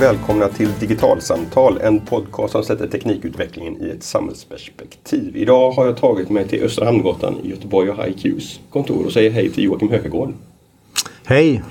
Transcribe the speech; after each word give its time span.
välkomna 0.00 0.48
till 0.48 0.68
Digitalsamtal, 0.80 1.78
en 1.82 2.00
podcast 2.00 2.52
som 2.52 2.64
sätter 2.64 2.86
teknikutvecklingen 2.86 3.82
i 3.82 3.90
ett 3.90 4.02
samhällsperspektiv. 4.02 5.36
Idag 5.36 5.70
har 5.70 5.86
jag 5.86 5.96
tagit 5.96 6.30
mig 6.30 6.48
till 6.48 6.62
Östra 6.62 6.84
Hamngatan 6.84 7.36
i 7.42 7.50
Göteborg 7.50 7.90
och 7.90 8.04
HiQs 8.04 8.60
kontor 8.70 9.06
och 9.06 9.12
säger 9.12 9.30
hej 9.30 9.50
till 9.50 9.64
Joakim 9.64 9.90
Hökegård. 9.90 10.32
Hej! 11.24 11.62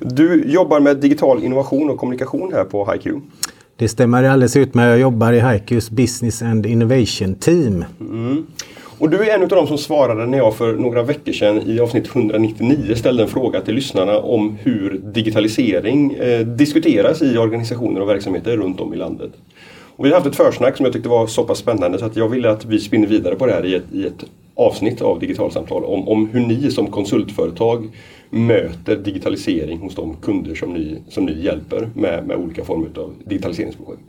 Du 0.00 0.44
jobbar 0.46 0.80
med 0.80 0.96
digital 0.96 1.44
innovation 1.44 1.90
och 1.90 1.98
kommunikation 1.98 2.52
här 2.52 2.64
på 2.64 2.92
HiQ. 2.92 3.14
Det 3.76 3.88
stämmer 3.88 4.24
alldeles 4.24 4.56
ut 4.56 4.74
med 4.74 4.92
jag 4.92 4.98
jobbar 4.98 5.32
i 5.32 5.40
HiQs 5.40 5.90
Business 5.90 6.42
and 6.42 6.66
Innovation 6.66 7.34
Team. 7.34 7.84
Mm. 8.00 8.46
Och 8.98 9.10
du 9.10 9.16
är 9.16 9.34
en 9.34 9.42
av 9.42 9.48
de 9.48 9.66
som 9.66 9.78
svarade 9.78 10.26
när 10.26 10.38
jag 10.38 10.56
för 10.56 10.72
några 10.72 11.02
veckor 11.02 11.32
sedan 11.32 11.62
i 11.66 11.80
avsnitt 11.80 12.06
199 12.06 12.94
ställde 12.94 13.22
en 13.22 13.28
fråga 13.28 13.60
till 13.60 13.74
lyssnarna 13.74 14.18
om 14.18 14.56
hur 14.62 15.00
digitalisering 15.04 16.12
eh, 16.12 16.40
diskuteras 16.40 17.22
i 17.22 17.38
organisationer 17.38 18.00
och 18.00 18.08
verksamheter 18.08 18.56
runt 18.56 18.80
om 18.80 18.94
i 18.94 18.96
landet. 18.96 19.30
Och 19.96 20.04
vi 20.04 20.08
har 20.08 20.16
haft 20.16 20.26
ett 20.26 20.36
försnack 20.36 20.76
som 20.76 20.84
jag 20.84 20.92
tyckte 20.92 21.08
var 21.08 21.26
så 21.26 21.44
pass 21.44 21.58
spännande 21.58 21.98
så 21.98 22.04
att 22.04 22.16
jag 22.16 22.28
ville 22.28 22.50
att 22.50 22.64
vi 22.64 22.80
spinner 22.80 23.06
vidare 23.06 23.34
på 23.34 23.46
det 23.46 23.52
här 23.52 23.66
i 23.66 23.74
ett, 23.74 23.92
i 23.92 24.06
ett 24.06 24.24
avsnitt 24.54 25.02
av 25.02 25.18
Digitalsamtal 25.18 25.84
om, 25.84 26.08
om 26.08 26.28
hur 26.28 26.40
ni 26.40 26.70
som 26.70 26.86
konsultföretag 26.86 27.88
möter 28.30 28.96
digitalisering 28.96 29.78
hos 29.78 29.94
de 29.94 30.16
kunder 30.16 30.54
som 30.54 30.72
ni, 30.72 30.98
som 31.08 31.24
ni 31.24 31.44
hjälper 31.44 31.90
med, 31.94 32.26
med 32.26 32.36
olika 32.36 32.64
former 32.64 32.88
av 32.96 33.14
digitaliseringsprojekt. 33.24 34.02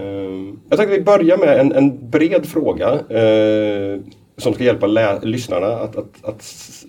Ehm, 0.00 0.58
jag 0.68 0.78
tänkte 0.78 0.96
vi 0.96 1.04
börjar 1.04 1.38
med 1.38 1.60
en, 1.60 1.72
en 1.72 2.10
bred 2.10 2.46
fråga 2.46 2.92
eh, 2.92 4.00
som 4.36 4.54
ska 4.54 4.64
hjälpa 4.64 4.86
lyssnarna 5.22 5.66
att, 5.66 5.96
att, 5.96 6.24
att, 6.24 6.44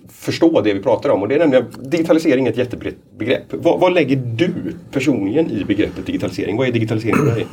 förstå 0.08 0.60
det 0.60 0.74
vi 0.74 0.82
pratar 0.82 1.10
om. 1.10 1.22
Och 1.22 1.28
det 1.28 1.34
är 1.34 1.38
nämligen 1.38 1.64
digitalisering 1.80 2.46
är 2.46 2.50
ett 2.50 2.56
jättebrett 2.56 2.96
begrepp. 3.18 3.42
Vad, 3.50 3.80
vad 3.80 3.94
lägger 3.94 4.16
du 4.16 4.52
personligen 4.92 5.50
i 5.50 5.64
begreppet 5.64 6.06
digitalisering? 6.06 6.56
Vad 6.56 6.68
är 6.68 6.72
digitalisering 6.72 7.16
för 7.16 7.34
dig? 7.34 7.46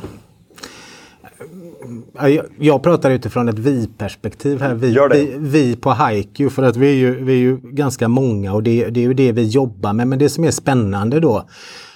Jag 2.58 2.82
pratar 2.82 3.10
utifrån 3.10 3.48
ett 3.48 3.58
vi-perspektiv 3.58 4.60
här. 4.60 4.74
Vi, 4.74 4.96
vi, 5.12 5.36
vi, 5.38 5.76
på 5.76 5.94
HiQ 5.94 6.52
för 6.52 6.62
att 6.62 6.76
vi 6.76 6.90
är 6.90 6.94
ju, 6.94 7.24
vi 7.24 7.32
är 7.32 7.38
ju 7.38 7.58
ganska 7.62 8.08
många 8.08 8.52
och 8.52 8.62
det, 8.62 8.90
det 8.90 9.00
är 9.00 9.04
ju 9.04 9.14
det 9.14 9.32
vi 9.32 9.42
jobbar 9.42 9.92
med. 9.92 10.08
Men 10.08 10.18
det 10.18 10.28
som 10.28 10.44
är 10.44 10.50
spännande 10.50 11.20
då 11.20 11.48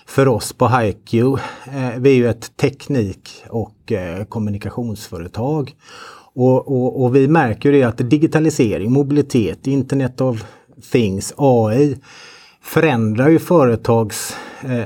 för 0.06 0.28
oss 0.28 0.52
på 0.52 0.68
HiQ, 0.68 1.14
eh, 1.14 1.38
vi 1.98 2.10
är 2.10 2.14
ju 2.14 2.28
ett 2.28 2.56
teknik 2.56 3.44
och 3.48 3.92
eh, 3.92 4.24
kommunikationsföretag. 4.24 5.74
Och, 6.34 6.68
och, 6.68 7.04
och, 7.04 7.16
vi 7.16 7.28
märker 7.28 7.72
ju 7.72 7.78
det 7.78 7.84
att 7.84 8.10
digitalisering, 8.10 8.92
mobilitet, 8.92 9.66
Internet 9.66 10.20
of 10.20 10.44
Things, 10.92 11.34
AI 11.36 11.96
förändrar 12.62 13.28
ju 13.28 13.38
företags 13.38 14.36
eh, 14.62 14.84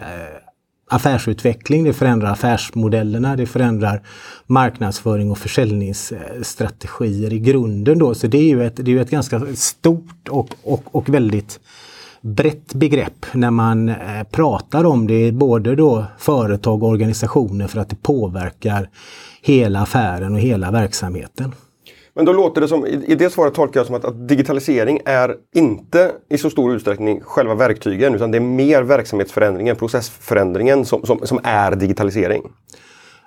affärsutveckling, 0.90 1.84
det 1.84 1.92
förändrar 1.92 2.32
affärsmodellerna, 2.32 3.36
det 3.36 3.46
förändrar 3.46 4.02
marknadsföring 4.46 5.30
och 5.30 5.38
försäljningsstrategier 5.38 7.32
i 7.32 7.38
grunden. 7.38 7.98
Då. 7.98 8.14
Så 8.14 8.26
det 8.26 8.38
är 8.38 8.48
ju 8.48 8.66
ett, 8.66 8.76
det 8.76 8.92
är 8.92 9.00
ett 9.00 9.10
ganska 9.10 9.40
stort 9.54 10.28
och, 10.28 10.48
och, 10.62 10.82
och 10.94 11.08
väldigt 11.08 11.60
brett 12.20 12.74
begrepp 12.74 13.26
när 13.32 13.50
man 13.50 13.88
eh, 13.88 13.96
pratar 14.30 14.84
om 14.84 15.06
det, 15.06 15.32
både 15.32 15.76
då 15.76 16.04
företag 16.18 16.82
och 16.82 16.88
organisationer 16.88 17.66
för 17.66 17.80
att 17.80 17.88
det 17.88 18.02
påverkar 18.02 18.90
hela 19.42 19.80
affären 19.80 20.34
och 20.34 20.40
hela 20.40 20.70
verksamheten. 20.70 21.54
Men 22.14 22.24
då 22.24 22.32
låter 22.32 22.60
det 22.60 22.68
som, 22.68 22.86
i 22.86 23.14
det 23.14 23.30
svaret 23.30 23.54
tolkar 23.54 23.80
jag 23.80 23.86
som 23.86 23.94
att, 23.94 24.04
att, 24.04 24.28
digitalisering 24.28 25.00
är 25.04 25.36
inte 25.54 26.12
i 26.28 26.38
så 26.38 26.50
stor 26.50 26.74
utsträckning 26.74 27.20
själva 27.20 27.54
verktygen 27.54 28.14
utan 28.14 28.30
det 28.30 28.38
är 28.38 28.40
mer 28.40 28.82
verksamhetsförändringen, 28.82 29.76
processförändringen 29.76 30.84
som, 30.84 31.06
som, 31.06 31.26
som 31.26 31.40
är 31.42 31.76
digitalisering. 31.76 32.42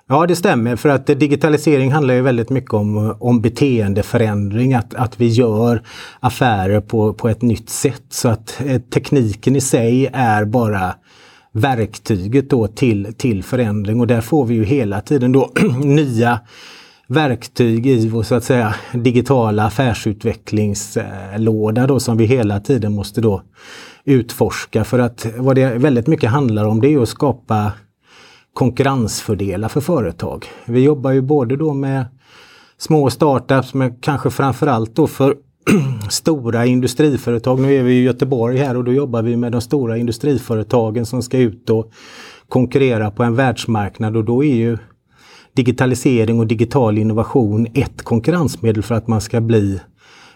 Ja 0.08 0.26
det 0.26 0.36
stämmer 0.36 0.76
för 0.76 0.88
att 0.88 1.06
digitalisering 1.06 1.92
handlar 1.92 2.14
ju 2.14 2.22
väldigt 2.22 2.50
mycket 2.50 2.74
om, 2.74 3.16
om 3.20 3.40
beteendeförändring, 3.40 4.74
att, 4.74 4.94
att 4.94 5.20
vi 5.20 5.28
gör 5.28 5.82
affärer 6.20 6.80
på, 6.80 7.14
på 7.14 7.28
ett 7.28 7.42
nytt 7.42 7.70
sätt. 7.70 8.04
Så 8.10 8.28
att 8.28 8.60
eh, 8.66 8.80
tekniken 8.80 9.56
i 9.56 9.60
sig 9.60 10.10
är 10.12 10.44
bara 10.44 10.94
verktyget 11.52 12.50
då 12.50 12.66
till, 12.66 13.14
till 13.18 13.42
förändring. 13.42 14.00
Och 14.00 14.06
där 14.06 14.20
får 14.20 14.46
vi 14.46 14.54
ju 14.54 14.64
hela 14.64 15.00
tiden 15.00 15.32
då 15.32 15.50
nya 15.84 16.40
verktyg 17.06 17.86
i 17.86 18.08
vår 18.08 18.22
så 18.22 18.34
att 18.34 18.44
säga 18.44 18.74
digitala 18.92 19.64
affärsutvecklingslåda 19.64 21.86
då 21.86 22.00
som 22.00 22.16
vi 22.16 22.24
hela 22.24 22.60
tiden 22.60 22.94
måste 22.94 23.20
då 23.20 23.42
utforska. 24.04 24.84
För 24.84 24.98
att 24.98 25.26
vad 25.36 25.56
det 25.56 25.74
väldigt 25.74 26.06
mycket 26.06 26.30
handlar 26.30 26.64
om 26.64 26.80
det 26.80 26.88
är 26.88 27.02
att 27.02 27.08
skapa 27.08 27.72
konkurrensfördelar 28.54 29.68
för 29.68 29.80
företag. 29.80 30.46
Vi 30.64 30.80
jobbar 30.84 31.10
ju 31.10 31.20
både 31.20 31.56
då 31.56 31.74
med 31.74 32.04
små 32.78 33.10
startups 33.10 33.74
men 33.74 33.96
kanske 33.96 34.30
framförallt 34.30 34.94
då 34.94 35.06
för 35.06 35.36
stora 36.10 36.66
industriföretag. 36.66 37.60
Nu 37.60 37.74
är 37.74 37.82
vi 37.82 37.92
i 37.92 38.02
Göteborg 38.02 38.58
här 38.58 38.76
och 38.76 38.84
då 38.84 38.92
jobbar 38.92 39.22
vi 39.22 39.36
med 39.36 39.52
de 39.52 39.60
stora 39.60 39.96
industriföretagen 39.96 41.06
som 41.06 41.22
ska 41.22 41.38
ut 41.38 41.70
och 41.70 41.92
konkurrera 42.48 43.10
på 43.10 43.22
en 43.22 43.34
världsmarknad 43.34 44.16
och 44.16 44.24
då 44.24 44.44
är 44.44 44.54
ju 44.54 44.78
digitalisering 45.56 46.40
och 46.40 46.46
digital 46.46 46.98
innovation 46.98 47.66
ett 47.74 48.02
konkurrensmedel 48.02 48.82
för 48.82 48.94
att 48.94 49.08
man 49.08 49.20
ska 49.20 49.40
bli 49.40 49.80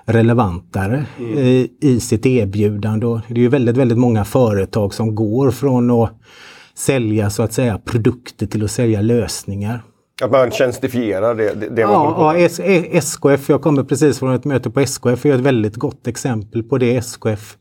relevantare 0.04 1.06
mm. 1.18 1.38
i, 1.38 1.70
i 1.80 2.00
sitt 2.00 2.26
erbjudande. 2.26 3.06
Och 3.06 3.20
det 3.28 3.34
är 3.34 3.38
ju 3.38 3.48
väldigt, 3.48 3.76
väldigt 3.76 3.98
många 3.98 4.24
företag 4.24 4.94
som 4.94 5.14
går 5.14 5.50
från 5.50 5.90
att 5.90 6.20
sälja 6.76 7.30
så 7.30 7.42
att 7.42 7.52
säga 7.52 7.78
produkter 7.78 8.46
till 8.46 8.64
att 8.64 8.70
sälja 8.70 9.00
lösningar. 9.00 9.82
Att 10.22 10.30
man 10.30 10.50
tjänstifierar 10.50 11.34
det, 11.34 11.54
det, 11.54 11.68
det 11.68 11.80
ja, 11.80 12.36
ja, 12.36 12.48
SKF, 12.92 13.48
jag 13.48 13.62
kommer 13.62 13.84
precis 13.84 14.18
från 14.18 14.34
ett 14.34 14.44
möte 14.44 14.70
på 14.70 14.80
SKF, 14.80 15.26
är 15.26 15.34
ett 15.34 15.40
väldigt 15.40 15.76
gott 15.76 16.06
exempel 16.06 16.62
på 16.62 16.78
det. 16.78 16.96
SKF 16.96 17.56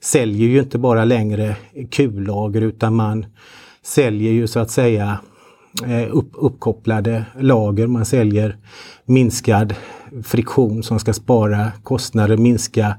säljer 0.00 0.48
ju 0.48 0.58
inte 0.58 0.78
bara 0.78 1.04
längre 1.04 1.56
kullager 1.90 2.60
utan 2.60 2.94
man 2.94 3.26
säljer 3.82 4.32
ju 4.32 4.46
så 4.46 4.60
att 4.60 4.70
säga 4.70 5.18
eh, 5.86 6.16
upp, 6.16 6.30
uppkopplade 6.32 7.24
lager. 7.38 7.86
Man 7.86 8.04
säljer 8.04 8.56
minskad 9.04 9.74
friktion 10.24 10.82
som 10.82 10.98
ska 10.98 11.12
spara 11.12 11.72
kostnader, 11.82 12.36
minska 12.36 12.94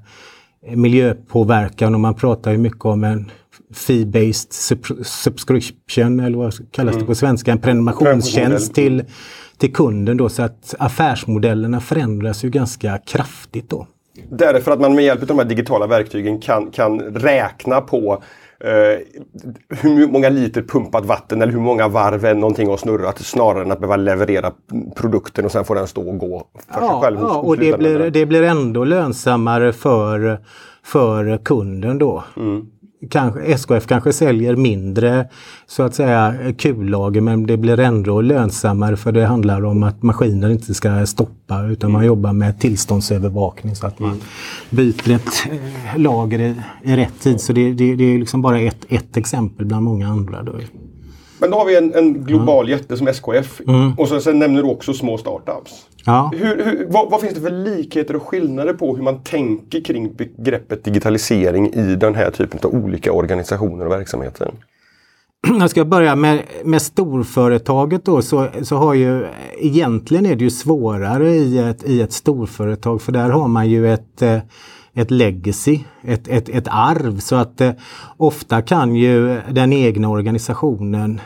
miljöpåverkan 0.75 1.93
och 1.93 1.99
man 1.99 2.15
pratar 2.15 2.51
ju 2.51 2.57
mycket 2.57 2.85
om 2.85 3.03
en 3.03 3.31
fee-based 3.73 4.53
subscription 5.03 6.19
eller 6.19 6.37
vad 6.37 6.71
kallas 6.71 6.95
det 6.95 6.99
på 6.99 7.05
mm. 7.05 7.15
svenska, 7.15 7.51
en 7.51 7.59
prenumerationstjänst 7.59 8.75
till, 8.75 9.03
till 9.57 9.73
kunden 9.73 10.17
då 10.17 10.29
så 10.29 10.43
att 10.43 10.75
affärsmodellerna 10.79 11.79
förändras 11.79 12.43
ju 12.43 12.49
ganska 12.49 12.97
kraftigt 12.97 13.69
då. 13.69 13.87
Därför 14.29 14.71
att 14.71 14.79
man 14.79 14.95
med 14.95 15.03
hjälp 15.03 15.21
av 15.21 15.27
de 15.27 15.37
här 15.37 15.45
digitala 15.45 15.87
verktygen 15.87 16.39
kan, 16.39 16.71
kan 16.71 16.99
räkna 16.99 17.81
på 17.81 18.23
eh, 18.59 18.99
hur 19.69 20.07
många 20.07 20.29
liter 20.29 20.61
pumpat 20.61 21.05
vatten 21.05 21.41
eller 21.41 21.53
hur 21.53 21.59
många 21.59 21.87
varv 21.87 22.37
någonting 22.37 22.69
har 22.69 22.77
snurrat 22.77 23.19
snarare 23.19 23.63
än 23.63 23.71
att 23.71 23.79
behöva 23.79 23.95
leverera 23.95 24.51
produkten 24.95 25.45
och 25.45 25.51
sen 25.51 25.65
får 25.65 25.75
den 25.75 25.87
stå 25.87 26.09
och 26.09 26.17
gå 26.17 26.47
för 26.69 26.81
ja, 26.81 26.89
sig 26.89 27.01
själv. 27.01 27.17
Ja, 27.21 27.35
och 27.35 27.57
det 27.57 27.77
blir, 27.77 28.09
det 28.09 28.25
blir 28.25 28.43
ändå 28.43 28.83
lönsammare 28.83 29.73
för, 29.73 30.39
för 30.83 31.37
kunden 31.37 31.97
då. 31.97 32.23
Mm 32.37 32.67
kanske, 33.09 33.41
SKF 33.41 33.87
kanske 33.87 34.13
säljer 34.13 34.55
mindre 34.55 35.27
så 35.67 35.83
att 35.83 35.95
säga 35.95 36.35
kullager 36.57 37.21
men 37.21 37.47
det 37.47 37.57
blir 37.57 37.79
ändå 37.79 38.21
lönsammare 38.21 38.97
för 38.97 39.11
det 39.11 39.25
handlar 39.25 39.65
om 39.65 39.83
att 39.83 40.03
maskiner 40.03 40.49
inte 40.49 40.73
ska 40.73 41.05
stoppa 41.05 41.63
utan 41.63 41.91
man 41.91 42.05
jobbar 42.05 42.33
med 42.33 42.59
tillståndsövervakning 42.59 43.75
så 43.75 43.87
att 43.87 43.99
man 43.99 44.21
byter 44.69 45.11
ett 45.11 45.47
eh, 45.51 45.99
lager 45.99 46.39
i, 46.39 46.55
i 46.83 46.95
rätt 46.95 47.19
tid. 47.19 47.41
Så 47.41 47.53
det, 47.53 47.73
det, 47.73 47.95
det 47.95 48.03
är 48.03 48.19
liksom 48.19 48.41
bara 48.41 48.59
ett, 48.59 48.85
ett 48.89 49.17
exempel 49.17 49.65
bland 49.65 49.85
många 49.85 50.07
andra. 50.07 50.43
Då. 50.43 50.53
Men 51.39 51.51
då 51.51 51.57
har 51.57 51.65
vi 51.65 51.77
en, 51.77 51.93
en 51.93 52.13
global 52.13 52.65
mm. 52.65 52.79
jätte 52.79 52.97
som 52.97 53.07
SKF 53.07 53.61
mm. 53.67 53.93
och 53.97 54.07
så, 54.07 54.19
sen 54.21 54.39
nämner 54.39 54.63
du 54.63 54.69
också 54.69 54.93
små 54.93 55.17
startups. 55.17 55.87
Ja. 56.05 56.31
Hur, 56.35 56.65
hur, 56.65 56.87
vad, 56.89 57.09
vad, 57.09 57.21
finns 57.21 57.33
det 57.33 57.41
för 57.41 57.49
likheter 57.49 58.15
och 58.15 58.23
skillnader 58.23 58.73
på 58.73 58.95
hur 58.95 59.03
man 59.03 59.23
tänker 59.23 59.81
kring 59.81 60.13
begreppet 60.15 60.83
digitalisering 60.83 61.73
i 61.73 61.95
den 61.95 62.15
här 62.15 62.31
typen 62.31 62.59
av 62.63 62.73
olika 62.73 63.11
organisationer 63.11 63.85
och 63.85 63.91
verksamheter? 63.91 64.51
Jag 65.59 65.69
ska 65.69 65.85
börja 65.85 66.15
med, 66.15 66.39
med 66.63 66.81
storföretaget 66.81 68.05
då 68.05 68.21
så, 68.21 68.47
så 68.61 68.75
har 68.75 68.93
ju 68.93 69.25
egentligen 69.57 70.25
är 70.25 70.35
det 70.35 70.43
ju 70.43 70.49
svårare 70.49 71.29
i 71.29 71.57
ett, 71.57 71.83
i 71.83 72.01
ett 72.01 72.13
storföretag 72.13 73.01
för 73.01 73.11
där 73.11 73.29
har 73.29 73.47
man 73.47 73.69
ju 73.69 73.93
ett 73.93 74.21
eh, 74.21 74.37
ett 74.95 75.11
legacy, 75.11 75.79
ett, 76.03 76.27
ett, 76.27 76.49
ett 76.49 76.67
arv. 76.67 77.19
Så 77.19 77.35
att 77.35 77.61
eh, 77.61 77.71
ofta 78.17 78.61
kan 78.61 78.95
ju 78.95 79.41
den 79.51 79.73
egna 79.73 80.09
organisationen 80.09 81.21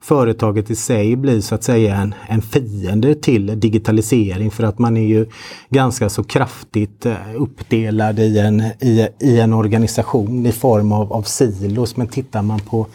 företaget 0.00 0.70
i 0.70 0.76
sig 0.76 1.16
bli 1.16 1.42
så 1.42 1.54
att 1.54 1.64
säga 1.64 1.96
en, 1.96 2.14
en 2.28 2.42
fiende 2.42 3.14
till 3.14 3.60
digitalisering 3.60 4.50
för 4.50 4.64
att 4.64 4.78
man 4.78 4.96
är 4.96 5.06
ju 5.06 5.26
ganska 5.70 6.08
så 6.08 6.24
kraftigt 6.24 7.06
eh, 7.06 7.16
uppdelad 7.36 8.18
i 8.18 8.38
en, 8.38 8.60
i, 8.60 9.08
i 9.20 9.40
en 9.40 9.52
organisation 9.52 10.46
i 10.46 10.52
form 10.52 10.92
av, 10.92 11.12
av 11.12 11.22
silos. 11.22 11.96
Men 11.96 12.06
tittar 12.06 12.42
man 12.42 12.60
på 12.60 12.86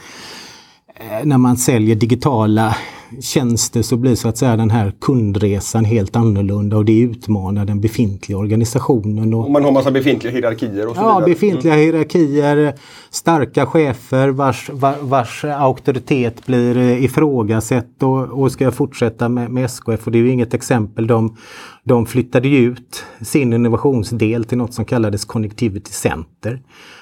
Eh, 0.96 1.26
när 1.26 1.38
man 1.38 1.58
säljer 1.58 1.96
digitala 1.96 2.76
tjänster 3.22 3.82
så 3.82 3.98
blir 3.98 4.16
så 4.16 4.28
att 4.28 4.38
säga 4.38 4.56
den 4.58 4.70
här 4.70 4.94
kundresan 5.02 5.86
helt 5.86 6.16
annorlunda 6.16 6.78
och 6.78 6.86
det 6.86 7.00
utmanar 7.00 7.66
den 7.66 7.82
befintliga 7.82 8.38
organisationen. 8.38 9.34
Och 9.34 9.52
man 9.52 9.64
har 9.64 9.72
massa 9.72 9.92
befintliga 9.92 10.34
hierarkier 10.34 10.88
och 10.88 10.96
så 10.96 11.02
Ja, 11.02 11.20
vidare. 11.20 11.34
befintliga 11.34 11.74
mm. 11.74 11.86
hierarkier, 11.86 12.74
starka 13.10 13.66
chefer 13.66 14.30
vars, 14.30 14.70
vars 15.02 15.46
auktoritet 15.46 16.46
blir 16.46 16.78
ifrågasatt 16.78 18.04
och, 18.04 18.42
och 18.42 18.52
ska 18.52 18.64
jag 18.64 18.74
fortsätta 18.74 19.30
med, 19.30 19.52
med 19.52 19.66
SKF 19.66 20.06
och 20.06 20.12
det 20.12 20.18
är 20.18 20.24
ju 20.24 20.32
inget 20.32 20.54
exempel. 20.54 21.08
De, 21.08 21.38
de 21.84 22.06
flyttade 22.06 22.50
ut 22.50 23.04
sin 23.22 23.54
innovationsdel 23.54 24.44
till 24.46 24.58
något 24.58 24.74
som 24.74 24.86
kallades 24.86 25.26
Connectivity 25.26 25.92
Center. 25.92 26.62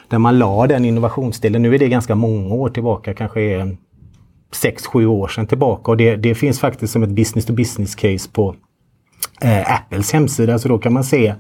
Där 0.10 0.18
man 0.18 0.40
la 0.40 0.68
den 0.68 0.86
innovationsdelen, 0.86 1.62
nu 1.62 1.76
är 1.76 1.80
det 1.80 1.88
ganska 1.88 2.16
många 2.16 2.56
år 2.56 2.70
tillbaka, 2.70 3.14
kanske 3.14 3.42
6-7 4.52 5.06
år 5.06 5.28
sedan 5.28 5.48
tillbaka 5.48 5.92
och 5.92 5.98
det, 5.98 6.16
det, 6.16 6.36
finns 6.36 6.60
faktiskt 6.60 6.94
som 6.94 7.04
ett 7.04 7.10
business 7.10 7.46
to 7.46 7.54
business 7.54 7.96
case 7.96 8.30
på 8.32 8.56
eh, 9.42 9.74
Apples 9.74 10.12
hemsida. 10.12 10.60
Så 10.60 10.68
då 10.68 10.80
kan 10.80 10.94
man 10.94 11.04
se 11.04 11.34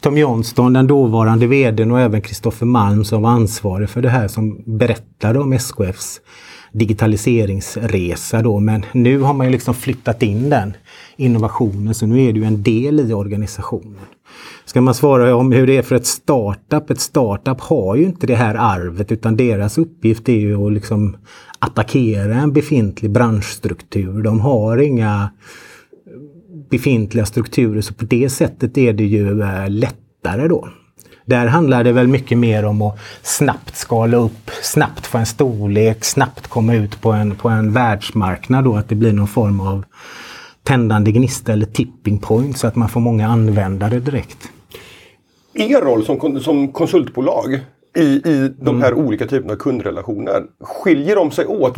Tom 0.00 0.18
Johnston, 0.18 0.72
den 0.72 0.86
dåvarande 0.86 1.46
vdn 1.46 1.90
och 1.90 2.00
även 2.00 2.22
Kristoffer 2.22 2.66
Malm 2.66 3.04
som 3.04 3.22
var 3.22 3.30
ansvarig 3.30 3.90
för 3.90 4.02
det 4.02 4.08
här 4.08 4.28
som 4.28 4.62
berättade 4.66 5.38
om 5.38 5.52
SKFs 5.52 6.20
digitaliseringsresa 6.72 8.42
då. 8.42 8.60
Men 8.60 8.86
nu 8.92 9.20
har 9.20 9.34
man 9.34 9.46
ju 9.46 9.52
liksom 9.52 9.74
flyttat 9.74 10.22
in 10.22 10.50
den 10.50 10.72
innovationen 11.16 11.94
så 11.94 12.06
nu 12.06 12.22
är 12.22 12.32
det 12.32 12.38
ju 12.38 12.44
en 12.44 12.62
del 12.62 13.00
i 13.00 13.12
organisationen. 13.12 14.00
Ska 14.64 14.80
man 14.80 14.94
svara 14.94 15.34
om 15.34 15.52
hur 15.52 15.66
det 15.66 15.76
är 15.76 15.82
för 15.82 15.96
ett 15.96 16.06
startup? 16.06 16.90
Ett 16.90 17.00
startup 17.00 17.60
har 17.60 17.96
ju 17.96 18.04
inte 18.04 18.26
det 18.26 18.34
här 18.34 18.54
arvet 18.54 19.12
utan 19.12 19.36
deras 19.36 19.78
uppgift 19.78 20.28
är 20.28 20.32
ju 20.32 20.66
att 20.66 20.72
liksom 20.72 21.16
attackera 21.58 22.34
en 22.34 22.52
befintlig 22.52 23.10
branschstruktur. 23.10 24.22
De 24.22 24.40
har 24.40 24.78
inga 24.78 25.30
befintliga 26.70 27.26
strukturer 27.26 27.80
så 27.80 27.94
på 27.94 28.04
det 28.04 28.30
sättet 28.30 28.78
är 28.78 28.92
det 28.92 29.04
ju 29.04 29.42
eh, 29.42 29.68
lättare 29.68 30.48
då. 30.48 30.68
Där 31.24 31.46
handlar 31.46 31.84
det 31.84 31.92
väl 31.92 32.08
mycket 32.08 32.38
mer 32.38 32.64
om 32.64 32.82
att 32.82 32.98
snabbt 33.22 33.76
skala 33.76 34.16
upp, 34.16 34.50
snabbt 34.62 35.06
få 35.06 35.18
en 35.18 35.26
storlek, 35.26 36.04
snabbt 36.04 36.46
komma 36.46 36.74
ut 36.74 37.00
på 37.00 37.12
en, 37.12 37.34
på 37.34 37.48
en 37.48 37.72
världsmarknad 37.72 38.64
då, 38.64 38.76
att 38.76 38.88
det 38.88 38.94
blir 38.94 39.12
någon 39.12 39.28
form 39.28 39.60
av 39.60 39.84
tändande 40.62 41.12
gnista 41.12 41.52
eller 41.52 41.66
tipping 41.66 42.18
point 42.18 42.58
så 42.58 42.66
att 42.66 42.76
man 42.76 42.88
får 42.88 43.00
många 43.00 43.28
användare 43.28 44.00
direkt. 44.00 44.48
Er 45.54 45.80
roll 45.80 46.04
som, 46.04 46.40
som 46.40 46.72
konsultbolag 46.72 47.60
i, 47.96 48.02
i 48.02 48.52
de 48.58 48.82
här 48.82 48.92
mm. 48.92 49.06
olika 49.06 49.26
typerna 49.26 49.52
av 49.52 49.56
kundrelationer, 49.56 50.42
skiljer 50.60 51.16
de 51.16 51.30
sig 51.30 51.46
åt? 51.46 51.76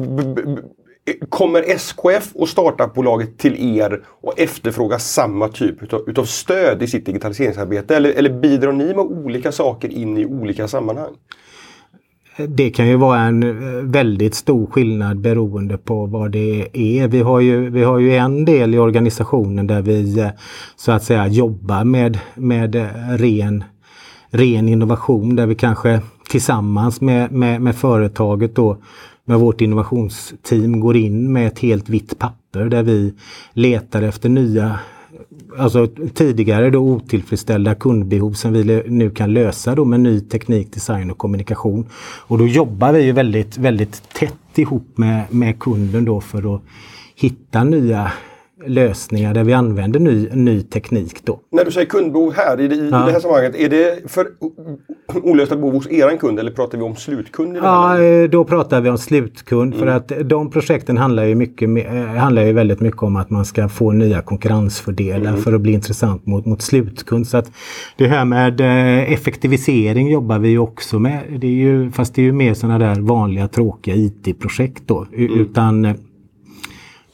Kommer 1.28 1.62
SKF 1.62 2.30
och 2.34 2.48
startupbolaget 2.48 3.38
till 3.38 3.78
er 3.78 4.04
och 4.06 4.38
efterfrågar 4.38 4.98
samma 4.98 5.48
typ 5.48 5.82
utav, 5.82 6.00
utav 6.06 6.24
stöd 6.24 6.82
i 6.82 6.86
sitt 6.86 7.06
digitaliseringsarbete? 7.06 7.96
Eller, 7.96 8.12
eller 8.12 8.30
bidrar 8.30 8.72
ni 8.72 8.84
med 8.84 8.98
olika 8.98 9.52
saker 9.52 9.88
in 9.88 10.18
i 10.18 10.26
olika 10.26 10.68
sammanhang? 10.68 11.10
Det 12.36 12.70
kan 12.70 12.88
ju 12.88 12.96
vara 12.96 13.20
en 13.20 13.42
eh, 13.42 13.82
väldigt 13.82 14.34
stor 14.34 14.66
skillnad 14.66 15.20
beroende 15.20 15.78
på 15.78 16.06
vad 16.06 16.30
det 16.30 16.68
är. 16.72 17.08
Vi 17.08 17.20
har 17.20 17.40
ju, 17.40 17.70
vi 17.70 17.82
har 17.82 17.98
ju 17.98 18.16
en 18.16 18.44
del 18.44 18.74
i 18.74 18.78
organisationen 18.78 19.66
där 19.66 19.82
vi 19.82 20.20
eh, 20.20 20.28
så 20.76 20.92
att 20.92 21.04
säga 21.04 21.26
jobbar 21.26 21.84
med, 21.84 22.18
med 22.34 22.74
eh, 22.74 22.88
ren, 23.18 23.64
ren 24.30 24.68
innovation 24.68 25.36
där 25.36 25.46
vi 25.46 25.54
kanske 25.54 26.00
tillsammans 26.28 27.00
med, 27.00 27.32
med, 27.32 27.60
med 27.60 27.76
företaget 27.76 28.56
då 28.56 28.78
med 29.24 29.38
vårt 29.38 29.60
innovationsteam 29.60 30.80
går 30.80 30.96
in 30.96 31.32
med 31.32 31.46
ett 31.46 31.58
helt 31.58 31.88
vitt 31.88 32.18
papper 32.18 32.64
där 32.64 32.82
vi 32.82 33.14
letar 33.52 34.02
efter 34.02 34.28
nya 34.28 34.78
alltså 35.58 35.86
tidigare 36.14 36.70
då 36.70 36.78
otillfredsställda 36.78 37.74
kundbehov 37.74 38.32
som 38.32 38.52
vi 38.52 38.82
nu 38.86 39.10
kan 39.10 39.32
lösa 39.32 39.74
då 39.74 39.84
med 39.84 40.00
ny 40.00 40.20
teknik, 40.20 40.72
design 40.72 41.10
och 41.10 41.18
kommunikation. 41.18 41.86
Och 42.26 42.38
då 42.38 42.46
jobbar 42.46 42.92
vi 42.92 43.02
ju 43.02 43.12
väldigt, 43.12 43.58
väldigt 43.58 44.02
tätt 44.14 44.58
ihop 44.58 44.98
med, 44.98 45.24
med 45.30 45.58
kunden 45.58 46.04
då 46.04 46.20
för 46.20 46.54
att 46.54 46.62
hitta 47.16 47.64
nya 47.64 48.12
lösningar 48.66 49.34
där 49.34 49.44
vi 49.44 49.52
använder 49.52 50.00
ny, 50.00 50.28
ny 50.32 50.62
teknik. 50.62 51.24
Då. 51.24 51.40
När 51.50 51.64
du 51.64 51.70
säger 51.70 51.86
kundbehov 51.86 52.32
här, 52.32 52.60
i 52.60 52.68
det, 52.68 52.74
i 52.74 52.90
ja. 52.90 52.98
det 52.98 53.12
här 53.12 53.20
sammanhanget, 53.20 53.54
är 53.56 53.68
det 53.68 54.10
för 54.10 54.26
olösta 55.22 55.56
behov 55.56 55.72
hos 55.72 55.90
eran 55.90 56.18
kund 56.18 56.38
eller 56.38 56.50
pratar 56.50 56.78
vi 56.78 56.84
om 56.84 56.96
slutkund? 56.96 57.56
ja, 57.56 58.02
eh, 58.02 58.30
då 58.30 58.44
pratar 58.44 58.80
vi 58.80 58.90
om 58.90 58.98
slutkund 58.98 59.74
mm. 59.74 59.78
för 59.78 59.86
att 59.86 60.12
de 60.28 60.50
projekten 60.50 60.98
handlar 60.98 61.24
ju, 61.24 61.34
mycket, 61.34 61.86
eh, 61.86 61.94
handlar 61.94 62.42
ju 62.42 62.52
väldigt 62.52 62.80
mycket 62.80 63.02
om 63.02 63.16
att 63.16 63.30
man 63.30 63.44
ska 63.44 63.68
få 63.68 63.92
nya 63.92 64.22
konkurrensfördelar 64.22 65.30
mm. 65.30 65.42
för 65.42 65.52
att 65.52 65.60
bli 65.60 65.72
intressant 65.72 66.26
mot, 66.26 66.46
mot 66.46 66.62
slutkund. 66.62 67.26
Så 67.26 67.36
att 67.36 67.50
det 67.96 68.06
här 68.06 68.24
med 68.24 68.60
eh, 68.60 69.12
effektivisering 69.12 70.10
jobbar 70.10 70.38
vi 70.38 70.58
också 70.58 70.98
med. 70.98 71.20
Det 71.38 71.46
är 71.46 71.50
ju, 71.50 71.90
fast 71.90 72.14
det 72.14 72.22
är 72.22 72.26
ju 72.26 72.32
mer 72.32 72.54
sådana 72.54 72.78
där 72.78 73.00
vanliga 73.00 73.48
tråkiga 73.48 73.94
IT-projekt 73.94 74.82
då. 74.86 75.06
Mm. 75.12 75.40
Utan 75.40 75.94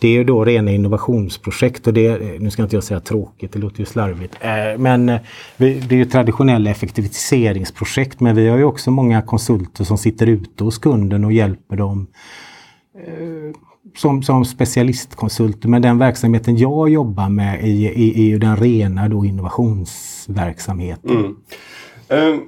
det 0.01 0.09
är 0.09 0.13
ju 0.13 0.25
då 0.25 0.45
rena 0.45 0.71
innovationsprojekt 0.71 1.87
och 1.87 1.93
det, 1.93 2.07
eh, 2.07 2.41
nu 2.41 2.51
ska 2.51 2.63
inte 2.63 2.77
jag 2.77 2.85
säga 2.85 3.01
tråkigt, 3.01 3.53
det 3.53 3.59
låter 3.59 3.81
ju 3.81 3.87
slarvigt. 3.87 4.35
Eh, 4.41 4.79
men 4.79 5.09
eh, 5.09 5.21
det 5.57 5.93
är 5.93 5.95
ju 5.95 6.05
traditionella 6.05 6.71
effektiviseringsprojekt 6.71 8.21
men 8.21 8.37
vi 8.37 8.49
har 8.49 8.59
ju 8.59 8.65
också 8.65 8.91
många 8.91 9.23
konsulter 9.23 9.85
som 9.85 9.99
sitter 9.99 10.27
ute 10.27 10.65
hos 10.65 10.79
kunden 10.79 11.25
och 11.25 11.33
hjälper 11.33 11.77
dem 11.77 12.07
som, 13.97 14.23
som 14.23 14.45
specialistkonsulter. 14.45 15.69
Men 15.69 15.83
den 15.83 15.99
verksamheten 15.99 16.57
jag 16.57 16.89
jobbar 16.89 17.29
med 17.29 17.61
är, 17.61 17.69
är, 17.69 18.19
är 18.19 18.25
ju 18.25 18.39
den 18.39 18.57
rena 18.57 19.09
då 19.09 19.25
innovationsverksamheten. 19.25 21.11
Mm. 21.11 21.37
Um. 22.09 22.41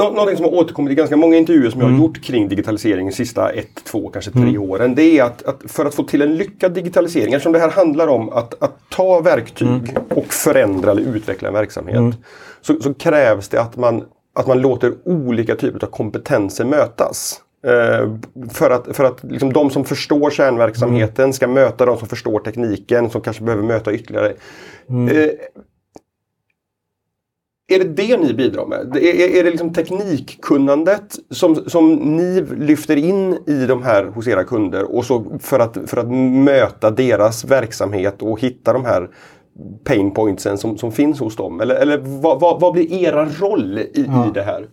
Nå 0.00 0.10
någonting 0.10 0.36
som 0.36 0.44
har 0.44 0.54
återkommit 0.54 0.92
i 0.92 0.94
ganska 0.94 1.16
många 1.16 1.36
intervjuer 1.36 1.70
som 1.70 1.80
jag 1.80 1.86
har 1.86 1.90
mm. 1.90 2.02
gjort 2.02 2.22
kring 2.22 2.48
digitalisering 2.48 3.06
de 3.06 3.12
sista 3.12 3.50
ett, 3.50 3.84
två, 3.84 4.08
kanske 4.08 4.30
tre 4.30 4.42
mm. 4.42 4.62
åren. 4.62 4.94
Det 4.94 5.18
är 5.18 5.24
att, 5.24 5.42
att, 5.42 5.62
för 5.66 5.84
att 5.84 5.94
få 5.94 6.02
till 6.02 6.22
en 6.22 6.36
lyckad 6.36 6.72
digitalisering, 6.72 7.34
eftersom 7.34 7.52
det 7.52 7.58
här 7.58 7.70
handlar 7.70 8.06
om 8.06 8.28
att, 8.28 8.62
att 8.62 8.78
ta 8.88 9.20
verktyg 9.20 9.68
mm. 9.68 10.02
och 10.10 10.26
förändra 10.26 10.90
eller 10.90 11.02
utveckla 11.02 11.48
en 11.48 11.54
verksamhet. 11.54 11.96
Mm. 11.96 12.14
Så, 12.60 12.80
så, 12.80 12.94
krävs 12.94 13.48
det 13.48 13.60
att 13.60 13.76
man, 13.76 14.04
att 14.34 14.46
man 14.46 14.60
låter 14.60 14.94
olika 15.04 15.56
typer 15.56 15.84
av 15.84 15.90
kompetenser 15.90 16.64
mötas. 16.64 17.40
Eh, 17.66 18.14
för 18.50 18.70
att, 18.70 18.96
för 18.96 19.04
att 19.04 19.24
liksom 19.24 19.52
de 19.52 19.70
som 19.70 19.84
förstår 19.84 20.30
kärnverksamheten 20.30 21.24
mm. 21.24 21.32
ska 21.32 21.46
möta 21.46 21.86
de 21.86 21.98
som 21.98 22.08
förstår 22.08 22.40
tekniken, 22.40 23.10
som 23.10 23.20
kanske 23.20 23.42
behöver 23.42 23.64
möta 23.64 23.92
ytterligare. 23.92 24.32
Mm. 24.88 25.16
Eh, 25.16 25.30
är 27.70 27.78
det 27.78 27.84
det 27.84 28.16
ni 28.16 28.34
bidrar 28.34 28.66
med? 28.66 28.96
Är, 28.96 29.38
är 29.38 29.44
det 29.44 29.50
liksom 29.50 29.72
teknikkunnandet 29.72 31.18
som, 31.30 31.54
som 31.54 31.94
ni 31.94 32.40
lyfter 32.58 32.96
in 32.96 33.38
i 33.46 33.66
de 33.66 33.82
här 33.82 34.04
hos 34.04 34.28
era 34.28 34.44
kunder 34.44 34.96
och 34.96 35.04
så 35.04 35.38
för 35.40 35.58
att, 35.58 35.78
för 35.86 35.96
att 35.96 36.10
möta 36.44 36.90
deras 36.90 37.44
verksamhet 37.44 38.22
och 38.22 38.40
hitta 38.40 38.72
de 38.72 38.84
här 38.84 39.10
pain 39.84 40.10
pointsen 40.10 40.58
som, 40.58 40.78
som 40.78 40.92
finns 40.92 41.20
hos 41.20 41.36
dem? 41.36 41.60
Eller, 41.60 41.74
eller 41.74 41.98
vad, 41.98 42.40
vad, 42.40 42.60
vad 42.60 42.72
blir 42.72 42.92
era 42.92 43.24
roll 43.24 43.78
i, 43.78 44.04
ja. 44.08 44.26
i 44.26 44.30
det 44.34 44.42
här? 44.42 44.66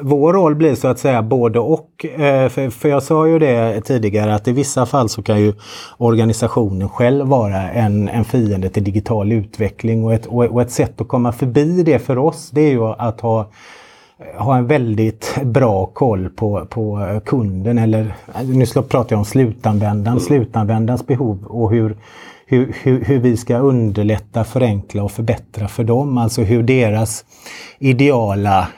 vår 0.00 0.32
roll 0.32 0.54
blir 0.54 0.74
så 0.74 0.88
att 0.88 0.98
säga 0.98 1.22
både 1.22 1.58
och. 1.58 2.06
Eh, 2.06 2.48
för, 2.48 2.88
jag 2.88 3.02
sa 3.02 3.28
ju 3.28 3.38
det 3.38 3.80
tidigare 3.80 4.34
att 4.34 4.48
i 4.48 4.52
vissa 4.52 4.86
fall 4.86 5.08
så 5.08 5.22
kan 5.22 5.40
ju 5.40 5.52
organisationen 5.98 6.88
själv 6.88 7.26
vara 7.26 7.70
en, 7.70 8.08
en 8.08 8.24
fiende 8.24 8.68
till 8.68 8.84
digital 8.84 9.32
utveckling 9.32 10.04
och 10.04 10.12
ett, 10.14 10.26
och 10.26 10.62
ett 10.62 10.70
sätt 10.70 11.00
att 11.00 11.08
komma 11.08 11.32
förbi 11.32 11.82
det 11.82 11.98
för 11.98 12.18
oss 12.18 12.50
det 12.50 12.60
är 12.60 12.70
ju 12.70 12.84
att 12.84 13.20
ha 13.20 13.50
ha 14.36 14.56
en 14.56 14.66
väldigt 14.66 15.38
bra 15.44 15.86
koll 15.86 16.28
på, 16.28 16.66
på 16.70 17.20
kunden 17.24 17.78
eller 17.78 18.14
nu 18.44 18.66
pratar 18.66 19.12
jag 19.12 19.18
om 19.18 19.24
slutanvändaren, 19.24 20.20
slutanvändarens 20.20 21.06
behov 21.06 21.44
och 21.46 21.70
hur, 21.70 21.96
hur, 22.52 22.74
hur, 22.82 23.04
hur, 23.04 23.18
vi 23.18 23.36
ska 23.36 23.58
underlätta, 23.58 24.44
förenkla 24.44 25.02
och 25.02 25.12
förbättra 25.12 25.68
för 25.68 25.84
dem. 25.84 26.18
Alltså 26.18 26.42
hur 26.42 26.62
deras 26.62 27.24
ideala 27.78 28.68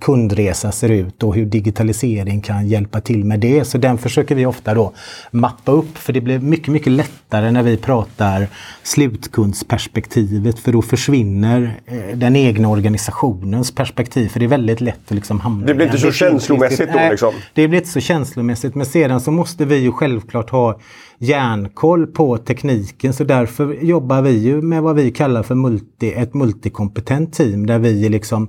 kundresa 0.00 0.72
ser 0.72 0.88
ut 0.88 1.22
och 1.22 1.34
hur 1.34 1.46
digitalisering 1.46 2.40
kan 2.40 2.68
hjälpa 2.68 3.00
till 3.00 3.24
med 3.24 3.40
det. 3.40 3.64
Så 3.64 3.78
den 3.78 3.98
försöker 3.98 4.34
vi 4.34 4.46
ofta 4.46 4.74
då 4.74 4.92
mappa 5.30 5.72
upp 5.72 5.98
för 5.98 6.12
det 6.12 6.20
blir 6.20 6.38
mycket, 6.38 6.68
mycket 6.68 6.92
lättare 6.92 7.50
när 7.50 7.62
vi 7.62 7.76
pratar 7.76 8.48
slutkundsperspektivet 8.82 10.58
för 10.58 10.72
då 10.72 10.82
försvinner 10.82 11.80
eh, 11.86 12.16
den 12.16 12.36
egna 12.36 12.68
organisationens 12.68 13.74
perspektiv. 13.74 14.28
För 14.28 14.40
det 14.40 14.46
är 14.46 14.48
väldigt 14.48 14.80
lätt 14.80 15.00
att 15.08 15.14
liksom 15.14 15.40
hamna 15.40 15.66
Det 15.66 15.74
blir 15.74 15.86
inte 15.86 15.98
så 15.98 16.12
känslomässigt 16.12 16.92
då 16.92 17.08
liksom? 17.10 17.34
Det 17.54 17.68
blir 17.68 17.78
inte 17.78 17.90
så 17.90 18.00
känslomässigt 18.00 18.74
men 18.74 18.86
sedan 18.86 19.20
så 19.20 19.30
måste 19.30 19.64
vi 19.64 19.76
ju 19.76 19.92
självklart 19.92 20.50
ha 20.50 20.78
järnkoll 21.18 22.06
på 22.06 22.38
tekniken 22.38 23.12
så 23.12 23.24
därför 23.24 23.72
jobbar 23.72 24.22
vi 24.22 24.30
ju 24.30 24.62
med 24.62 24.82
vad 24.82 24.96
vi 24.96 25.10
kallar 25.10 25.42
för 25.42 25.54
multi, 25.54 26.12
ett 26.12 26.34
multikompetent 26.34 27.32
team 27.32 27.66
där 27.66 27.78
vi 27.78 28.08
liksom 28.08 28.48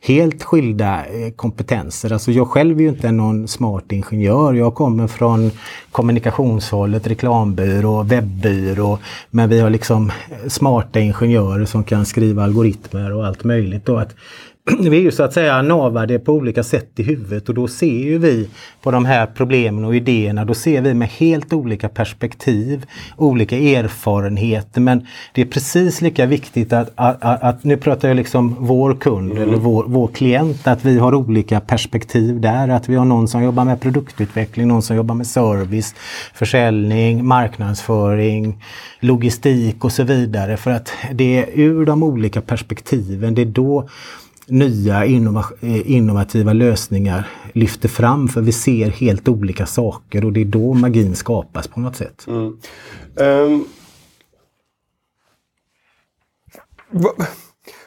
helt 0.00 0.44
skilda 0.48 1.04
eh, 1.06 1.30
kompetenser. 1.36 2.12
Alltså 2.12 2.32
jag 2.32 2.48
själv 2.48 2.78
är 2.78 2.82
ju 2.82 2.88
inte 2.88 3.12
någon 3.12 3.48
smart 3.48 3.92
ingenjör. 3.92 4.54
Jag 4.54 4.74
kommer 4.74 5.06
från 5.06 5.50
kommunikationshållet, 5.92 7.06
reklambyrå, 7.06 8.02
webbyrå. 8.02 8.98
Men 9.30 9.48
vi 9.48 9.60
har 9.60 9.70
liksom 9.70 10.12
smarta 10.48 11.00
ingenjörer 11.00 11.64
som 11.64 11.84
kan 11.84 12.06
skriva 12.06 12.44
algoritmer 12.44 13.12
och 13.12 13.26
allt 13.26 13.44
möjligt. 13.44 13.86
Då. 13.86 13.96
Att 13.96 14.14
vi 14.78 14.96
är 14.96 15.02
ju 15.02 15.10
så 15.10 15.22
att 15.22 15.32
säga 15.32 15.62
navade 15.62 16.18
på 16.18 16.32
olika 16.32 16.62
sätt 16.62 16.90
i 16.96 17.02
huvudet 17.02 17.48
och 17.48 17.54
då 17.54 17.68
ser 17.68 18.04
ju 18.04 18.18
vi 18.18 18.48
på 18.82 18.90
de 18.90 19.04
här 19.04 19.26
problemen 19.26 19.84
och 19.84 19.96
idéerna, 19.96 20.44
då 20.44 20.54
ser 20.54 20.82
vi 20.82 20.94
med 20.94 21.08
helt 21.08 21.52
olika 21.52 21.88
perspektiv, 21.88 22.86
olika 23.16 23.56
erfarenheter. 23.56 24.80
Men 24.80 25.06
det 25.34 25.40
är 25.40 25.46
precis 25.46 26.00
lika 26.00 26.26
viktigt 26.26 26.72
att, 26.72 26.92
att, 26.94 27.22
att 27.22 27.64
nu 27.64 27.76
pratar 27.76 28.08
jag 28.08 28.16
liksom 28.16 28.56
vår 28.58 28.94
kund 28.94 29.32
mm. 29.32 29.42
eller 29.42 29.56
vår, 29.56 29.84
vår 29.88 30.08
klient, 30.08 30.66
att 30.66 30.84
vi 30.84 30.98
har 30.98 31.14
olika 31.14 31.60
perspektiv 31.60 32.40
där. 32.40 32.68
Att 32.68 32.88
vi 32.88 32.94
har 32.94 33.04
någon 33.04 33.28
som 33.28 33.42
jobbar 33.42 33.64
med 33.64 33.80
produktutveckling, 33.80 34.68
någon 34.68 34.82
som 34.82 34.96
jobbar 34.96 35.14
med 35.14 35.26
service, 35.26 35.94
försäljning, 36.34 37.26
marknadsföring, 37.26 38.64
logistik 39.00 39.84
och 39.84 39.92
så 39.92 40.02
vidare. 40.02 40.56
För 40.56 40.70
att 40.70 40.92
det 41.12 41.38
är 41.38 41.46
ur 41.54 41.86
de 41.86 42.02
olika 42.02 42.40
perspektiven, 42.40 43.34
det 43.34 43.42
är 43.42 43.46
då 43.46 43.88
nya 44.48 45.04
eh, 45.04 45.90
innovativa 45.90 46.52
lösningar 46.52 47.28
lyfter 47.52 47.88
fram 47.88 48.28
för 48.28 48.40
vi 48.40 48.52
ser 48.52 48.90
helt 48.90 49.28
olika 49.28 49.66
saker 49.66 50.24
och 50.24 50.32
det 50.32 50.40
är 50.40 50.44
då 50.44 50.74
magin 50.74 51.14
skapas 51.14 51.68
på 51.68 51.80
något 51.80 51.96
sätt. 51.96 52.26
Mm. 52.26 52.58
Um, 53.16 53.64
vad, 56.90 57.12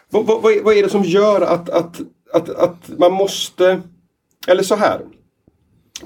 vad, 0.09 0.25
vad, 0.25 0.41
vad, 0.63 0.77
är 0.77 0.83
det 0.83 0.89
som 0.89 1.03
gör 1.03 1.41
att, 1.41 1.69
att, 1.69 2.01
att, 2.33 2.49
att 2.49 2.89
man 2.97 3.11
måste, 3.13 3.81
eller 4.47 4.63
så 4.63 4.75
här, 4.75 5.01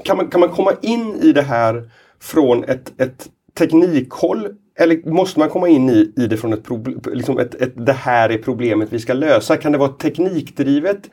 kan 0.03 0.17
man, 0.17 0.27
kan 0.27 0.39
man 0.39 0.49
komma 0.49 0.73
in 0.81 1.15
i 1.15 1.31
det 1.31 1.41
här 1.41 1.91
från 2.19 2.63
ett, 2.63 3.01
ett 3.01 3.29
teknikhåll 3.57 4.47
eller 4.79 5.09
måste 5.09 5.39
man 5.39 5.49
komma 5.49 5.67
in 5.67 5.89
i, 5.89 6.13
i 6.17 6.27
det 6.27 6.37
från 6.37 6.53
ett, 6.53 6.63
problem, 6.63 7.01
liksom 7.13 7.39
ett, 7.39 7.55
ett 7.55 7.85
det 7.85 7.93
här 7.93 8.29
är 8.29 8.37
problemet 8.37 8.93
vi 8.93 8.99
ska 8.99 9.13
lösa? 9.13 9.57
Kan 9.57 9.71
det 9.71 9.77
vara 9.77 9.89
teknikdrivet? 9.89 11.09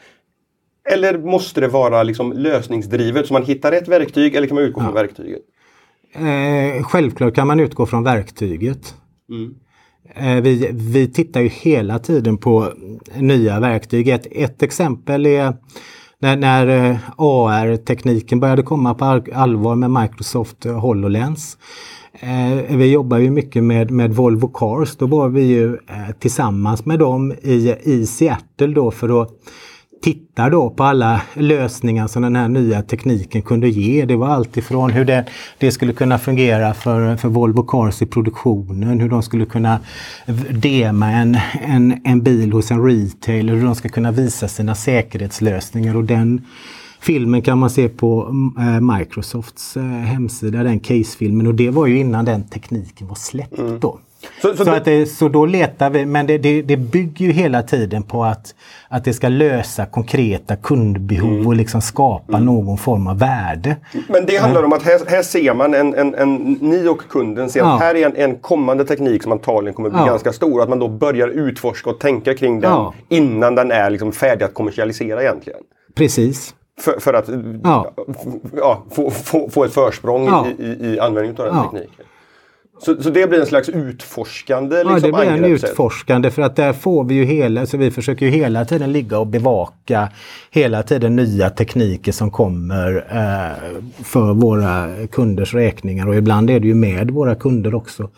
Eller 0.91 1.19
måste 1.19 1.61
det 1.61 1.69
vara 1.69 2.03
liksom 2.03 2.33
lösningsdrivet 2.33 3.27
så 3.27 3.33
man 3.33 3.45
hittar 3.45 3.73
ett 3.73 3.89
verktyg 3.89 4.35
eller 4.35 4.47
kan 4.47 4.55
man 4.55 4.65
utgå 4.65 4.81
ja. 4.81 4.85
från 4.85 4.95
verktyget? 4.95 5.43
Eh, 6.15 6.85
självklart 6.85 7.35
kan 7.35 7.47
man 7.47 7.61
utgå 7.61 7.87
från 7.87 8.05
verktyget. 8.05 8.95
Mm. 9.31 9.55
Eh, 10.15 10.43
vi, 10.43 10.71
vi 10.73 11.09
tittar 11.09 11.41
ju 11.41 11.49
hela 11.49 11.99
tiden 11.99 12.39
på 12.39 12.73
nya 13.15 13.61
verktyg. 13.61 14.09
Ett, 14.09 14.27
ett 14.31 14.63
exempel 14.63 15.27
är 15.27 15.57
när, 16.23 16.37
när 16.37 16.91
eh, 16.91 16.97
AR-tekniken 17.17 18.41
började 18.41 18.63
komma 18.63 18.95
på 18.95 19.23
allvar 19.35 19.75
med 19.75 19.91
Microsoft 19.91 20.67
eh, 20.67 20.81
HoloLens. 20.81 21.59
Eh, 22.21 22.77
vi 22.77 22.93
jobbar 22.93 23.19
ju 23.19 23.31
mycket 23.31 23.65
med, 23.65 23.91
med 23.91 24.15
Volvo 24.15 24.49
Cars. 24.49 24.97
Då 24.97 25.07
var 25.07 25.29
vi 25.29 25.43
ju 25.43 25.75
eh, 25.75 26.15
tillsammans 26.19 26.87
med 26.87 26.99
dem 26.99 27.33
i, 27.43 27.75
i 27.83 28.07
Seattle 28.07 28.67
då 28.67 28.91
för 28.91 29.23
att 29.23 29.31
titta 30.03 30.51
då 30.51 30.71
på 30.71 30.85
alla 30.85 31.23
lösningar 31.35 32.07
som 32.07 32.23
den 32.23 32.37
här 32.37 32.49
nya 32.49 32.83
tekniken 32.83 33.43
kunde 33.43 33.69
ge. 33.69 34.05
Det 34.05 34.17
var 34.17 34.29
alltifrån 34.29 34.91
hur 34.91 35.05
det, 35.05 35.25
det 35.59 35.73
skulle 35.73 35.93
kunna 35.93 36.19
fungera 36.19 36.75
för, 36.75 37.17
för 37.17 37.29
Volvo 37.29 37.63
Cars 37.63 38.03
i 38.03 38.07
produktionen, 38.07 39.01
hur 39.01 39.09
de 39.09 39.23
skulle 39.23 39.45
kunna 39.45 39.81
dema 40.51 41.11
en, 41.11 41.39
en, 41.67 42.01
en 42.05 42.23
bil 42.23 42.53
hos 42.53 42.71
en 42.71 42.85
retailer, 42.85 43.55
hur 43.55 43.65
de 43.65 43.75
ska 43.75 43.89
kunna 43.89 44.11
visa 44.13 44.49
sina 44.49 44.75
säkerhetslösningar 44.75 45.97
och 45.97 46.05
den 46.05 46.41
Filmen 47.01 47.43
kan 47.43 47.59
man 47.59 47.71
se 47.71 47.89
på 47.89 48.35
äh, 48.59 48.81
Microsofts 48.81 49.77
äh, 49.77 49.83
hemsida, 49.83 50.63
den 50.63 50.81
casefilmen 50.81 51.47
och 51.47 51.55
det 51.55 51.71
var 51.71 51.87
ju 51.87 51.99
innan 51.99 52.25
den 52.25 52.43
tekniken 52.43 53.09
var 53.09 53.15
släppt 53.15 53.59
mm. 53.59 53.81
Så, 54.43 54.49
så, 54.49 54.57
så, 54.57 54.65
det... 54.65 54.77
att 54.77 54.85
det, 54.85 55.07
så 55.07 55.29
då 55.29 55.47
letar 55.47 55.91
vi, 55.91 56.07
men 56.07 56.27
det, 56.27 56.39
det, 56.39 56.63
det, 56.63 56.77
bygger 56.77 57.27
ju 57.27 57.33
hela 57.33 57.63
tiden 57.63 58.03
på 58.03 58.25
att, 58.25 58.55
att 58.89 59.05
det 59.05 59.13
ska 59.13 59.29
lösa 59.29 59.87
konkreta 59.87 60.57
kundbehov 60.57 61.33
mm. 61.33 61.47
och 61.47 61.57
liksom 61.57 61.81
skapa 61.81 62.37
mm. 62.37 62.47
någon 62.47 62.79
form 62.79 63.07
av 63.07 63.19
värde. 63.19 63.77
Men 64.09 64.27
det 64.27 64.37
handlar 64.37 64.63
om 64.63 64.73
att 64.73 64.83
här, 64.83 65.01
här 65.07 65.23
ser 65.23 65.55
man, 65.55 65.75
en, 65.75 65.95
en, 65.95 66.15
en, 66.15 66.35
ni 66.61 66.89
och 66.89 67.03
kunden 67.09 67.51
ser 67.51 67.61
ja. 67.61 67.75
att 67.75 67.81
här 67.81 67.95
är 67.95 68.07
en, 68.07 68.17
en 68.17 68.37
kommande 68.37 68.85
teknik 68.85 69.23
som 69.23 69.33
antagligen 69.33 69.75
kommer 69.75 69.91
bli 69.91 69.99
ja. 69.99 70.07
ganska 70.07 70.33
stor. 70.33 70.63
Att 70.63 70.69
man 70.69 70.79
då 70.79 70.89
börjar 70.89 71.29
utforska 71.29 71.91
och 71.91 72.01
tänka 72.01 72.35
kring 72.35 72.61
den 72.61 72.71
ja. 72.71 72.95
innan 73.09 73.55
den 73.55 73.71
är 73.71 73.91
liksom 73.91 74.13
färdig 74.13 74.45
att 74.45 74.55
kommersialisera 74.55 75.23
egentligen. 75.23 75.61
Precis. 75.95 76.55
För, 76.81 77.01
för 77.01 77.15
att 77.15 77.29
ja. 77.65 77.93
Ja, 78.57 78.83
få, 78.91 79.11
få, 79.11 79.51
få 79.51 79.65
ett 79.65 79.75
försprång 79.75 80.29
i, 80.59 80.63
i, 80.63 80.95
i 80.95 81.01
användningen 81.01 81.41
av 81.41 81.47
den 81.47 81.63
tekniken. 81.63 82.07
Så, 82.79 83.03
så 83.03 83.11
det 83.11 83.27
blir 83.27 83.41
en 83.41 83.47
slags 83.47 83.69
utforskande 83.69 84.77
liksom, 84.77 84.95
Ja, 84.95 85.01
det 85.01 85.13
blir 85.13 85.31
en 85.31 85.45
utforskande 85.45 86.31
för 86.31 86.43
att 86.43 86.57
där 86.57 86.73
får 86.73 87.05
vi 87.05 87.15
ju 87.15 87.25
hela, 87.25 87.67
så 87.67 87.77
vi 87.77 87.91
försöker 87.91 88.27
ju 88.27 88.33
hela 88.33 88.65
tiden 88.65 88.93
ligga 88.93 89.19
och 89.19 89.27
bevaka 89.27 90.09
hela 90.51 90.83
tiden 90.83 91.17
nya 91.17 91.51
tekniker 91.51 92.13
som 92.13 92.31
kommer 92.31 92.97
eh, 93.11 93.81
för 94.05 94.35
våra 94.35 94.89
kunders 95.07 95.55
räkningar 95.55 96.09
och 96.09 96.15
ibland 96.17 96.51
är 96.51 96.61
det 96.61 96.67
ju 96.67 96.75
med 96.75 97.11
våra 97.11 97.35
kunder 97.35 97.75
också. 97.75 98.11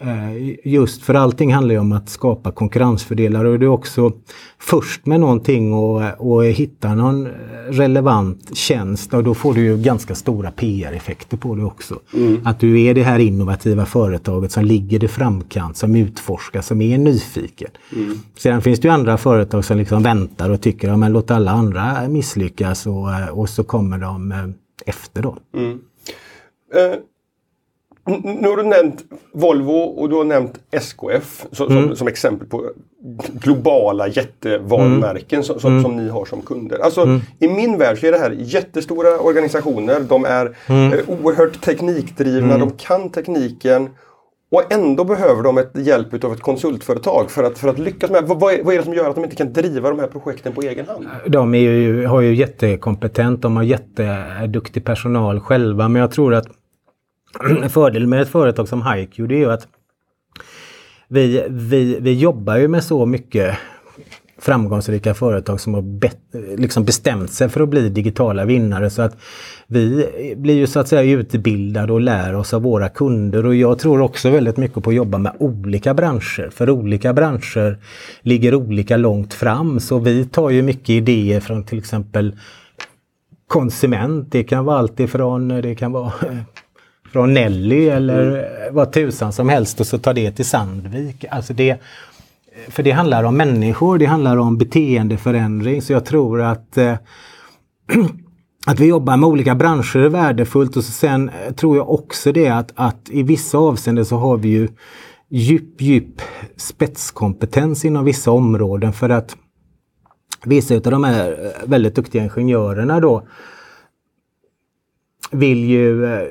Eh, 0.00 0.58
just 0.64 1.02
för 1.02 1.14
allting 1.14 1.54
handlar 1.54 1.74
ju 1.74 1.80
om 1.80 1.92
att 1.92 2.08
skapa 2.08 2.52
konkurrensfördelar 2.52 3.44
och 3.44 3.58
det 3.58 3.66
är 3.66 3.70
också 3.70 4.12
först 4.58 5.06
med 5.06 5.20
någonting 5.20 5.72
och, 5.72 6.02
och 6.18 6.44
hitta 6.44 6.94
någon 6.94 7.28
relevant 7.68 8.56
tjänst 8.56 9.14
och 9.14 9.24
då 9.24 9.34
får 9.34 9.54
du 9.54 9.60
ju 9.60 9.76
ganska 9.76 10.14
stora 10.14 10.50
PR-effekter 10.50 11.36
på 11.36 11.54
det 11.54 11.64
också. 11.64 12.00
Mm. 12.14 12.40
Att 12.44 12.60
du 12.60 12.82
är 12.82 12.94
det 12.94 13.02
här 13.02 13.18
innovativa 13.18 13.86
företaget 13.86 14.52
som 14.52 14.64
ligger 14.64 15.04
i 15.04 15.08
framkant, 15.08 15.76
som 15.76 15.96
utforskar, 15.96 16.60
som 16.60 16.80
är 16.80 16.98
nyfiken. 16.98 17.70
Mm. 17.96 18.18
Sedan 18.36 18.62
finns 18.62 18.80
det 18.80 18.88
ju 18.88 18.94
andra 18.94 19.18
företag 19.18 19.64
som 19.64 19.78
liksom 19.78 20.02
väntar 20.02 20.50
och 20.50 20.60
tycker 20.60 20.90
att 20.90 21.00
ja, 21.00 21.08
låt 21.08 21.30
alla 21.30 21.50
andra 21.50 22.08
misslyckas 22.08 22.86
och, 22.86 23.08
och 23.32 23.48
så 23.48 23.64
kommer 23.64 23.98
de 23.98 24.32
eh, 24.32 24.38
efter 24.86 25.22
då. 25.22 25.36
Mm. 25.54 25.72
Uh 25.72 26.98
nu 28.08 28.48
har 28.48 28.56
du 28.56 28.62
nämnt 28.62 29.04
Volvo 29.32 29.72
och 29.72 30.08
du 30.08 30.16
har 30.16 30.24
nämnt 30.24 30.58
SKF 30.70 31.46
som, 31.52 31.70
mm. 31.70 31.88
som, 31.88 31.96
som 31.96 32.08
exempel 32.08 32.48
på 32.48 32.70
globala 33.32 34.08
jättevarumärken 34.08 35.42
som, 35.42 35.60
som, 35.60 35.72
mm. 35.72 35.82
som, 35.82 35.96
ni 35.96 36.08
har 36.08 36.24
som 36.24 36.42
kunder. 36.42 36.78
Alltså 36.78 37.02
mm. 37.02 37.20
i 37.38 37.48
min 37.48 37.78
värld 37.78 37.98
så 37.98 38.06
är 38.06 38.12
det 38.12 38.18
här 38.18 38.36
jättestora 38.38 39.18
organisationer. 39.18 40.00
De 40.00 40.24
är 40.24 40.56
mm. 40.66 40.92
eh, 40.92 40.98
oerhört 41.08 41.60
teknikdrivna, 41.60 42.54
mm. 42.54 42.60
de 42.60 42.70
kan 42.70 43.10
tekniken. 43.10 43.88
Och 44.50 44.72
ändå 44.72 45.04
behöver 45.04 45.42
de 45.42 45.58
ett 45.58 45.70
hjälp 45.74 46.24
av 46.24 46.32
ett 46.32 46.40
konsultföretag 46.40 47.30
för 47.30 47.44
att, 47.44 47.58
för 47.58 47.68
att 47.68 47.78
lyckas 47.78 48.10
med 48.10 48.24
vad, 48.24 48.40
vad 48.40 48.54
är, 48.54 48.62
vad 48.62 48.74
är 48.74 48.78
det 48.78 48.84
som 48.84 48.94
gör 48.94 49.08
att 49.08 49.14
de 49.14 49.24
inte 49.24 49.36
kan 49.36 49.52
driva 49.52 49.88
de 49.90 49.98
här 49.98 50.06
projekten 50.06 50.52
på 50.52 50.60
egen 50.60 50.86
hand? 50.86 51.06
De 51.26 51.54
är 51.54 51.58
ju, 51.58 52.06
har 52.06 52.20
ju 52.20 52.34
jättekompetent, 52.34 53.42
de 53.42 53.56
har 53.56 53.62
jätteduktig 53.62 54.84
personal 54.84 55.40
själva 55.40 55.88
men 55.88 56.02
jag 56.02 56.10
tror 56.10 56.34
att 56.34 56.46
Fördelen 57.68 58.08
med 58.08 58.22
ett 58.22 58.28
företag 58.28 58.68
som 58.68 58.82
HiQ 58.86 59.16
det 59.16 59.34
är 59.34 59.38
ju 59.38 59.50
att 59.50 59.68
vi, 61.08 61.44
vi, 61.48 61.98
vi 62.00 62.12
jobbar 62.12 62.56
ju 62.56 62.68
med 62.68 62.84
så 62.84 63.06
mycket 63.06 63.58
framgångsrika 64.38 65.14
företag 65.14 65.60
som 65.60 65.74
har 65.74 65.82
be, 65.82 66.10
liksom 66.56 66.84
bestämt 66.84 67.30
sig 67.30 67.48
för 67.48 67.60
att 67.60 67.68
bli 67.68 67.88
digitala 67.88 68.44
vinnare. 68.44 68.90
Så 68.90 69.02
att 69.02 69.16
vi 69.66 70.06
blir 70.36 70.54
ju 70.54 70.66
så 70.66 70.80
att 70.80 70.88
säga 70.88 71.18
utbildade 71.18 71.92
och 71.92 72.00
lär 72.00 72.34
oss 72.34 72.54
av 72.54 72.62
våra 72.62 72.88
kunder 72.88 73.46
och 73.46 73.54
jag 73.54 73.78
tror 73.78 74.00
också 74.00 74.30
väldigt 74.30 74.56
mycket 74.56 74.82
på 74.84 74.90
att 74.90 74.96
jobba 74.96 75.18
med 75.18 75.32
olika 75.38 75.94
branscher. 75.94 76.50
För 76.50 76.70
olika 76.70 77.12
branscher 77.12 77.78
ligger 78.22 78.54
olika 78.54 78.96
långt 78.96 79.34
fram 79.34 79.80
så 79.80 79.98
vi 79.98 80.24
tar 80.26 80.50
ju 80.50 80.62
mycket 80.62 80.90
idéer 80.90 81.40
från 81.40 81.64
till 81.64 81.78
exempel 81.78 82.36
konsument. 83.46 84.32
Det 84.32 84.44
kan 84.44 84.64
vara 84.64 84.78
allt 84.78 85.00
ifrån, 85.00 85.48
det 85.48 85.74
kan 85.74 85.92
vara 85.92 86.12
från 87.12 87.34
Nelly 87.34 87.88
eller 87.88 88.28
mm. 88.28 88.74
vad 88.74 88.92
tusan 88.92 89.32
som 89.32 89.48
helst 89.48 89.80
och 89.80 89.86
så 89.86 89.98
tar 89.98 90.14
det 90.14 90.32
till 90.32 90.44
Sandvik. 90.44 91.24
Alltså 91.30 91.52
det, 91.52 91.80
för 92.68 92.82
det 92.82 92.90
handlar 92.90 93.24
om 93.24 93.36
människor, 93.36 93.98
det 93.98 94.06
handlar 94.06 94.36
om 94.36 94.58
beteendeförändring 94.58 95.82
så 95.82 95.92
jag 95.92 96.04
tror 96.04 96.42
att 96.42 96.78
eh, 96.78 96.94
att 98.66 98.80
vi 98.80 98.86
jobbar 98.86 99.16
med 99.16 99.28
olika 99.28 99.54
branscher 99.54 99.96
är 99.96 100.08
värdefullt 100.08 100.76
och 100.76 100.84
så 100.84 100.92
sen 100.92 101.30
tror 101.56 101.76
jag 101.76 101.90
också 101.90 102.32
det 102.32 102.48
att, 102.48 102.72
att 102.74 103.10
i 103.10 103.22
vissa 103.22 103.58
avseenden 103.58 104.04
så 104.04 104.16
har 104.16 104.36
vi 104.36 104.48
ju 104.48 104.68
djup, 105.28 105.80
djup 105.80 106.22
spetskompetens 106.56 107.84
inom 107.84 108.04
vissa 108.04 108.30
områden 108.30 108.92
för 108.92 109.08
att 109.08 109.36
vissa 110.44 110.74
av 110.74 110.80
de 110.80 111.04
här 111.04 111.52
väldigt 111.66 111.94
duktiga 111.94 112.22
ingenjörerna 112.22 113.00
då 113.00 113.26
vill 115.30 115.64
ju 115.64 116.04
eh, 116.04 116.28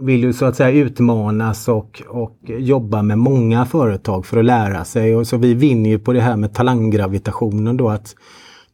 vill 0.00 0.22
ju 0.22 0.32
så 0.32 0.44
att 0.44 0.56
säga 0.56 0.70
utmanas 0.70 1.68
och, 1.68 2.02
och 2.08 2.38
jobba 2.44 3.02
med 3.02 3.18
många 3.18 3.66
företag 3.66 4.26
för 4.26 4.36
att 4.36 4.44
lära 4.44 4.84
sig. 4.84 5.16
Och 5.16 5.26
så 5.26 5.36
vi 5.36 5.54
vinner 5.54 5.90
ju 5.90 5.98
på 5.98 6.12
det 6.12 6.20
här 6.20 6.36
med 6.36 6.54
talanggravitationen 6.54 7.76
då 7.76 7.88
att 7.88 8.14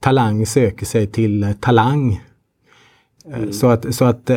talang 0.01 0.47
söker 0.47 0.87
sig 0.87 1.07
till 1.07 1.55
talang. 1.61 2.21
Mm. 3.35 3.53
Så 3.53 3.67
att, 3.67 3.95
så 3.95 4.05
att 4.05 4.31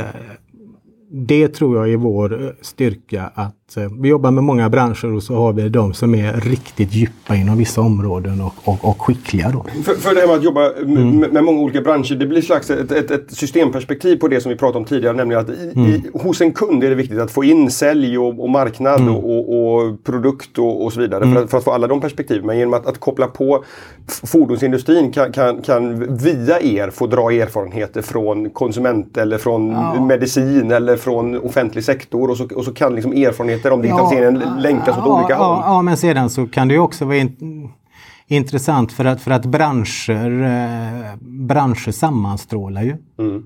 det 1.16 1.48
tror 1.48 1.78
jag 1.78 1.94
är 1.94 1.98
vår 1.98 2.56
styrka 2.62 3.32
att 3.36 3.78
eh, 3.78 3.84
vi 4.02 4.10
jobbar 4.10 4.32
med 4.32 4.44
många 4.44 4.70
branscher 4.70 5.14
och 5.14 5.24
så 5.24 5.36
har 5.36 5.54
vi 5.54 5.70
de 5.70 5.94
som 5.94 6.16
är 6.16 6.34
riktigt 6.34 6.94
djupa 6.94 7.36
inom 7.36 7.58
vissa 7.58 7.82
områden 7.82 8.42
och, 8.42 8.54
och, 8.64 8.86
och 8.90 9.02
skickliga. 9.02 9.50
Då. 9.50 9.66
För, 9.84 9.94
för 9.94 10.16
det 10.16 10.20
här 10.20 10.28
med 10.28 10.36
att 10.36 10.44
jobba 10.44 10.74
mm. 10.74 11.20
med, 11.20 11.34
med, 11.34 11.44
många 11.44 11.60
olika 11.60 11.82
branscher, 11.82 12.16
det 12.16 12.26
blir 12.26 12.42
slags 12.42 12.70
ett, 12.70 12.92
ett, 12.92 13.12
ett, 13.12 13.32
systemperspektiv 13.32 14.16
på 14.16 14.28
det 14.28 14.42
som 14.42 14.50
vi 14.50 14.56
pratade 14.56 14.78
om 14.78 14.86
tidigare, 14.86 15.16
nämligen 15.16 15.42
att 15.42 15.50
i, 15.50 15.72
mm. 15.76 15.90
i, 15.90 16.04
hos 16.14 16.42
en 16.42 16.52
kund 16.52 16.84
är 16.84 16.90
det 16.90 16.96
viktigt 16.96 17.20
att 17.20 17.32
få 17.32 17.44
in 17.44 17.72
sälj 17.72 18.18
och, 18.18 18.44
och 18.44 18.50
marknad 18.50 19.00
mm. 19.00 19.16
och, 19.16 19.76
och, 19.76 20.04
produkt 20.04 20.60
och, 20.60 20.94
så 20.94 21.00
vidare 21.00 21.22
för 21.22 21.32
mm. 21.32 21.44
att, 21.44 21.50
för, 21.50 21.58
att, 21.58 21.64
få 21.64 21.72
alla 21.72 21.88
de 21.88 22.02
perspektiven. 22.02 22.46
Men 22.46 22.58
genom 22.58 22.74
att, 22.74 22.88
att 22.88 23.00
koppla 23.00 23.28
på 23.28 23.64
fordonsindustrin 24.08 25.12
kan, 25.12 25.32
kan, 25.32 25.62
kan 25.62 26.16
via 26.18 26.62
er 26.62 26.90
få 26.90 27.08
dra 27.08 27.32
erfarenheter 27.32 28.02
från 28.02 28.50
konsument 28.50 29.18
eller 29.18 29.38
från 29.38 29.70
ja. 29.70 30.06
medicin 30.06 30.72
eller 30.72 30.98
från 31.04 31.38
offentlig 31.38 31.84
sektor 31.84 32.30
och 32.30 32.38
så, 32.38 32.48
och 32.56 32.66
så 32.66 32.74
kan 32.74 32.96
liksom 32.96 33.14
erfarenheter 33.14 33.72
om 33.72 33.82
digitaliseringen 33.82 34.42
ja, 34.46 34.56
länkas 34.56 34.98
åt 34.98 35.04
ja, 35.06 35.20
olika 35.20 35.36
håll. 35.36 35.58
Ja, 35.66 35.82
men 35.82 35.98
sedan 35.98 36.30
så 36.30 36.48
kan 36.48 36.68
det 36.68 36.74
ju 36.74 36.80
också 36.80 37.06
vara 37.06 37.18
in, 37.18 37.70
intressant 38.28 38.92
för 38.92 39.06
att, 39.06 39.22
för 39.22 39.32
att 39.32 39.46
branscher, 39.46 40.44
eh, 40.44 41.16
branscher 41.22 41.92
sammanstrålar 41.92 42.84
ju. 42.84 42.98
Mm. 43.20 43.44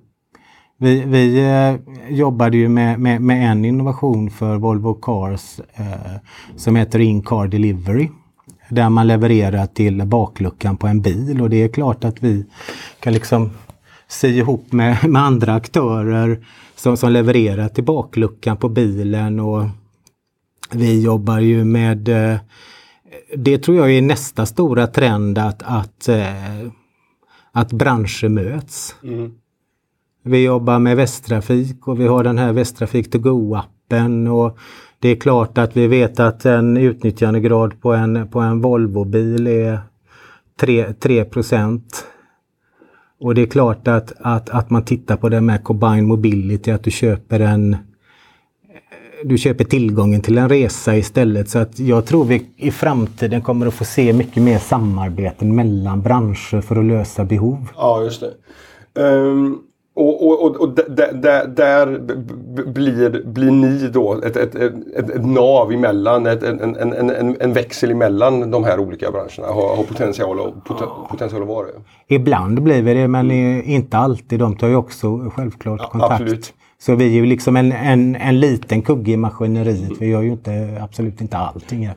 Vi, 0.80 1.04
vi 1.06 1.46
eh, 1.46 1.76
jobbade 2.16 2.58
ju 2.58 2.70
med, 2.70 3.00
med, 3.00 3.22
med, 3.22 3.52
en 3.52 3.66
innovation 3.66 4.30
för 4.30 4.58
Volvo 4.58 4.94
Cars 4.94 5.60
eh, 5.74 5.86
som 6.56 6.76
heter 6.76 7.00
In-Car 7.00 7.48
Delivery. 7.48 8.10
Där 8.70 8.90
man 8.90 9.08
levererar 9.08 9.66
till 9.66 10.06
bakluckan 10.06 10.78
på 10.78 10.88
en 10.88 11.02
bil 11.02 11.42
och 11.42 11.50
det 11.50 11.64
är 11.64 11.68
klart 11.68 12.04
att 12.04 12.24
vi 12.24 12.46
kan 13.00 13.14
liksom 13.14 13.52
sy 14.08 14.28
ihop 14.28 14.72
med, 14.72 14.98
med 15.10 15.22
andra 15.22 15.54
aktörer 15.54 16.46
som, 16.76 16.98
som 16.98 17.12
levererar 17.12 17.70
till 17.70 17.84
bakluckan 17.84 18.58
på 18.58 18.70
bilen 18.70 19.40
och 19.40 19.64
vi 20.72 21.02
jobbar 21.02 21.40
ju 21.40 21.66
med 21.66 22.10
eh, 22.10 22.38
det 23.36 23.58
tror 23.58 23.78
jag 23.78 23.92
är 23.92 24.02
nästa 24.02 24.46
stora 24.46 24.88
trend 24.88 25.38
att, 25.38 25.64
att, 25.66 26.10
eh, 26.10 26.72
att 27.52 27.72
branscher 27.72 28.30
möts. 28.30 28.96
Mm. 29.04 29.32
Vi 30.24 30.44
jobbar 30.44 30.80
med 30.80 30.98
Västtrafik 30.98 31.88
och 31.88 32.00
vi 32.00 32.08
har 32.08 32.24
den 32.24 32.38
här 32.38 32.54
Västtrafik 32.54 33.12
to 33.12 33.18
go-appen 33.18 34.28
och 34.28 34.58
det 35.00 35.10
är 35.10 35.16
klart 35.16 35.58
att 35.58 35.78
vi 35.78 35.88
vet 35.88 36.20
att 36.20 36.46
en 36.46 36.78
utnyttjandegrad 36.78 37.82
på 37.82 37.94
en, 37.94 38.28
på 38.28 38.40
en 38.40 38.62
Volvo-bil 38.62 39.48
är 39.48 39.80
3, 40.60 40.94
3 40.94 41.26
och 43.20 43.36
det 43.36 43.42
är 43.42 43.46
klart 43.46 43.88
att, 43.88 44.14
att, 44.20 44.50
att 44.50 44.70
man 44.70 44.86
tittar 44.86 45.18
på 45.18 45.30
det 45.30 45.42
med 45.42 45.64
combined 45.64 46.04
Mobility, 46.04 46.72
att 46.72 46.84
du 46.84 46.92
köper 46.92 47.40
en 47.40 47.78
du 49.24 49.38
köper 49.38 49.64
tillgången 49.64 50.22
till 50.22 50.38
en 50.38 50.50
resa 50.50 50.98
istället. 50.98 51.50
Så 51.50 51.60
att 51.60 51.80
jag 51.80 52.06
tror 52.06 52.26
vi 52.26 52.46
i 52.58 52.72
framtiden 52.72 53.42
kommer 53.42 53.68
att 53.68 53.74
få 53.74 53.86
se 53.86 54.14
mycket 54.14 54.44
mer 54.44 54.60
samarbeten 54.60 55.56
mellan 55.56 56.02
branscher 56.02 56.62
för 56.62 56.76
att 56.76 56.86
lösa 56.86 57.26
behov. 57.26 57.70
Ja, 57.76 58.04
just 58.04 58.24
det. 58.94 59.02
Um, 59.02 59.67
och, 59.98 60.28
och, 60.28 60.46
och, 60.46 60.56
och 60.56 60.70
där, 60.70 61.48
där 61.48 62.00
blir, 62.72 63.24
blir 63.26 63.52
ni 63.52 63.88
då 63.88 64.14
ett, 64.14 64.36
ett, 64.38 64.56
ett, 64.56 64.74
ett 64.96 65.26
nav 65.26 65.72
emellan, 65.72 66.26
ett, 66.26 66.44
en, 66.44 66.76
en, 66.76 66.94
en, 66.94 67.36
en 67.40 67.54
växel 67.54 67.92
emellan 67.92 68.52
de 68.52 68.64
här 68.64 68.80
olika 68.80 69.12
branscherna. 69.12 69.48
Har, 69.48 69.76
har 69.76 69.84
potential, 69.84 70.40
och, 70.40 70.66
potential 71.10 71.42
att 71.42 71.48
vara 71.48 71.68
det. 71.68 72.16
Ibland 72.16 72.64
blir 72.64 72.82
vi 72.82 72.94
det 72.94 73.08
men 73.08 73.32
inte 73.32 73.98
alltid. 73.98 74.40
De 74.40 74.56
tar 74.56 74.68
ju 74.68 74.76
också 74.76 75.32
självklart 75.36 75.92
kontakt. 75.92 76.12
Absolut. 76.12 76.54
Så 76.80 76.96
vi 76.96 77.06
är 77.06 77.12
ju 77.12 77.26
liksom 77.26 77.56
en, 77.58 77.72
en, 77.72 78.16
en 78.16 78.40
liten 78.40 78.82
kugge 78.82 79.12
i 79.12 79.18
maskineriet. 79.18 79.92
Vi 80.00 80.08
gör 80.08 80.22
ju 80.22 80.32
inte, 80.32 80.78
absolut 80.82 81.22
inte 81.22 81.38
allting. 81.38 81.86
Eh, 81.86 81.94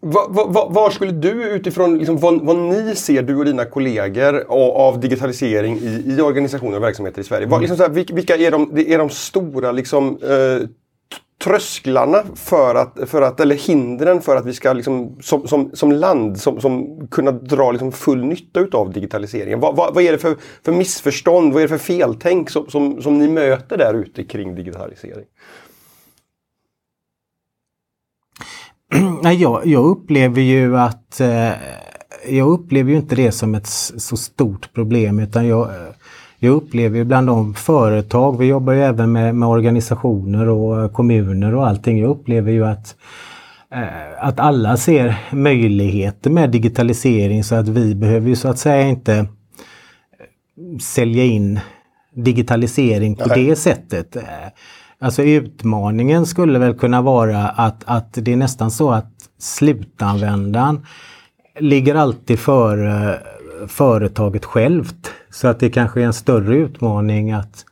var, 0.00 0.90
skulle 0.90 1.12
du 1.12 1.44
utifrån 1.44 1.98
liksom, 1.98 2.16
vad, 2.16 2.40
vad, 2.40 2.56
ni 2.56 2.94
ser, 2.94 3.22
du 3.22 3.36
och 3.36 3.44
dina 3.44 3.64
kollegor, 3.64 4.44
av, 4.48 4.70
av 4.70 5.00
digitalisering 5.00 5.78
i, 5.78 6.04
i 6.06 6.20
organisationer 6.20 6.76
och 6.76 6.82
verksamheter 6.82 7.20
i 7.20 7.24
Sverige? 7.24 7.42
Mm. 7.42 7.50
Var, 7.50 7.60
liksom, 7.60 7.76
så 7.76 7.82
här, 7.82 7.90
vilka 7.90 8.36
är 8.36 8.50
de, 8.50 8.78
är 8.78 8.98
de 8.98 9.10
stora 9.10 9.72
liksom, 9.72 10.18
eh, 10.22 10.68
trösklarna 11.44 12.22
för 12.34 12.74
att, 12.74 12.98
för 13.06 13.22
att, 13.22 13.40
eller 13.40 13.54
hindren 13.54 14.20
för 14.20 14.36
att 14.36 14.46
vi 14.46 14.52
ska 14.52 14.72
liksom, 14.72 15.16
som, 15.20 15.48
som, 15.48 15.70
som 15.74 15.92
land 15.92 16.40
som, 16.40 16.60
som 16.60 17.06
kunna 17.08 17.30
dra 17.30 17.72
liksom 17.72 17.92
full 17.92 18.24
nytta 18.24 18.60
utav 18.60 18.92
digitaliseringen? 18.92 19.60
Vad, 19.60 19.76
vad, 19.76 19.94
vad, 19.94 20.04
är 20.04 20.12
det 20.12 20.18
för, 20.18 20.36
för 20.64 20.72
missförstånd, 20.72 21.52
vad 21.52 21.62
är 21.62 21.68
det 21.68 21.78
för 21.78 21.84
feltänk 21.84 22.50
som, 22.50 22.70
som, 22.70 23.02
som 23.02 23.18
ni 23.18 23.28
möter 23.28 23.76
där 23.76 23.94
ute 23.94 24.24
kring 24.24 24.54
digitalisering? 24.54 25.24
jag, 29.38 29.66
jag 29.66 29.84
upplever 29.84 30.40
ju 30.40 30.78
att 30.78 31.20
eh, 31.20 31.52
jag 32.28 32.48
upplever 32.48 32.90
ju 32.90 32.96
inte 32.96 33.14
det 33.14 33.32
som 33.32 33.54
ett 33.54 33.66
så 33.66 34.16
stort 34.16 34.72
problem 34.74 35.18
utan 35.18 35.46
jag 35.46 35.68
jag 36.40 36.52
upplever 36.52 37.04
bland 37.04 37.26
de 37.26 37.54
företag, 37.54 38.38
vi 38.38 38.46
jobbar 38.46 38.72
ju 38.72 38.82
även 38.82 39.12
med, 39.12 39.34
med 39.34 39.48
organisationer 39.48 40.48
och 40.48 40.92
kommuner 40.92 41.54
och 41.54 41.66
allting. 41.66 41.98
Jag 41.98 42.10
upplever 42.10 42.52
ju 42.52 42.66
att 42.66 42.96
eh, 43.72 44.24
att 44.24 44.40
alla 44.40 44.76
ser 44.76 45.16
möjligheter 45.30 46.30
med 46.30 46.50
digitalisering 46.50 47.44
så 47.44 47.54
att 47.54 47.68
vi 47.68 47.94
behöver 47.94 48.28
ju 48.28 48.36
så 48.36 48.48
att 48.48 48.58
säga 48.58 48.88
inte 48.88 49.14
eh, 49.14 49.26
sälja 50.80 51.24
in 51.24 51.60
digitalisering 52.14 53.16
på 53.16 53.28
Nej. 53.28 53.44
det 53.44 53.56
sättet. 53.56 54.16
Alltså 55.00 55.22
utmaningen 55.22 56.26
skulle 56.26 56.58
väl 56.58 56.74
kunna 56.74 57.02
vara 57.02 57.48
att, 57.48 57.82
att 57.86 58.12
det 58.12 58.32
är 58.32 58.36
nästan 58.36 58.70
så 58.70 58.90
att 58.90 59.12
slutanvändaren 59.38 60.86
ligger 61.58 61.94
alltid 61.94 62.38
före 62.38 63.18
företaget 63.66 64.44
självt. 64.44 65.10
Så 65.30 65.48
att 65.48 65.60
det 65.60 65.70
kanske 65.70 66.00
är 66.00 66.04
en 66.04 66.12
större 66.12 66.56
utmaning 66.56 67.32
att, 67.32 67.64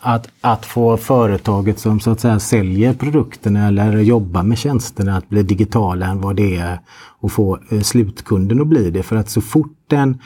att, 0.00 0.28
att 0.40 0.66
få 0.66 0.96
företaget 0.96 1.78
som 1.78 2.00
så 2.00 2.10
att 2.10 2.20
säga 2.20 2.38
säljer 2.38 2.94
produkterna 2.94 3.68
eller 3.68 3.98
jobbar 3.98 4.42
med 4.42 4.58
tjänsterna 4.58 5.16
att 5.16 5.28
bli 5.28 5.42
digitala 5.42 6.06
än 6.06 6.20
vad 6.20 6.36
det 6.36 6.56
är 6.56 6.78
att 7.20 7.32
få 7.32 7.58
eh, 7.70 7.80
slutkunden 7.80 8.60
att 8.60 8.66
bli 8.66 8.90
det. 8.90 9.02
För 9.02 9.16
att 9.16 9.30
så 9.30 9.40
fort 9.40 9.76
den 9.86 10.18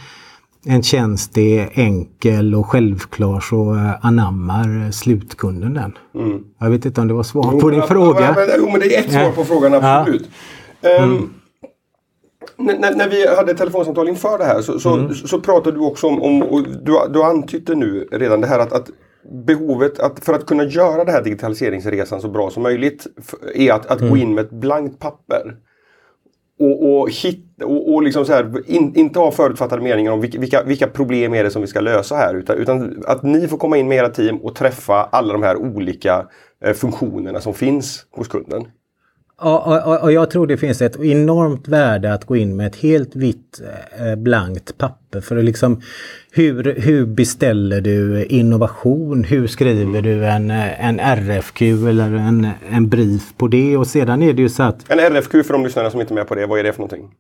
en 0.67 0.83
tjänst 0.83 1.39
är 1.39 1.71
enkel 1.73 2.55
och 2.55 2.67
självklar 2.67 3.41
så 3.41 3.75
eh, 3.75 4.07
anammar 4.07 4.91
slutkunden 4.91 5.75
den. 5.75 5.99
Mm. 6.15 6.45
Jag 6.59 6.71
vet 6.71 6.85
inte 6.85 7.01
om 7.01 7.09
det 7.09 7.15
var 7.15 7.23
svar 7.23 7.43
på 7.43 7.59
jo, 7.63 7.71
din 7.71 7.79
men, 7.79 7.89
fråga. 7.89 8.37
Jo, 8.59 8.71
men 8.71 8.81
det 8.81 8.97
är 8.97 9.01
ett 9.01 9.13
svar 9.13 9.33
på 9.33 9.45
frågan, 9.45 9.75
absolut. 9.75 10.29
Ja. 10.81 11.05
Um, 11.05 11.35
när, 12.57 12.95
när, 12.95 13.09
vi 13.09 13.37
hade 13.37 13.55
telefonsamtal 13.55 14.09
inför 14.09 14.39
det 14.39 14.45
här 14.45 14.63
så, 14.63 14.79
så, 14.81 14.95
mm. 14.95 15.15
så 15.15 15.41
pratade 15.41 15.77
du 15.77 15.83
också 15.83 16.07
om, 16.07 16.23
om 16.23 16.43
och 16.43 16.63
du, 16.63 16.99
du 17.11 17.23
antytte 17.23 17.75
nu 17.75 18.09
redan 18.13 18.41
det 18.41 18.47
här 18.47 18.59
att, 18.59 18.73
att 18.73 18.91
behovet 19.47 20.01
att 20.01 20.25
för 20.25 20.35
att 20.35 20.47
kunna 20.47 20.65
göra 20.65 21.05
den 21.05 21.15
här 21.15 21.23
digitaliseringsresan 21.23 22.21
så 22.21 22.29
bra 22.29 22.51
som 22.51 22.63
möjligt 22.63 23.07
är 23.55 23.73
att, 23.73 23.87
att 23.87 24.01
mm. 24.01 24.11
gå 24.11 24.17
in 24.17 24.35
med 24.35 24.45
ett 24.45 24.51
blankt 24.51 24.99
papper. 24.99 25.57
Och, 26.63 27.01
och, 27.01 27.11
hit, 27.11 27.63
och, 27.63 27.95
och 27.95 28.03
liksom 28.03 28.25
så 28.25 28.33
här, 28.33 28.71
in, 28.71 28.97
inte 28.97 29.19
ha 29.19 29.31
förutfattade 29.31 29.83
meningar 29.83 30.13
om 30.13 30.21
vilka, 30.21 30.63
vilka 30.63 30.87
problem 30.87 31.35
är 31.35 31.45
det 31.45 31.51
som 31.51 31.63
vi 31.63 31.69
ska 31.69 31.81
lösa 31.81 32.17
här. 32.17 32.35
Utan, 32.35 32.59
utan 32.59 33.03
att 33.07 33.23
ni 33.23 33.49
får 33.49 33.59
komma 33.59 33.77
in 33.77 33.89
med 33.89 33.99
era 33.99 34.09
team 34.09 34.37
och 34.37 34.55
träffa 34.55 34.95
alla 34.95 35.33
de 35.33 35.43
här 35.43 35.57
olika 35.57 36.27
eh, 36.65 36.73
funktionerna 36.73 37.41
som 37.41 37.55
finns 37.55 38.07
hos 38.11 38.29
kunden. 38.29 38.67
Och, 39.43 39.67
och, 39.67 40.03
och, 40.03 40.13
jag 40.13 40.31
tror 40.31 40.47
det 40.47 40.57
finns 40.57 40.83
ett 40.83 41.01
enormt 41.01 41.69
värde 41.69 42.15
att 42.15 42.25
gå 42.25 42.37
in 42.37 42.57
med 42.57 42.67
ett 42.67 42.77
helt 42.77 43.17
vitt 43.17 43.61
eh, 43.99 44.17
blankt 44.17 44.79
papper 44.79 45.21
för 45.21 45.37
att 45.37 45.45
liksom 45.45 45.83
hur, 46.31 46.75
hur 46.81 47.07
beställer 47.07 47.81
du 47.81 48.25
innovation? 48.25 49.25
Hur 49.25 49.47
skriver 49.47 50.03
du 50.03 50.27
en, 50.27 50.51
en 50.51 51.01
RFQ 51.01 51.63
eller 51.63 52.15
en, 52.15 52.49
en 52.71 52.89
brief 52.89 53.35
på 53.37 53.49
det? 53.49 53.77
Och 53.77 53.87
sedan 53.87 54.23
är 54.23 54.33
det 54.33 54.43
ju 54.43 54.49
så 54.49 54.63
att... 54.63 54.91
En 54.91 54.99
RFQ 54.99 55.31
för 55.31 55.53
de 55.53 55.65
lyssnarna 55.65 55.91
som 55.91 56.01
inte 56.01 56.13
är 56.13 56.17
med 56.17 56.27
på 56.27 56.35
det, 56.35 56.47
vad 56.47 56.59
är 56.59 56.65
det 56.65 56.73
för 56.73 56.81
någonting? 56.81 57.11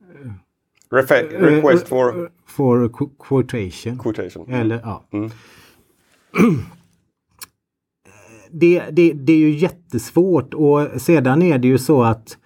Refe 0.92 1.22
request 1.22 1.88
for... 1.88 2.30
For 2.46 2.90
quotation. 3.28 3.98
Quotation. 3.98 4.54
Eller, 4.54 4.80
ja. 4.84 5.04
Mm. 5.12 5.30
det, 8.52 8.82
det, 8.92 9.12
det 9.12 9.32
är 9.32 9.38
ju 9.38 9.50
jättesvårt 9.50 10.54
och 10.54 10.88
sedan 10.96 11.42
är 11.42 11.58
det 11.58 11.68
ju 11.68 11.78
så 11.78 12.02
att 12.02 12.36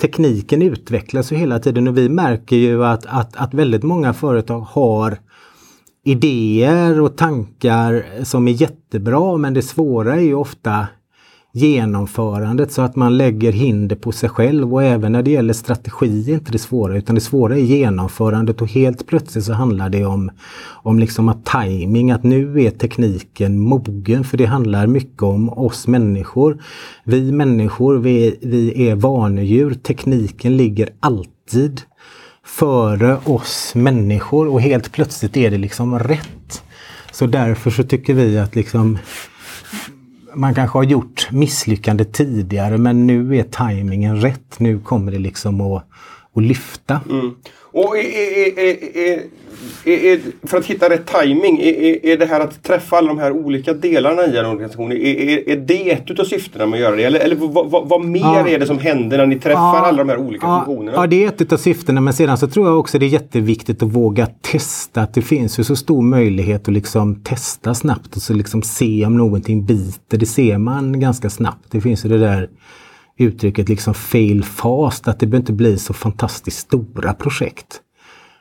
tekniken 0.00 0.62
utvecklas 0.62 1.32
ju 1.32 1.36
hela 1.36 1.58
tiden 1.58 1.88
och 1.88 1.98
vi 1.98 2.08
märker 2.08 2.56
ju 2.56 2.84
att, 2.84 3.06
att, 3.06 3.36
att 3.36 3.54
väldigt 3.54 3.82
många 3.82 4.12
företag 4.12 4.60
har 4.60 5.18
idéer 6.04 7.00
och 7.00 7.16
tankar 7.16 8.04
som 8.22 8.48
är 8.48 8.52
jättebra 8.52 9.36
men 9.36 9.54
det 9.54 9.62
svåra 9.62 10.14
är 10.14 10.20
ju 10.20 10.34
ofta 10.34 10.86
genomförandet 11.56 12.72
så 12.72 12.82
att 12.82 12.96
man 12.96 13.16
lägger 13.16 13.52
hinder 13.52 13.96
på 13.96 14.12
sig 14.12 14.28
själv. 14.28 14.74
Och 14.74 14.82
även 14.82 15.12
när 15.12 15.22
det 15.22 15.30
gäller 15.30 15.54
strategi 15.54 16.30
är 16.30 16.34
inte 16.34 16.52
det 16.52 16.58
svåra 16.58 16.96
utan 16.96 17.14
det 17.14 17.20
svåra 17.20 17.56
är 17.56 17.60
genomförandet. 17.60 18.62
Och 18.62 18.68
helt 18.68 19.06
plötsligt 19.06 19.44
så 19.44 19.52
handlar 19.52 19.88
det 19.88 20.04
om, 20.04 20.30
om 20.66 20.98
liksom 20.98 21.28
att 21.28 21.44
timing, 21.44 22.10
att 22.10 22.22
nu 22.22 22.62
är 22.62 22.70
tekniken 22.70 23.58
mogen. 23.58 24.24
För 24.24 24.36
det 24.36 24.44
handlar 24.44 24.86
mycket 24.86 25.22
om 25.22 25.48
oss 25.48 25.86
människor. 25.86 26.62
Vi 27.04 27.32
människor, 27.32 27.98
vi, 27.98 28.38
vi 28.42 28.88
är 28.88 28.94
vanedjur, 28.94 29.74
tekniken 29.74 30.56
ligger 30.56 30.88
alltid 31.00 31.82
före 32.46 33.16
oss 33.24 33.72
människor. 33.74 34.48
Och 34.48 34.60
helt 34.60 34.92
plötsligt 34.92 35.36
är 35.36 35.50
det 35.50 35.58
liksom 35.58 35.98
rätt. 35.98 36.62
Så 37.12 37.26
därför 37.26 37.70
så 37.70 37.82
tycker 37.82 38.14
vi 38.14 38.38
att 38.38 38.54
liksom 38.54 38.98
man 40.34 40.54
kanske 40.54 40.78
har 40.78 40.84
gjort 40.84 41.28
misslyckande 41.30 42.04
tidigare 42.04 42.78
men 42.78 43.06
nu 43.06 43.36
är 43.36 43.42
tajmingen 43.42 44.20
rätt. 44.20 44.58
Nu 44.58 44.78
kommer 44.78 45.12
det 45.12 45.18
liksom 45.18 45.60
att, 45.60 45.84
att 46.34 46.42
lyfta. 46.42 47.00
Mm. 47.10 47.34
Och 47.74 47.98
är, 47.98 48.58
är, 48.58 49.22
är, 49.84 50.18
för 50.42 50.58
att 50.58 50.66
hitta 50.66 50.90
rätt 50.90 51.06
timing, 51.06 51.60
är, 51.60 52.16
det 52.16 52.26
här 52.26 52.40
att 52.40 52.62
träffa 52.62 52.96
alla 52.96 53.08
de 53.08 53.18
här 53.18 53.32
olika 53.32 53.72
delarna 53.72 54.26
i 54.26 54.36
en 54.36 54.46
organisation, 54.46 54.92
är, 54.92 55.56
det 55.56 55.90
ett 55.90 56.20
av 56.20 56.24
syftena 56.24 56.66
med 56.66 56.76
att 56.76 56.80
göra 56.80 56.96
det? 56.96 57.04
Eller, 57.04 57.20
eller 57.20 57.36
vad, 57.36 57.70
vad, 57.70 57.88
vad 57.88 58.04
mer 58.04 58.20
ja. 58.20 58.48
är 58.48 58.58
det 58.58 58.66
som 58.66 58.78
händer 58.78 59.18
när 59.18 59.26
ni 59.26 59.40
träffar 59.40 59.60
ja. 59.60 59.86
alla 59.86 59.98
de 59.98 60.08
här 60.08 60.18
olika 60.18 60.46
ja. 60.46 60.56
funktionerna? 60.56 60.98
Ja, 60.98 61.06
det 61.06 61.24
är 61.24 61.28
ett 61.28 61.52
av 61.52 61.56
syftena 61.56 62.00
men 62.00 62.14
sedan 62.14 62.38
så 62.38 62.48
tror 62.48 62.66
jag 62.66 62.78
också 62.78 62.98
det 62.98 63.06
är 63.06 63.08
jätteviktigt 63.08 63.82
att 63.82 63.88
våga 63.88 64.26
testa. 64.26 65.02
Att 65.02 65.14
det 65.14 65.22
finns 65.22 65.58
ju 65.58 65.64
så 65.64 65.76
stor 65.76 66.02
möjlighet 66.02 66.68
att 66.68 66.74
liksom 66.74 67.22
testa 67.22 67.74
snabbt 67.74 68.16
och 68.16 68.22
så 68.22 68.34
liksom 68.34 68.62
se 68.62 69.06
om 69.06 69.16
någonting 69.16 69.66
biter. 69.66 70.18
Det 70.18 70.26
ser 70.26 70.58
man 70.58 71.00
ganska 71.00 71.30
snabbt. 71.30 71.66
Det 71.70 71.80
finns 71.80 72.04
ju 72.04 72.08
det 72.08 72.18
där 72.18 72.48
uttrycket 73.16 73.68
liksom 73.68 73.94
fail 73.94 74.44
fast, 74.44 75.08
att 75.08 75.20
det 75.20 75.26
behöver 75.26 75.42
inte 75.42 75.52
bli 75.52 75.78
så 75.78 75.92
fantastiskt 75.92 76.58
stora 76.58 77.14
projekt. 77.14 77.80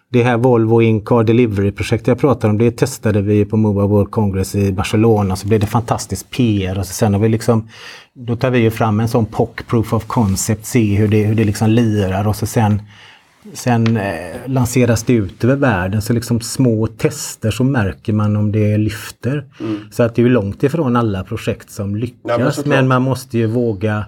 Det 0.10 0.24
här 0.24 0.38
Volvo 0.38 0.82
In-Car 0.82 1.24
Delivery-projektet 1.24 2.08
jag 2.08 2.20
pratar 2.20 2.50
om, 2.50 2.58
det 2.58 2.72
testade 2.72 3.22
vi 3.22 3.46
på 3.46 3.58
Mobile 3.58 3.88
World 3.88 4.12
Congress 4.12 4.56
i 4.56 4.72
Barcelona. 4.72 5.36
Så 5.36 5.48
blev 5.48 5.60
det 5.60 5.68
fantastiskt 5.68 6.30
PR 6.30 6.80
och 6.80 6.86
så 6.86 6.94
sen 6.94 7.14
har 7.14 7.22
vi 7.22 7.30
liksom, 7.30 7.70
då 8.14 8.36
tar 8.36 8.50
vi 8.50 8.60
ju 8.60 8.72
fram 8.72 9.00
en 9.00 9.08
sån 9.08 9.26
POC, 9.26 9.50
Proof 9.68 9.94
of 9.94 10.06
Concept, 10.06 10.66
se 10.66 10.96
hur 10.96 11.08
det, 11.08 11.24
hur 11.24 11.36
det 11.36 11.44
liksom 11.44 11.70
lirar 11.70 12.28
och 12.28 12.36
så 12.36 12.46
sen 12.46 12.82
Sen 13.54 13.98
eh, 13.98 14.36
lanseras 14.46 15.04
det 15.04 15.14
ut 15.14 15.44
över 15.44 15.56
världen 15.56 16.02
så 16.02 16.14
liksom 16.14 16.42
små 16.42 16.88
tester 16.88 17.52
så 17.52 17.64
märker 17.64 18.14
man 18.14 18.36
om 18.36 18.52
det 18.52 18.78
lyfter. 18.78 19.46
Mm. 19.60 19.80
Så 19.92 20.04
att 20.04 20.16
det 20.16 20.22
är 20.22 20.30
långt 20.30 20.64
ifrån 20.64 20.96
alla 20.96 21.24
projekt 21.24 21.72
som 21.72 21.96
lyckas 21.96 22.18
ja, 22.24 22.38
men, 22.38 22.70
men, 22.70 22.88
man 22.88 23.02
måste 23.02 23.38
ju 23.38 23.48
våga 23.48 24.06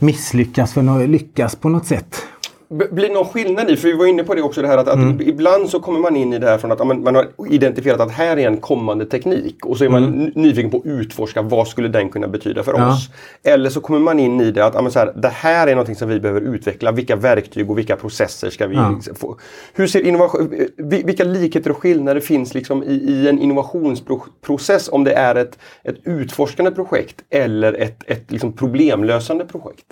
misslyckas 0.00 0.72
för 0.72 1.02
att 1.02 1.08
lyckas 1.08 1.56
på 1.56 1.68
något 1.68 1.86
sätt. 1.86 2.22
Blir 2.70 3.10
någon 3.10 3.24
skillnad 3.24 3.70
i, 3.70 3.76
för 3.76 3.88
vi 3.88 3.94
var 3.94 4.06
inne 4.06 4.24
på 4.24 4.34
det 4.34 4.42
också, 4.42 4.62
det 4.62 4.68
här 4.68 4.78
att, 4.78 4.94
mm. 4.94 5.14
att 5.14 5.20
ibland 5.20 5.68
så 5.68 5.80
kommer 5.80 6.00
man 6.00 6.16
in 6.16 6.32
i 6.32 6.38
det 6.38 6.46
här 6.46 6.58
från 6.58 6.72
att 6.72 6.86
man, 6.86 7.02
man 7.02 7.14
har 7.14 7.26
identifierat 7.50 8.00
att 8.00 8.10
här 8.10 8.36
är 8.36 8.46
en 8.46 8.56
kommande 8.56 9.06
teknik 9.06 9.66
och 9.66 9.78
så 9.78 9.84
är 9.84 9.88
man 9.88 10.04
mm. 10.04 10.30
nyfiken 10.34 10.70
på 10.70 10.76
att 10.76 10.86
utforska 10.86 11.42
vad 11.42 11.68
skulle 11.68 11.88
den 11.88 12.08
kunna 12.08 12.28
betyda 12.28 12.62
för 12.62 12.74
ja. 12.78 12.92
oss. 12.92 13.08
Eller 13.42 13.70
så 13.70 13.80
kommer 13.80 13.98
man 13.98 14.18
in 14.20 14.40
i 14.40 14.50
det 14.50 14.66
att 14.66 14.92
så 14.92 14.98
här, 14.98 15.12
det 15.16 15.28
här 15.28 15.66
är 15.66 15.70
någonting 15.70 15.96
som 15.96 16.08
vi 16.08 16.20
behöver 16.20 16.40
utveckla, 16.40 16.92
vilka 16.92 17.16
verktyg 17.16 17.70
och 17.70 17.78
vilka 17.78 17.96
processer 17.96 18.50
ska 18.50 18.66
vi 18.66 18.76
ja. 18.76 19.00
få? 19.14 19.38
Hur 19.74 19.86
ser 19.86 20.00
innovation, 20.00 20.68
vilka 20.76 21.24
likheter 21.24 21.70
och 21.70 21.76
skillnader 21.76 22.20
finns 22.20 22.54
liksom 22.54 22.82
i, 22.82 22.94
i 22.94 23.28
en 23.28 23.38
innovationsprocess 23.38 24.88
om 24.88 25.04
det 25.04 25.12
är 25.12 25.34
ett, 25.34 25.58
ett 25.82 25.96
utforskande 26.04 26.70
projekt 26.70 27.22
eller 27.30 27.72
ett, 27.72 28.02
ett 28.06 28.30
liksom 28.30 28.52
problemlösande 28.52 29.44
projekt? 29.44 29.86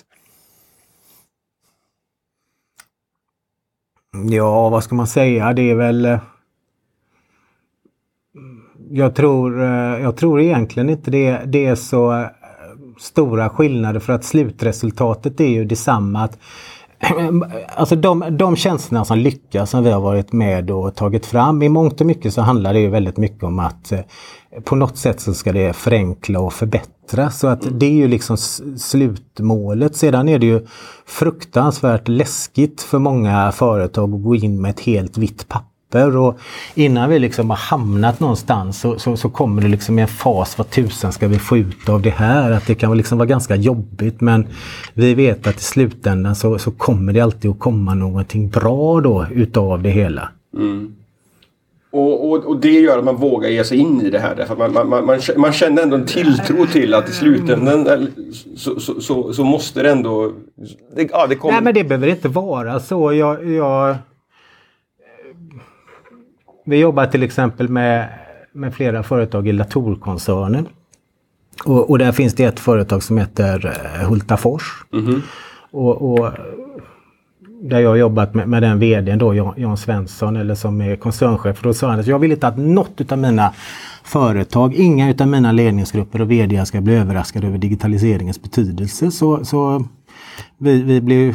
Ja, 4.25 4.69
vad 4.69 4.85
ska 4.85 4.95
man 4.95 5.07
säga? 5.07 5.53
Det 5.53 5.71
är 5.71 5.75
väl... 5.75 6.05
Eh, 6.05 6.19
jag 8.91 9.15
tror, 9.15 9.63
eh, 9.63 10.03
jag 10.03 10.17
tror 10.17 10.41
egentligen 10.41 10.91
inte 10.91 11.11
det, 11.11 11.41
det 11.47 11.67
är 11.67 11.75
så 11.75 12.13
eh, 12.13 12.27
stora 12.99 13.49
skillnader 13.49 14.01
för 14.01 14.13
att 14.13 14.25
slutresultatet 14.25 15.41
är 15.41 15.49
ju 15.49 15.65
detsamma. 15.65 16.23
Att, 16.23 16.39
alltså 17.77 17.97
de, 17.97 18.25
de 18.31 18.57
tjänsterna 18.57 19.05
som 19.05 19.19
lyckas 19.19 19.71
som 19.71 19.85
vi 19.85 19.91
har 19.91 20.01
varit 20.01 20.33
med 20.33 20.71
och 20.71 20.95
tagit 20.95 21.27
fram, 21.27 21.63
i 21.63 21.69
mångt 21.69 22.01
och 22.01 22.07
mycket 22.07 22.35
så 22.35 22.41
handlar 22.41 22.73
det 22.73 22.81
ju 22.81 22.91
väldigt 22.91 23.17
mycket 23.17 23.43
om 23.43 23.59
att 23.59 23.93
på 24.65 24.77
något 24.77 24.97
sätt 24.97 25.21
så 25.21 25.35
ska 25.35 25.53
det 25.53 25.73
förenkla 25.73 26.41
och 26.41 26.53
förbättra. 26.53 27.31
Så 27.31 27.47
att 27.47 27.67
det 27.71 27.87
är 27.87 27.95
ju 27.95 28.09
liksom 28.09 28.37
slutmålet. 28.77 29.97
Sedan 29.97 30.29
är 30.29 30.39
det 30.39 30.47
ju 30.47 30.67
fruktansvärt 31.07 32.09
läskigt 32.09 32.83
för 32.83 32.99
många 32.99 33.53
företag 33.53 34.15
att 34.15 34.23
gå 34.23 34.37
in 34.37 34.61
med 34.61 34.71
ett 34.71 34.81
helt 34.81 35.19
vitt 35.19 35.49
papper. 35.49 35.76
Och 35.95 36.39
innan 36.75 37.11
vi 37.11 37.19
liksom 37.19 37.51
har 37.51 37.57
hamnat 37.57 38.21
någonstans 38.21 38.81
så, 38.81 38.99
så, 38.99 39.17
så 39.17 39.29
kommer 39.29 39.63
det 39.63 39.69
liksom 39.69 39.99
i 39.99 40.03
en 40.03 40.09
fas, 40.09 40.59
vad 40.59 40.71
tusan 40.71 41.13
ska 41.13 41.29
vi 41.29 41.39
få 41.39 41.57
ut 41.57 41.89
av 41.89 42.03
det 42.03 42.11
här? 42.11 42.51
Att 42.51 42.67
det 42.67 42.75
kan 42.75 42.97
liksom 42.97 43.19
vara 43.19 43.27
ganska 43.27 43.57
jobbigt 43.57 44.21
men 44.21 44.47
vi 44.95 45.15
vet 45.15 45.47
att 45.47 45.61
i 45.61 45.63
slutändan 45.63 46.37
så, 46.37 46.59
så 46.59 46.71
kommer 46.71 47.13
det 47.13 47.21
alltid 47.21 47.51
att 47.51 47.59
komma 47.59 47.95
någonting 47.95 48.49
bra 48.49 49.01
då 49.01 49.27
utav 49.31 49.83
det 49.83 49.91
hela. 49.91 50.29
Mm. 50.57 50.95
Och, 51.91 52.31
och, 52.31 52.45
och, 52.45 52.61
det 52.61 52.71
gör 52.71 52.99
att 52.99 53.05
man 53.05 53.17
vågar 53.17 53.49
ge 53.49 53.65
sig 53.65 53.79
in 53.79 54.01
i 54.01 54.11
det 54.11 54.19
här. 54.19 54.35
Därför 54.35 54.53
att 54.53 54.73
man, 54.73 54.89
man, 54.89 55.07
man, 55.07 55.21
man 55.37 55.53
känner 55.53 55.83
ändå 55.83 55.97
en 55.97 56.07
tilltro 56.07 56.67
till 56.67 56.95
att 56.95 57.09
i 57.09 57.13
slutändan 57.13 58.09
så, 58.57 58.81
så, 58.81 59.01
så, 59.01 59.33
så 59.33 59.45
måste 59.45 59.83
det 59.83 59.91
ändå... 59.91 60.33
Det, 60.97 61.09
ja, 61.13 61.27
det 61.27 61.35
kommer... 61.35 61.53
Nej 61.53 61.63
men 61.63 61.75
det 61.75 61.85
behöver 61.85 62.07
inte 62.07 62.29
vara 62.29 62.81
så. 62.81 63.13
Jag, 63.13 63.51
jag, 63.51 63.97
vi 66.67 66.77
jobbar 66.77 67.07
till 67.07 67.23
exempel 67.23 67.69
med, 67.69 68.09
med 68.53 68.75
flera 68.75 69.03
företag 69.03 69.49
i 69.49 69.53
Latourkoncernen. 69.53 70.67
Och, 71.65 71.91
och 71.91 71.99
där 71.99 72.13
finns 72.13 72.35
det 72.35 72.45
ett 72.45 72.61
företag 72.61 73.03
som 73.03 73.19
heter 73.19 73.67
eh, 73.67 74.09
Hultafors. 74.09 74.85
Mm 74.93 75.07
-hmm. 75.07 75.21
och, 75.71 76.13
och 76.13 76.33
där 77.63 77.81
jag 77.81 77.99
jobbat 77.99 78.35
med, 78.35 78.49
med 78.49 78.63
den 78.63 78.79
vdn 78.79 79.19
då, 79.19 79.35
Jan, 79.35 79.55
Jan 79.57 79.77
Svensson, 79.77 80.37
eller 80.37 80.55
som 80.55 80.81
är 80.81 80.97
koncernchef. 80.97 81.63
Då 81.63 81.75
sa 81.75 81.91
han 81.91 82.01
att 82.01 82.07
jag 82.07 82.19
vill 82.19 82.33
inte 82.33 82.49
att 82.49 82.59
något 82.59 83.13
av 83.13 83.19
mina 83.19 83.53
företag, 84.05 84.75
inga 84.75 85.11
utav 85.11 85.29
mina 85.29 85.53
ledningsgrupper 85.53 86.21
och 86.21 86.31
vd 86.31 86.67
ska 86.67 86.81
bli 86.81 86.95
överraskade 86.95 87.47
över 87.47 87.59
digitaliseringens 87.59 88.43
betydelse. 88.43 89.11
Så, 89.11 89.45
så 89.45 89.85
vi, 90.59 90.83
vi 90.83 91.01
blev 91.01 91.35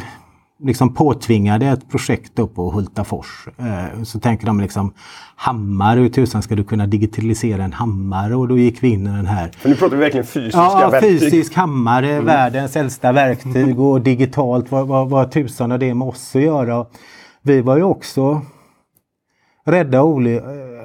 liksom 0.62 0.94
påtvingade 0.94 1.66
ett 1.66 1.90
projekt 1.90 2.32
då 2.34 2.46
på 2.46 2.70
Hultafors. 2.70 3.48
Eh, 3.58 4.02
så 4.02 4.20
tänker 4.20 4.46
de 4.46 4.60
liksom 4.60 4.92
hammare, 5.36 6.00
hur 6.00 6.08
tusan 6.08 6.42
ska 6.42 6.54
du 6.54 6.64
kunna 6.64 6.86
digitalisera 6.86 7.64
en 7.64 7.72
hammare? 7.72 8.36
Och 8.36 8.48
då 8.48 8.58
gick 8.58 8.82
vi 8.82 8.88
in 8.88 9.06
i 9.06 9.10
den 9.10 9.26
här. 9.26 9.50
Men 9.62 9.72
nu 9.72 9.76
pratar 9.76 9.96
vi 9.96 10.02
verkligen 10.02 10.26
fysiska 10.26 10.58
ja, 10.60 10.88
verktyg. 10.92 11.20
fysisk 11.20 11.54
hammare, 11.54 12.12
mm. 12.12 12.24
världens 12.24 12.76
äldsta 12.76 13.12
verktyg 13.12 13.80
och 13.80 14.00
digitalt, 14.00 14.70
vad, 14.70 14.86
vad, 14.86 15.10
vad 15.10 15.30
tusan 15.30 15.70
har 15.70 15.78
det 15.78 15.94
med 15.94 16.08
oss 16.08 16.36
att 16.36 16.42
göra? 16.42 16.86
Vi 17.42 17.60
var 17.60 17.76
ju 17.76 17.82
också 17.82 18.42
rädda 19.66 20.02
och 20.02 20.22
eh, 20.22 20.42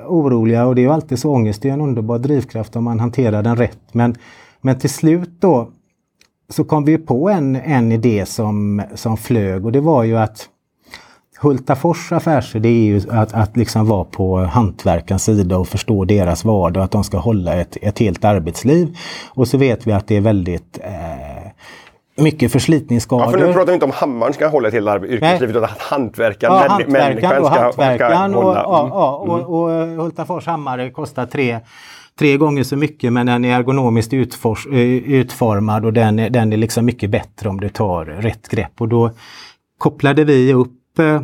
oroliga 0.08 0.66
och 0.66 0.76
det 0.76 0.82
är 0.82 0.84
ju 0.84 0.92
alltid 0.92 1.20
så 1.20 1.32
ångest, 1.32 1.62
det 1.62 1.70
är 1.70 1.74
en 1.74 1.82
underbar 1.82 2.20
drivkraft 2.20 2.76
om 2.76 2.84
man 2.84 3.00
hanterar 3.00 3.44
den 3.44 3.56
rätt. 3.56 3.80
Men, 3.92 4.16
men 4.62 4.80
till 4.80 4.90
slut 4.90 5.42
då 5.42 5.72
så 6.50 6.64
kom 6.64 6.86
vi 6.86 6.98
på 6.98 7.30
en, 7.30 7.56
en 7.56 7.92
idé 7.92 8.26
som, 8.26 8.82
som 8.96 9.18
flög 9.18 9.66
och 9.66 9.72
det 9.72 9.82
var 9.82 10.04
ju 10.04 10.18
att 10.18 10.50
Hultafors 11.40 12.12
affärsidé 12.12 12.70
är 12.70 12.84
ju 12.84 13.02
att, 13.10 13.34
att 13.34 13.58
liksom 13.58 13.88
vara 13.88 14.04
på 14.04 14.38
hantverkarens 14.40 15.24
sida 15.24 15.58
och 15.58 15.68
förstå 15.68 16.06
deras 16.06 16.46
vardag, 16.46 16.84
att 16.84 16.92
de 16.92 17.04
ska 17.04 17.18
hålla 17.18 17.54
ett, 17.54 17.78
ett 17.82 18.00
helt 18.00 18.26
arbetsliv. 18.26 18.98
Och 19.30 19.48
så 19.48 19.58
vet 19.58 19.88
vi 19.88 19.92
att 19.92 20.08
det 20.08 20.16
är 20.16 20.22
väldigt 20.22 20.80
eh, 20.84 21.52
mycket 22.24 22.52
förslitningsskador. 22.52 23.26
Ja, 23.26 23.32
för 23.32 23.48
nu 23.48 23.54
pratar 23.54 23.68
vi 23.68 23.74
inte 23.74 23.86
om 23.86 23.92
hammaren 23.92 24.34
ska 24.34 24.48
hålla 24.48 24.68
ett 24.68 24.74
helt 24.74 25.04
yrkesliv 25.04 25.50
utan 25.50 25.64
att 25.64 25.82
hantverkaren, 25.82 26.56
ja, 26.56 26.68
hantverkaren 26.70 27.44
och 27.44 27.50
hantverkaren 27.50 28.32
ska 28.32 28.42
hålla. 28.42 28.66
Och, 28.66 28.76
ja, 28.76 28.90
ja, 28.94 29.16
och, 29.16 29.34
mm. 29.34 29.46
och, 29.46 29.64
och 29.64 30.04
Hultafors 30.04 30.46
hammare 30.46 30.90
kostar 30.90 31.26
tre 31.26 31.60
tre 32.20 32.38
gånger 32.38 32.64
så 32.64 32.76
mycket 32.76 33.14
men 33.14 33.26
den 33.26 33.46
är 33.46 33.60
ergonomiskt 33.60 34.14
utfor, 34.14 34.60
eh, 34.72 34.80
utformad 34.80 35.86
och 35.86 35.94
den, 35.94 36.16
den 36.16 36.54
är 36.54 36.58
liksom 36.58 36.86
mycket 36.86 37.10
bättre 37.10 37.50
om 37.50 37.60
du 37.60 37.70
tar 37.70 38.06
rätt 38.06 38.50
grepp. 38.50 38.82
Och 38.82 38.88
då 38.88 39.12
kopplade 39.78 40.24
vi 40.24 40.54
upp 40.54 41.00
eh, 41.00 41.22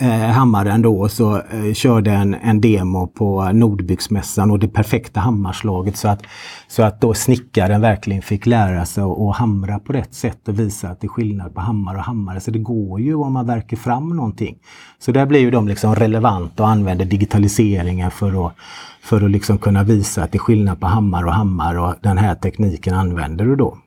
eh, 0.00 0.24
eh, 0.24 0.30
hammaren 0.30 0.82
då 0.82 1.08
så 1.08 1.36
eh, 1.36 1.72
körde 1.72 2.10
en, 2.10 2.34
en 2.34 2.60
demo 2.60 3.06
på 3.06 3.52
Nordbyggsmässan 3.52 4.50
och 4.50 4.58
det 4.58 4.68
perfekta 4.68 5.20
hammarslaget 5.20 5.96
så 5.96 6.08
att, 6.08 6.22
så 6.68 6.82
att 6.82 7.00
då 7.00 7.14
snickaren 7.14 7.80
verkligen 7.80 8.22
fick 8.22 8.46
lära 8.46 8.86
sig 8.86 9.04
att 9.04 9.36
hamra 9.36 9.78
på 9.78 9.92
rätt 9.92 10.14
sätt 10.14 10.48
och 10.48 10.58
visa 10.58 10.88
att 10.88 11.00
det 11.00 11.06
är 11.06 11.08
skillnad 11.08 11.54
på 11.54 11.60
hammare 11.60 11.98
och 11.98 12.04
hammare. 12.04 12.40
Så 12.40 12.50
det 12.50 12.58
går 12.58 13.00
ju 13.00 13.14
om 13.14 13.32
man 13.32 13.46
verkar 13.46 13.76
fram 13.76 14.16
någonting. 14.16 14.58
Så 14.98 15.12
där 15.12 15.26
blir 15.26 15.40
ju 15.40 15.50
de 15.50 15.68
liksom 15.68 15.94
relevanta 15.94 16.62
och 16.62 16.68
använder 16.68 17.04
digitaliseringen 17.04 18.10
för 18.10 18.46
att, 18.46 18.54
för 19.02 19.24
att 19.24 19.30
liksom 19.30 19.58
kunna 19.58 19.82
visa 19.82 20.22
att 20.22 20.32
det 20.32 20.36
är 20.36 20.40
skillnad 20.40 20.80
på 20.80 20.86
hammare 20.86 21.26
och 21.26 21.34
hammare 21.34 21.80
och 21.80 21.94
den 22.02 22.18
här 22.18 22.34
tekniken 22.34 22.94
använder 22.94 23.44
du 23.44 23.56
då. 23.56 23.78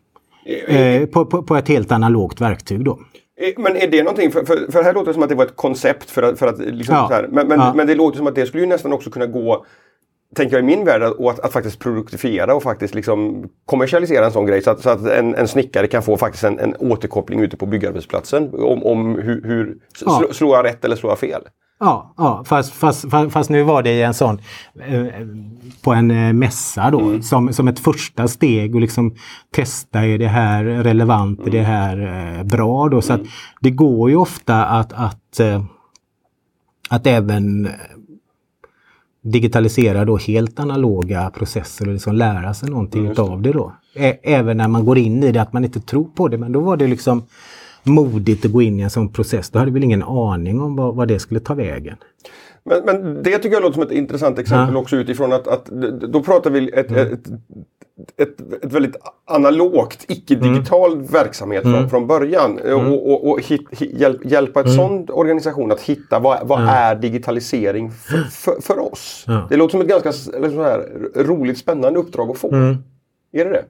Eh, 0.67 1.05
på, 1.05 1.25
på, 1.25 1.43
på 1.43 1.55
ett 1.55 1.67
helt 1.67 1.91
analogt 1.91 2.41
verktyg 2.41 2.85
då. 2.85 2.99
Eh, 3.37 3.53
men 3.57 3.75
är 3.75 3.87
det 3.87 4.03
någonting, 4.03 4.31
för, 4.31 4.45
för, 4.45 4.71
för 4.71 4.83
här 4.83 4.93
låter 4.93 5.07
det 5.07 5.13
som 5.13 5.23
att 5.23 5.29
det 5.29 5.35
var 5.35 5.45
ett 5.45 5.55
koncept 5.55 6.09
för 6.09 6.23
att, 6.23 6.39
för 6.39 6.47
att 6.47 6.59
liksom 6.59 6.95
ja. 6.95 7.07
så 7.07 7.13
här, 7.13 7.27
men, 7.31 7.47
men, 7.47 7.59
ja. 7.59 7.73
men 7.73 7.87
det 7.87 7.95
låter 7.95 8.17
som 8.17 8.27
att 8.27 8.35
det 8.35 8.45
skulle 8.45 8.63
ju 8.63 8.69
nästan 8.69 8.93
också 8.93 9.09
kunna 9.09 9.25
gå 9.25 9.65
tänker 10.35 10.55
jag 10.55 10.63
i 10.63 10.65
min 10.65 10.85
värld, 10.85 11.03
att, 11.03 11.39
att 11.39 11.53
faktiskt 11.53 11.79
produktifiera 11.79 12.55
och 12.55 12.63
faktiskt 12.63 12.95
liksom 12.95 13.49
kommersialisera 13.65 14.25
en 14.25 14.31
sån 14.31 14.45
grej 14.45 14.61
så 14.61 14.71
att, 14.71 14.81
så 14.81 14.89
att 14.89 15.05
en, 15.05 15.35
en 15.35 15.47
snickare 15.47 15.87
kan 15.87 16.03
få 16.03 16.17
faktiskt 16.17 16.43
en, 16.43 16.59
en 16.59 16.75
återkoppling 16.79 17.39
ute 17.39 17.57
på 17.57 17.65
byggarbetsplatsen 17.65 18.53
om, 18.53 18.83
om 18.83 19.15
hur, 19.15 19.43
hur 19.43 19.77
ja. 20.05 20.23
slår 20.31 20.55
jag 20.55 20.65
rätt 20.65 20.85
eller 20.85 20.95
slår 20.95 21.11
jag 21.11 21.19
fel? 21.19 21.41
Ja, 21.79 22.13
ja 22.17 22.43
fast, 22.45 22.73
fast, 22.73 23.05
fast, 23.31 23.49
nu 23.49 23.63
var 23.63 23.83
det 23.83 23.91
i 23.91 24.01
en 24.01 24.13
sån 24.13 24.39
eh, 24.87 25.05
på 25.81 25.93
en 25.93 26.11
eh, 26.11 26.33
mässa 26.33 26.91
då 26.91 26.99
mm. 26.99 27.21
som, 27.21 27.53
som 27.53 27.67
ett 27.67 27.79
första 27.79 28.27
steg 28.27 28.75
och 28.75 28.81
liksom 28.81 29.15
testa 29.51 30.05
är 30.05 30.17
det 30.17 30.27
här 30.27 30.63
relevant, 30.63 31.39
mm. 31.39 31.47
är 31.47 31.51
det 31.51 31.65
mm. 31.65 31.71
här 31.71 32.37
eh, 32.37 32.43
bra 32.43 32.89
då. 32.89 33.01
Så 33.01 33.13
mm. 33.13 33.27
det 33.61 33.71
går 33.71 34.09
ju 34.09 34.15
ofta 34.15 34.65
att, 34.65 34.93
att, 34.93 35.39
eh, 35.39 35.63
att 36.89 37.07
även 37.07 37.69
digitalisera 39.21 40.05
då 40.05 40.17
helt 40.17 40.59
analoga 40.59 41.29
processer 41.29 41.87
och 41.87 41.93
liksom 41.93 42.15
lära 42.15 42.53
sig 42.53 42.69
någonting 42.69 43.05
mm, 43.05 43.17
av 43.17 43.41
det 43.41 43.51
då. 43.51 43.73
Ä 43.95 44.17
även 44.23 44.57
när 44.57 44.67
man 44.67 44.85
går 44.85 44.97
in 44.97 45.23
i 45.23 45.31
det, 45.31 45.41
att 45.41 45.53
man 45.53 45.63
inte 45.63 45.79
tror 45.79 46.05
på 46.15 46.27
det. 46.27 46.37
Men 46.37 46.51
då 46.51 46.59
var 46.59 46.77
det 46.77 46.87
liksom 46.87 47.23
modigt 47.87 48.45
att 48.45 48.51
gå 48.51 48.61
in 48.61 48.79
i 48.79 48.83
en 48.83 48.89
sån 48.89 49.13
process. 49.13 49.49
Då 49.49 49.59
hade 49.59 49.71
vi 49.71 49.83
ingen 49.83 50.03
aning 50.03 50.61
om 50.61 50.75
vad, 50.75 50.95
vad 50.95 51.07
det 51.07 51.19
skulle 51.19 51.39
ta 51.39 51.53
vägen. 51.53 51.97
Men, 52.63 52.85
men, 52.85 53.23
det 53.23 53.37
tycker 53.37 53.51
jag 53.51 53.61
låter 53.61 53.73
som 53.73 53.83
ett 53.83 53.91
intressant 53.91 54.39
exempel 54.39 54.73
ja. 54.73 54.81
också 54.81 54.95
utifrån 54.95 55.33
att, 55.33 55.47
att 55.47 55.65
då 56.11 56.23
pratar 56.23 56.49
vi 56.49 56.69
ett, 56.69 56.91
mm. 56.91 57.13
ett, 57.13 57.27
ett, 58.17 58.63
ett, 58.63 58.73
väldigt 58.73 58.95
analogt, 59.25 60.05
icke-digital 60.07 60.93
mm. 60.93 61.05
verksamhet 61.05 61.63
mm. 61.63 61.79
Från, 61.79 61.89
från 61.89 62.07
början. 62.07 62.59
Mm. 62.59 62.93
Och, 62.93 63.11
och, 63.11 63.31
och 63.31 63.41
hit, 63.41 63.61
hjälp, 63.79 64.25
hjälpa 64.25 64.59
ett 64.59 64.65
mm. 64.65 64.77
sån 64.77 65.09
organisation 65.09 65.71
att 65.71 65.81
hitta 65.81 66.19
vad, 66.19 66.47
vad 66.47 66.61
är 66.69 66.95
digitalisering 66.95 67.91
för, 67.91 68.17
för, 68.17 68.61
för 68.61 68.91
oss? 68.91 69.23
Ja. 69.27 69.47
Det 69.49 69.57
låter 69.57 69.71
som 69.71 69.81
ett 69.81 69.87
ganska 69.87 70.11
så 70.11 70.31
här, 70.63 70.89
roligt, 71.15 71.57
spännande 71.57 71.99
uppdrag 71.99 72.29
att 72.29 72.37
få. 72.37 72.51
Mm. 72.51 72.77
Är 73.31 73.45
det 73.45 73.51
det? 73.51 73.65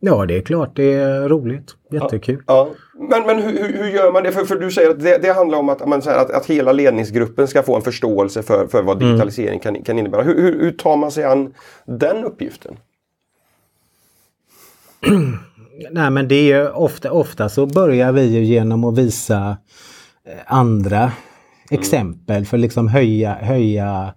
Ja, 0.00 0.26
det 0.26 0.36
är 0.36 0.40
klart 0.40 0.76
det 0.76 0.92
är 0.92 1.28
roligt. 1.28 1.74
Jättekul. 1.90 2.42
Ja, 2.46 2.68
ja. 2.70 3.04
Men, 3.10 3.26
men 3.26 3.42
hur, 3.42 3.72
hur 3.72 3.88
gör 3.88 4.12
man 4.12 4.22
det? 4.22 4.32
För, 4.32 4.44
för 4.44 4.56
du 4.56 4.70
säger 4.70 4.90
att 4.90 5.00
det, 5.00 5.18
det 5.18 5.32
handlar 5.32 5.58
om 5.58 5.68
att, 5.68 5.88
man, 5.88 5.98
att, 5.98 6.30
att 6.30 6.46
hela 6.46 6.72
ledningsgruppen 6.72 7.48
ska 7.48 7.62
få 7.62 7.76
en 7.76 7.82
förståelse 7.82 8.42
för, 8.42 8.66
för 8.66 8.82
vad 8.82 8.96
mm. 8.96 9.08
digitalisering 9.08 9.48
mm. 9.48 9.60
kan, 9.60 9.82
kan 9.82 9.98
innebära. 9.98 10.22
Hur, 10.22 10.42
hur, 10.42 10.60
hur 10.60 10.72
tar 10.72 10.96
man 10.96 11.10
sig 11.10 11.24
an 11.24 11.54
den 11.84 12.24
uppgiften? 12.24 12.76
Nej 15.90 16.10
men 16.10 16.28
det 16.28 16.34
är 16.34 16.42
ju 16.42 16.68
ofta, 16.68 17.12
ofta 17.12 17.48
så 17.48 17.66
börjar 17.66 18.12
vi 18.12 18.22
ju 18.22 18.44
genom 18.44 18.84
att 18.84 18.98
visa 18.98 19.56
eh, 20.24 20.32
andra 20.46 20.98
mm. 20.98 21.10
exempel 21.70 22.46
för 22.46 22.56
att 22.56 22.60
liksom 22.60 22.88
höja, 22.88 23.34
höja 23.34 24.14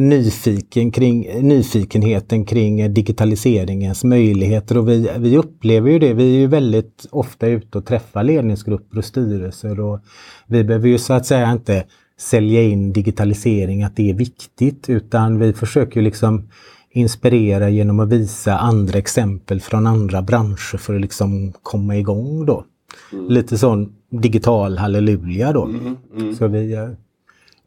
nyfiken 0.00 0.90
kring, 0.90 1.42
nyfikenheten 1.48 2.44
kring 2.44 2.94
digitaliseringens 2.94 4.04
möjligheter 4.04 4.78
och 4.78 4.88
vi, 4.88 5.10
vi 5.18 5.36
upplever 5.36 5.90
ju 5.90 5.98
det. 5.98 6.14
Vi 6.14 6.34
är 6.34 6.38
ju 6.38 6.46
väldigt 6.46 7.06
ofta 7.10 7.46
ute 7.46 7.78
och 7.78 7.86
träffar 7.86 8.22
ledningsgrupper 8.22 8.98
och 8.98 9.04
styrelser 9.04 9.80
och 9.80 10.00
vi 10.46 10.64
behöver 10.64 10.88
ju 10.88 10.98
så 10.98 11.12
att 11.12 11.26
säga 11.26 11.52
inte 11.52 11.84
sälja 12.18 12.62
in 12.62 12.92
digitalisering, 12.92 13.82
att 13.82 13.96
det 13.96 14.10
är 14.10 14.14
viktigt, 14.14 14.88
utan 14.88 15.38
vi 15.38 15.52
försöker 15.52 16.02
liksom 16.02 16.48
inspirera 16.90 17.68
genom 17.68 18.00
att 18.00 18.08
visa 18.08 18.58
andra 18.58 18.98
exempel 18.98 19.60
från 19.60 19.86
andra 19.86 20.22
branscher 20.22 20.76
för 20.76 20.94
att 20.94 21.00
liksom 21.00 21.52
komma 21.62 21.96
igång 21.96 22.46
då. 22.46 22.64
Mm. 23.12 23.28
Lite 23.28 23.58
sån 23.58 23.92
digital 24.10 24.78
halleluja 24.78 25.52
då. 25.52 25.64
Mm, 25.64 25.96
mm. 26.16 26.34
Så 26.34 26.48
vi 26.48 26.74
Eh, 26.74 26.88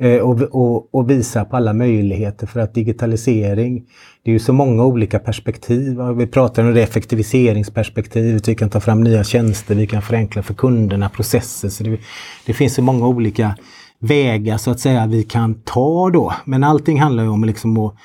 Eh, 0.01 0.17
och, 0.17 0.41
och, 0.41 0.95
och, 0.95 1.09
visa 1.09 1.45
på 1.45 1.57
alla 1.57 1.73
möjligheter 1.73 2.47
för 2.47 2.59
att 2.59 2.73
digitalisering, 2.73 3.83
det 4.23 4.31
är 4.31 4.33
ju 4.33 4.39
så 4.39 4.53
många 4.53 4.85
olika 4.85 5.19
perspektiv. 5.19 5.97
Vi 6.17 6.27
pratar 6.27 6.63
om 6.63 6.73
det 6.73 6.83
effektiviseringsperspektivet, 6.83 8.47
vi 8.47 8.55
kan 8.55 8.69
ta 8.69 8.79
fram 8.79 9.03
nya 9.03 9.23
tjänster, 9.23 9.75
vi 9.75 9.87
kan 9.87 10.01
förenkla 10.01 10.43
för 10.43 10.53
kunderna 10.53 11.09
processer. 11.09 11.69
Så 11.69 11.83
det, 11.83 11.97
det 12.45 12.53
finns 12.53 12.75
så 12.75 12.81
många 12.81 13.07
olika 13.07 13.55
vägar 13.99 14.57
så 14.57 14.71
att 14.71 14.79
säga 14.79 15.07
vi 15.07 15.23
kan 15.23 15.53
ta 15.53 16.09
då. 16.09 16.33
Men 16.45 16.63
allting 16.63 16.99
handlar 16.99 17.23
ju 17.23 17.29
om 17.29 17.43
liksom 17.43 17.77
att 17.77 17.95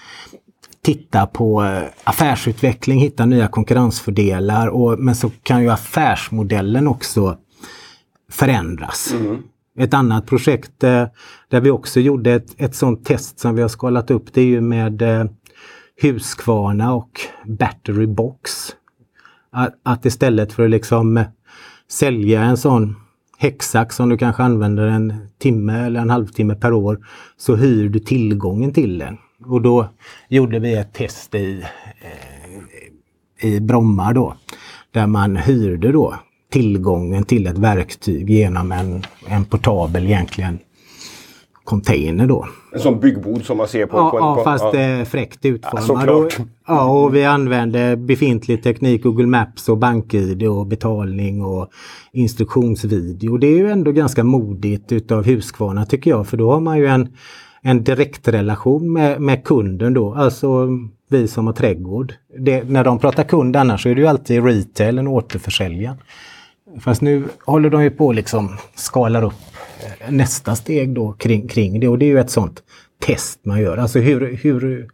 titta 0.83 1.27
på 1.27 1.65
eh, 1.65 1.83
affärsutveckling, 2.05 3.01
hitta 3.01 3.27
nya 3.27 3.49
konkurrensfördelar 3.49 4.69
och, 4.69 4.99
men 4.99 5.15
så 5.15 5.31
kan 5.43 5.63
ju 5.63 5.71
affärsmodellen 5.71 6.89
också 6.89 7.37
förändras. 8.31 9.15
Mm. 9.21 9.43
Ett 9.77 9.95
annat 9.95 10.27
projekt 10.27 10.85
eh, 10.85 11.07
där 11.49 11.61
vi 11.61 11.71
också 11.71 12.01
gjorde 12.01 12.33
ett, 12.33 12.55
ett 12.57 12.75
sånt 12.75 13.05
test 13.05 13.39
som 13.39 13.55
vi 13.55 13.63
har 13.63 13.69
skalat 13.69 14.11
upp 14.11 14.33
det 14.33 14.41
är 14.41 14.47
ju 14.47 14.61
med 14.61 15.03
eh, 15.03 15.25
Husqvarna 16.03 16.95
och 16.95 17.21
Battery 17.47 18.07
Box. 18.07 18.51
Att, 19.53 19.75
att 19.83 20.07
istället 20.07 20.53
för 20.53 20.65
att 20.65 20.71
liksom 20.71 21.17
eh, 21.17 21.27
sälja 21.91 22.43
en 22.43 22.57
sån 22.57 22.97
häcksax 23.39 23.97
som 23.97 24.09
du 24.09 24.19
kanske 24.19 24.43
använder 24.43 24.87
en 24.87 25.15
timme 25.39 25.87
eller 25.87 26.01
en 26.01 26.11
halvtimme 26.11 26.55
per 26.55 26.73
år 26.73 27.07
så 27.37 27.57
hyr 27.57 27.89
du 27.89 27.99
tillgången 27.99 28.73
till 28.73 28.99
den. 28.99 29.19
Och 29.45 29.63
då 29.63 29.89
gjorde 30.29 30.59
vi 30.59 30.75
ett 30.75 30.95
test 30.95 31.35
i, 31.35 31.65
eh, 33.41 33.49
i 33.49 33.61
Bromma 33.61 34.13
då 34.13 34.37
där 34.91 35.07
man 35.07 35.37
hyrde 35.37 35.93
då 35.93 36.15
tillgången 36.51 37.25
till 37.25 37.47
ett 37.47 37.59
verktyg 37.59 38.31
genom 38.31 38.73
en, 38.73 39.03
en 39.29 39.45
portabel 39.45 40.07
egentligen 40.07 40.59
container 41.67 42.27
då. 42.27 42.47
En 42.73 42.81
sån 42.81 43.01
byggbod 43.01 43.45
som 43.45 43.57
man 43.57 43.69
ser 43.69 43.87
på... 43.87 43.97
Ja, 43.97 44.11
på 44.11 44.19
ja 44.19 44.45
fast 44.45 44.75
ja. 44.75 45.05
fräckt 45.05 45.45
utformad. 45.45 46.09
Ja, 46.09 46.45
ja, 46.67 46.85
och 46.85 47.15
vi 47.15 47.25
använde 47.25 47.97
befintlig 47.97 48.63
teknik, 48.63 49.03
Google 49.03 49.27
Maps 49.27 49.69
och 49.69 49.79
BankID 49.79 50.43
och 50.43 50.67
betalning 50.67 51.43
och 51.43 51.69
instruktionsvideo. 52.13 53.37
Det 53.37 53.47
är 53.47 53.57
ju 53.57 53.71
ändå 53.71 53.93
ganska 53.93 54.25
modigt 54.25 54.93
utav 54.93 55.25
Husqvarna 55.25 55.87
tycker 55.87 56.11
jag 56.11 56.27
för 56.27 56.37
då 56.37 56.53
har 56.53 56.61
man 56.61 56.79
ju 56.79 56.87
en, 56.87 57.09
en 57.63 57.85
direktrelation 57.85 58.93
med, 58.93 59.21
med 59.21 59.45
kunden 59.45 59.95
då. 59.95 60.15
Alltså 60.15 60.69
vi 61.09 61.29
som 61.29 61.47
har 61.47 61.55
trädgård. 61.55 62.15
Det, 62.39 62.71
när 62.71 62.85
de 62.85 62.99
pratar 62.99 63.25
kund 63.25 63.57
annars 63.57 63.83
så 63.83 63.89
är 63.89 63.95
det 63.95 64.01
ju 64.01 64.07
alltid 64.07 64.45
retail, 64.45 64.99
en 64.99 65.09
återförsäljare. 65.09 65.97
Fast 66.81 67.03
nu 67.03 67.25
håller 67.45 67.71
de 67.71 67.83
ju 67.83 67.91
på 67.91 68.11
att 68.11 68.17
liksom 68.17 68.57
skalar 68.75 69.23
upp 69.23 69.35
eh, 69.81 70.11
nästa 70.11 70.57
steg 70.57 70.95
då 70.95 71.13
kring, 71.13 71.49
kring 71.49 71.81
det 71.81 71.89
och 71.89 71.99
det 71.99 72.07
är 72.07 72.11
ju 72.11 72.19
ett 72.19 72.31
sånt 72.31 72.63
test 72.99 73.41
man 73.45 73.61
gör. 73.61 73.77
Alltså 73.77 73.99
hur, 73.99 74.37
hur, 74.37 74.89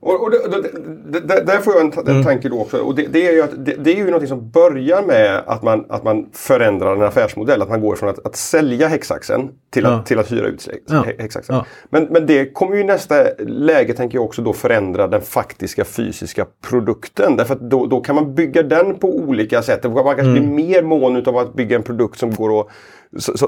och, 0.00 0.22
och 0.22 0.30
det, 0.30 0.38
det, 0.48 1.20
det, 1.20 1.44
där 1.44 1.58
får 1.58 1.74
jag 1.74 1.84
en, 1.84 1.92
en 1.92 2.08
mm. 2.08 2.24
tanke 2.24 2.48
då 2.48 2.60
också. 2.60 2.78
Och 2.78 2.94
det, 2.94 3.28
är 3.28 3.32
ju 3.32 3.42
att, 3.42 3.64
det, 3.84 3.90
är 3.90 3.96
ju 3.96 4.10
något 4.10 4.28
som 4.28 4.50
börjar 4.50 5.02
med 5.02 5.42
att 5.46 5.62
man, 5.62 5.84
att 5.88 6.04
man 6.04 6.26
förändrar 6.32 6.96
en 6.96 7.02
affärsmodell. 7.02 7.62
Att 7.62 7.68
man 7.68 7.80
går 7.80 7.96
från 7.96 8.08
att, 8.08 8.26
att 8.26 8.36
sälja 8.36 8.88
häcksaxen 8.88 9.50
till, 9.70 9.84
ja. 9.84 9.90
att, 9.90 10.06
till 10.06 10.18
att 10.18 10.32
hyra 10.32 10.46
ut 10.46 10.68
ja. 10.86 11.04
Ja. 11.48 11.66
Men, 11.90 12.04
men 12.04 12.26
det 12.26 12.52
kommer 12.52 12.74
ju 12.76 12.80
i 12.80 12.84
nästa 12.84 13.14
läge, 13.38 13.94
tänker 13.94 14.18
jag 14.18 14.24
också, 14.24 14.42
då 14.42 14.52
förändra 14.52 15.06
den 15.06 15.22
faktiska 15.22 15.84
fysiska 15.84 16.46
produkten. 16.68 17.36
Därför 17.36 17.54
att 17.54 17.60
då, 17.60 17.86
då 17.86 18.00
kan 18.00 18.14
man 18.14 18.34
bygga 18.34 18.62
den 18.62 18.94
på 18.98 19.16
olika 19.16 19.62
sätt. 19.62 19.84
Man 19.84 20.04
kanske 20.04 20.22
mm. 20.22 20.32
blir 20.34 20.66
mer 20.66 20.82
mån 20.82 21.28
av 21.28 21.36
att 21.36 21.54
bygga 21.54 21.76
en 21.76 21.82
produkt 21.82 22.18
som 22.18 22.34
går 22.34 22.60
att 22.60 22.68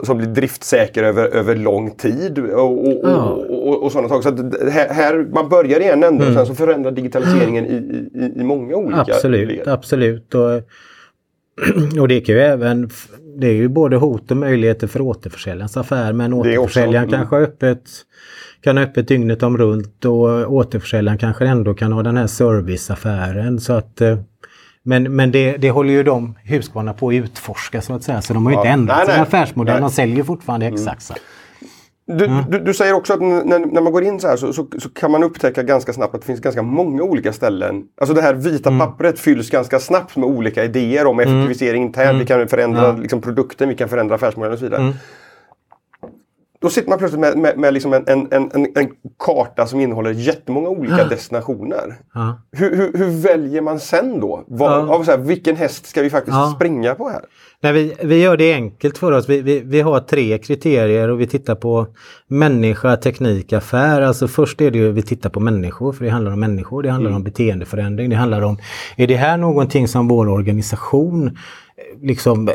som 0.02 0.18
blir 0.18 0.26
driftsäker 0.26 1.02
över, 1.02 1.28
över 1.28 1.56
lång 1.56 1.90
tid 1.90 2.38
och, 2.38 2.88
och, 2.88 3.00
ja. 3.02 3.22
och, 3.22 3.68
och, 3.68 3.82
och 3.82 3.92
sådana 3.92 4.08
saker. 4.08 4.22
Så 4.22 4.70
här, 4.70 4.88
här, 4.88 5.26
man 5.32 5.48
börjar 5.48 5.80
i 5.80 5.84
en 5.84 6.04
ände 6.04 6.24
mm. 6.24 6.28
och 6.28 6.34
sen 6.34 6.46
så 6.46 6.54
förändrar 6.54 6.90
digitaliseringen 6.90 7.66
i, 7.66 7.76
i, 8.18 8.40
i 8.40 8.44
många 8.44 8.76
olika 8.76 9.00
Absolut, 9.00 9.48
led. 9.48 9.68
absolut. 9.68 10.34
Och, 10.34 10.50
och 12.00 12.08
det 12.08 12.20
kan 12.20 12.34
ju 12.34 12.40
även 12.40 12.90
det 13.38 13.46
är 13.46 13.52
ju 13.52 13.68
både 13.68 13.96
hot 13.96 14.30
och 14.30 14.36
möjligheter 14.36 14.86
för 14.86 15.00
återförsäljarens 15.00 15.76
affär 15.76 16.12
men 16.12 16.32
återförsäljaren 16.32 17.10
kanske 17.10 17.36
har 17.36 17.42
öppet 17.42 17.82
kan 18.60 18.76
ha 18.76 18.84
öppet 18.84 19.08
dygnet 19.08 19.42
om 19.42 19.58
runt 19.58 20.04
och 20.04 20.52
återförsäljaren 20.52 21.18
kanske 21.18 21.46
ändå 21.46 21.74
kan 21.74 21.92
ha 21.92 22.02
den 22.02 22.16
här 22.16 22.26
serviceaffären 22.26 23.60
så 23.60 23.72
att 23.72 24.00
eh, 24.00 24.18
Men, 24.88 25.16
men 25.16 25.32
det, 25.32 25.56
det 25.56 25.70
håller 25.70 25.92
ju 25.92 26.02
de 26.02 26.34
Husqvarna 26.44 26.94
på 26.94 27.08
att 27.08 27.14
utforska 27.14 27.80
så 27.80 27.94
att 27.94 28.02
säga. 28.02 28.22
Så 28.22 28.34
de 28.34 28.46
har 28.46 28.52
ju 28.52 28.56
ja. 28.56 28.60
inte 28.60 28.68
ändrat 28.68 28.96
nej, 28.96 29.06
sin 29.06 29.14
nej. 29.14 29.22
affärsmodell. 29.22 29.74
Nej. 29.74 29.80
De 29.80 29.90
säljer 29.90 30.24
fortfarande. 30.24 30.66
Mm. 30.66 30.78
Du, 32.06 32.24
mm. 32.24 32.44
du, 32.50 32.58
du, 32.58 32.74
säger 32.74 32.92
också 32.92 33.12
att 33.12 33.20
när, 33.20 33.58
när, 33.58 33.80
man 33.80 33.92
går 33.92 34.04
in 34.04 34.20
så 34.20 34.28
här 34.28 34.36
så, 34.36 34.52
så, 34.52 34.66
så, 34.78 34.88
kan 34.88 35.10
man 35.10 35.22
upptäcka 35.22 35.62
ganska 35.62 35.92
snabbt 35.92 36.14
att 36.14 36.20
det 36.20 36.26
finns 36.26 36.40
ganska 36.40 36.62
många 36.62 37.02
olika 37.02 37.32
ställen. 37.32 37.82
Alltså 38.00 38.14
det 38.14 38.22
här 38.22 38.34
vita 38.34 38.68
mm. 38.68 38.86
pappret 38.86 39.18
fylls 39.18 39.50
ganska 39.50 39.78
snabbt 39.78 40.16
med 40.16 40.28
olika 40.28 40.64
idéer 40.64 41.06
om 41.06 41.20
mm. 41.20 41.36
effektivisering 41.36 41.82
internt. 41.82 42.08
Mm. 42.08 42.18
Vi 42.18 42.26
kan 42.26 42.48
förändra 42.48 42.82
ja. 42.82 42.92
liksom, 42.92 43.20
produkten, 43.20 43.68
vi 43.68 43.74
kan 43.74 43.88
förändra 43.88 44.14
affärsmodellen 44.14 44.52
och 44.52 44.58
så 44.58 44.64
vidare. 44.64 44.92
Då 46.60 46.70
sitter 46.70 46.88
man 46.88 46.98
plötsligt 46.98 47.20
med, 47.20 47.38
med, 47.38 47.58
med 47.58 47.74
liksom 47.74 47.92
en, 47.92 48.04
en, 48.06 48.28
en, 48.30 48.50
en, 48.52 48.88
karta 49.18 49.66
som 49.66 49.80
innehåller 49.80 50.10
jättemånga 50.10 50.68
olika 50.68 50.98
ja. 50.98 51.04
destinationer. 51.04 51.94
Ja. 52.14 52.42
Hur, 52.52 52.76
hur, 52.76 52.92
hur, 52.98 53.22
väljer 53.22 53.60
man 53.60 53.80
sen 53.80 54.20
då? 54.20 54.44
Ja. 54.48 55.02
så 55.04 55.10
här, 55.10 55.18
vilken 55.18 55.56
häst 55.56 55.86
ska 55.86 56.02
vi 56.02 56.10
faktiskt 56.10 56.36
springa 56.56 56.94
på 56.94 57.08
här? 57.08 57.20
Nej, 57.60 57.72
vi, 57.72 57.94
vi 58.02 58.22
gör 58.22 58.36
det 58.36 58.54
enkelt 58.54 58.98
för 58.98 59.12
oss. 59.12 59.28
Vi, 59.28 59.40
vi, 59.40 59.60
vi 59.60 59.80
har 59.80 60.00
tre 60.00 60.38
kriterier 60.38 61.08
och 61.08 61.20
vi 61.20 61.26
tittar 61.26 61.54
på 61.54 61.86
människa, 62.28 62.96
teknik, 62.96 63.52
affär. 63.52 64.00
Alltså 64.00 64.28
först 64.28 64.60
är 64.60 64.70
det 64.70 64.78
ju 64.78 64.92
vi 64.92 65.02
tittar 65.02 65.30
på 65.30 65.40
människor, 65.40 65.92
för 65.92 66.04
det 66.04 66.10
handlar 66.10 66.32
om 66.32 66.40
människor. 66.40 66.82
Det 66.82 66.90
handlar 66.90 67.10
mm. 67.10 67.16
om 67.16 67.24
beteendeförändring. 67.24 68.10
Det 68.10 68.16
handlar 68.16 68.42
om, 68.42 68.58
är 68.96 69.06
det 69.06 69.16
här 69.16 69.36
någonting 69.36 69.88
som 69.88 70.08
vår 70.08 70.28
organisation 70.28 71.38
liksom 72.02 72.50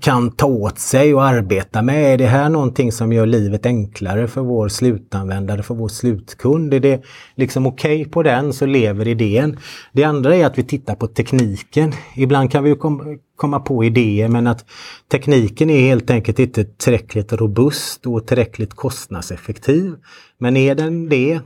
kan 0.00 0.30
ta 0.30 0.46
åt 0.46 0.78
sig 0.78 1.14
och 1.14 1.24
arbeta 1.24 1.82
med? 1.82 2.14
Är 2.14 2.18
det 2.18 2.26
här 2.26 2.48
någonting 2.48 2.92
som 2.92 3.12
gör 3.12 3.26
livet 3.26 3.66
enklare 3.66 4.28
för 4.28 4.40
vår 4.40 4.68
slutanvändare, 4.68 5.62
för 5.62 5.74
vår 5.74 5.88
slutkund? 5.88 6.74
Är 6.74 6.80
det 6.80 7.02
liksom 7.34 7.66
okej 7.66 8.00
okay 8.00 8.12
på 8.12 8.22
den 8.22 8.52
så 8.52 8.66
lever 8.66 9.08
idén. 9.08 9.58
Det 9.92 10.04
andra 10.04 10.36
är 10.36 10.46
att 10.46 10.58
vi 10.58 10.62
tittar 10.62 10.94
på 10.94 11.06
tekniken. 11.06 11.92
Ibland 12.16 12.50
kan 12.50 12.64
vi 12.64 12.74
kom, 12.74 13.18
komma 13.36 13.60
på 13.60 13.84
idéer 13.84 14.28
men 14.28 14.46
att 14.46 14.64
tekniken 15.10 15.70
är 15.70 15.80
helt 15.80 16.10
enkelt 16.10 16.38
inte 16.38 16.64
tillräckligt 16.64 17.32
robust 17.32 18.06
och 18.06 18.26
tillräckligt 18.26 18.74
kostnadseffektiv. 18.74 19.94
Men 20.38 20.56
är 20.56 20.74
den 20.74 21.08
det 21.08 21.40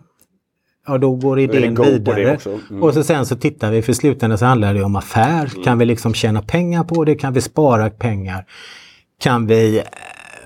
Ja, 0.86 0.98
då 0.98 1.14
går 1.14 1.40
idén 1.40 1.74
vidare. 1.74 2.38
Mm. 2.70 2.82
Och 2.82 2.94
så 2.94 3.02
sen 3.04 3.26
så 3.26 3.36
tittar 3.36 3.70
vi, 3.70 3.82
för 3.82 3.92
i 3.92 3.94
slutändan 3.94 4.38
så 4.38 4.44
handlar 4.44 4.74
det 4.74 4.82
om 4.82 4.96
affär. 4.96 5.50
Mm. 5.52 5.64
Kan 5.64 5.78
vi 5.78 5.84
liksom 5.84 6.14
tjäna 6.14 6.42
pengar 6.42 6.84
på 6.84 7.04
det? 7.04 7.14
Kan 7.14 7.32
vi 7.32 7.40
spara 7.40 7.90
pengar? 7.90 8.44
Kan 9.20 9.46
vi 9.46 9.82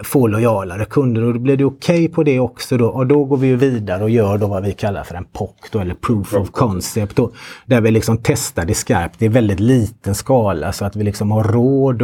få 0.02 0.26
lojalare 0.26 0.84
kunder 0.84 1.24
och 1.24 1.32
då 1.32 1.40
blir 1.40 1.56
det 1.56 1.64
okej 1.64 1.96
okay 1.96 2.08
på 2.08 2.22
det 2.22 2.40
också 2.40 2.76
då. 2.76 2.88
Och 2.88 3.06
då 3.06 3.24
går 3.24 3.36
vi 3.36 3.54
vidare 3.54 4.02
och 4.02 4.10
gör 4.10 4.38
då 4.38 4.46
vad 4.46 4.64
vi 4.64 4.72
kallar 4.72 5.04
för 5.04 5.14
en 5.14 5.24
POC 5.24 5.50
då, 5.72 5.78
eller 5.78 5.94
Proof 5.94 6.34
of 6.34 6.50
Concept. 6.50 7.16
Då, 7.16 7.32
där 7.66 7.80
vi 7.80 7.90
liksom 7.90 8.18
testar 8.22 8.64
det 8.64 8.74
skarpt 8.74 9.22
i 9.22 9.28
väldigt 9.28 9.60
liten 9.60 10.14
skala 10.14 10.72
så 10.72 10.84
att 10.84 10.96
vi 10.96 11.04
liksom 11.04 11.30
har 11.30 11.44
råd 11.44 12.02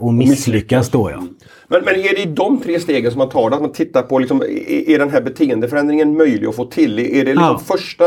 att 0.00 0.14
misslyckas 0.14 0.90
då. 0.90 1.10
Ja. 1.10 1.22
Men, 1.68 1.84
men 1.84 1.94
är 1.94 2.14
det 2.14 2.22
i 2.22 2.26
de 2.26 2.60
tre 2.60 2.80
stegen 2.80 3.10
som 3.10 3.18
man 3.18 3.28
tar 3.28 3.50
Att 3.50 3.60
man 3.60 3.72
tittar 3.72 4.02
på 4.02 4.18
liksom, 4.18 4.42
är 4.86 4.98
den 4.98 5.10
här 5.10 5.22
beteendeförändringen 5.22 6.16
möjlig 6.16 6.46
att 6.46 6.56
få 6.56 6.64
till? 6.64 6.98
Är 6.98 7.24
det 7.24 7.34
liksom 7.34 7.44
ja. 7.44 7.58
första 7.58 8.04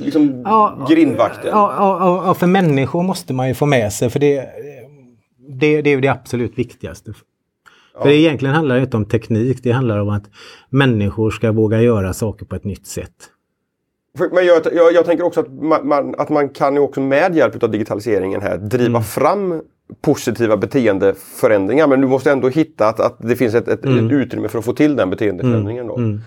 liksom, 0.00 0.42
ja, 0.44 0.86
grindvakten? 0.90 1.50
Ja, 1.50 2.22
ja, 2.26 2.34
för 2.34 2.46
människor 2.46 3.02
måste 3.02 3.32
man 3.32 3.48
ju 3.48 3.54
få 3.54 3.66
med 3.66 3.92
sig 3.92 4.10
för 4.10 4.18
det, 4.18 4.48
det, 5.60 5.82
det 5.82 5.90
är 5.90 6.00
det 6.00 6.08
absolut 6.08 6.58
viktigaste. 6.58 7.12
För 8.02 8.08
det 8.08 8.16
egentligen 8.16 8.54
handlar 8.54 8.76
det 8.76 8.82
inte 8.82 8.96
om 8.96 9.04
teknik, 9.04 9.58
det 9.62 9.72
handlar 9.72 9.98
om 9.98 10.08
att 10.08 10.24
människor 10.70 11.30
ska 11.30 11.52
våga 11.52 11.82
göra 11.82 12.12
saker 12.12 12.46
på 12.46 12.56
ett 12.56 12.64
nytt 12.64 12.86
sätt. 12.86 13.30
Men 14.32 14.46
jag, 14.46 14.62
jag, 14.72 14.92
jag 14.92 15.04
tänker 15.04 15.24
också 15.24 15.40
att 15.40 15.52
man, 15.52 15.88
man, 15.88 16.14
att 16.18 16.28
man 16.28 16.48
kan 16.48 16.74
ju 16.74 16.80
också 16.80 17.00
med 17.00 17.36
hjälp 17.36 17.62
av 17.62 17.70
digitaliseringen 17.70 18.40
här 18.40 18.58
driva 18.58 18.86
mm. 18.86 19.02
fram 19.02 19.62
positiva 20.00 20.56
beteendeförändringar. 20.56 21.86
Men 21.86 22.00
du 22.00 22.06
måste 22.06 22.32
ändå 22.32 22.48
hitta 22.48 22.88
att, 22.88 23.00
att 23.00 23.16
det 23.18 23.36
finns 23.36 23.54
ett, 23.54 23.68
ett, 23.68 23.84
mm. 23.84 24.06
ett 24.06 24.12
utrymme 24.12 24.48
för 24.48 24.58
att 24.58 24.64
få 24.64 24.72
till 24.72 24.96
den 24.96 25.10
beteendeförändringen. 25.10 25.86
Då. 25.86 25.96
Mm. 25.96 26.20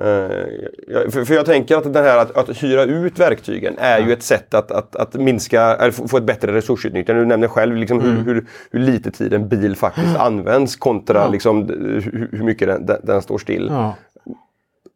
Uh, 0.00 1.10
för, 1.10 1.24
för, 1.24 1.34
jag 1.34 1.46
tänker 1.46 1.76
att 1.76 1.92
det 1.92 2.02
här 2.02 2.18
att, 2.18 2.36
att 2.36 2.62
hyra 2.62 2.84
ut 2.84 3.18
verktygen 3.18 3.74
är 3.78 3.98
ju 3.98 4.12
ett 4.12 4.22
sätt 4.22 4.54
att, 4.54 4.70
att, 4.70 4.96
att 4.96 5.14
minska, 5.14 5.62
eller 5.62 5.90
få 5.90 6.16
ett 6.16 6.24
bättre 6.24 6.52
resursutnyttjande. 6.52 7.22
Du 7.22 7.26
nämner 7.26 7.48
själv 7.48 7.76
liksom 7.76 8.00
mm. 8.00 8.16
hur, 8.16 8.24
hur, 8.24 8.46
hur, 8.70 8.80
lite 8.80 9.10
tid 9.10 9.32
en 9.32 9.48
bil 9.48 9.76
faktiskt 9.76 10.16
används 10.16 10.76
kontra 10.76 11.18
ja. 11.18 11.28
liksom, 11.28 11.68
hur, 11.68 12.28
hur 12.32 12.44
mycket 12.44 12.86
den, 12.86 13.00
den, 13.02 13.22
står 13.22 13.38
still. 13.38 13.66
Ja 13.70 13.94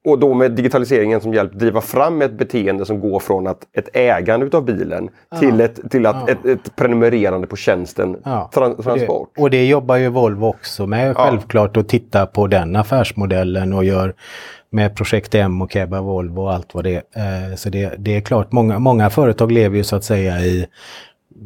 och 0.05 0.19
då 0.19 0.35
med 0.35 0.53
digitaliseringen 0.53 1.21
som 1.21 1.35
hjälp 1.35 1.53
driva 1.53 1.81
fram 1.81 2.23
ett 2.23 2.33
beteende 2.33 2.87
som 2.87 3.01
går 3.01 3.21
från 3.21 3.47
att 3.47 3.59
ett 3.73 3.88
ägande 3.93 4.47
utav 4.47 4.65
bilen 4.65 5.09
ja. 5.31 5.38
till, 5.38 5.61
ett, 5.61 5.91
till 5.91 6.07
att 6.07 6.17
ja. 6.27 6.33
ett, 6.33 6.47
ett, 6.47 6.77
prenumererande 6.77 7.47
på 7.47 7.57
tjänsten 7.57 8.17
ja. 8.25 8.51
trans 8.55 8.77
transport. 8.77 9.29
Och 9.29 9.35
det, 9.35 9.43
och 9.43 9.51
det, 9.51 9.67
jobbar 9.67 9.97
ju 9.97 10.09
Volvo 10.09 10.47
också 10.47 10.87
med 10.87 11.17
självklart 11.17 11.77
att 11.77 11.88
titta 11.88 12.27
på 12.27 12.47
den 12.47 12.77
affärsmodellen 12.77 13.73
och 13.73 13.85
gör 13.85 14.15
med 14.71 14.97
projekt 14.97 15.35
M 15.35 15.62
och 15.62 15.73
Keba 15.73 16.01
Volvo 16.01 16.41
och 16.41 16.53
allt 16.53 16.75
vad 16.75 16.85
det 16.85 17.03
är. 17.12 17.51
Eh, 17.51 17.57
så 17.57 17.69
det, 17.69 17.95
det 17.99 18.17
är 18.17 18.21
klart, 18.21 18.53
många, 18.53 18.79
många 18.79 19.11
företag 19.11 19.53
lever 19.53 19.77
ju 19.77 19.85
så 19.85 19.97
att 19.97 20.05
säga 20.05 20.41
i 20.41 20.67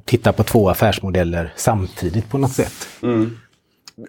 titta 0.05 0.33
på 0.33 0.43
två 0.43 0.69
affärsmodeller 0.69 1.53
samtidigt 1.57 2.31
på 2.31 2.39
något 2.39 2.53
sätt. 2.53 2.89
Mm. 3.03 3.37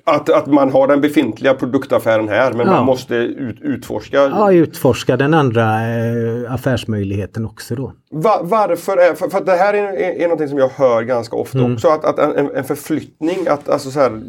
Att, 0.04 0.30
att 0.30 0.48
man 0.48 0.72
har 0.72 0.88
den 0.88 1.02
befintliga 1.02 1.54
produktaffären 1.54 2.30
här 2.30 2.54
men 2.54 2.68
ja. 2.68 2.74
man 2.74 2.86
måste 2.86 3.16
ut, 3.16 3.62
utforska. 3.62 4.18
Ja, 4.18 4.52
utforska 4.52 5.18
den 5.18 5.34
andra 5.34 5.64
eh, 5.64 6.54
affärsmöjligheten 6.54 7.46
också 7.46 7.76
då. 7.76 7.94
Va, 8.12 8.40
varför? 8.44 8.98
Är, 8.98 9.14
för, 9.14 9.30
för 9.30 9.42
det 9.42 9.52
här 9.52 9.74
är, 9.74 9.84
är, 9.84 10.24
är 10.24 10.28
något 10.28 10.50
som 10.50 10.58
jag 10.58 10.70
hör 10.70 11.02
ganska 11.02 11.36
ofta 11.36 11.58
mm. 11.58 11.74
också. 11.74 11.88
Att, 11.88 12.06
att 12.06 12.20
en, 12.20 12.50
en, 12.56 12.64
förflyttning, 12.64 13.48
att, 13.48 13.70
alltså 13.70 13.92
så 13.92 14.00
här, 14.00 14.22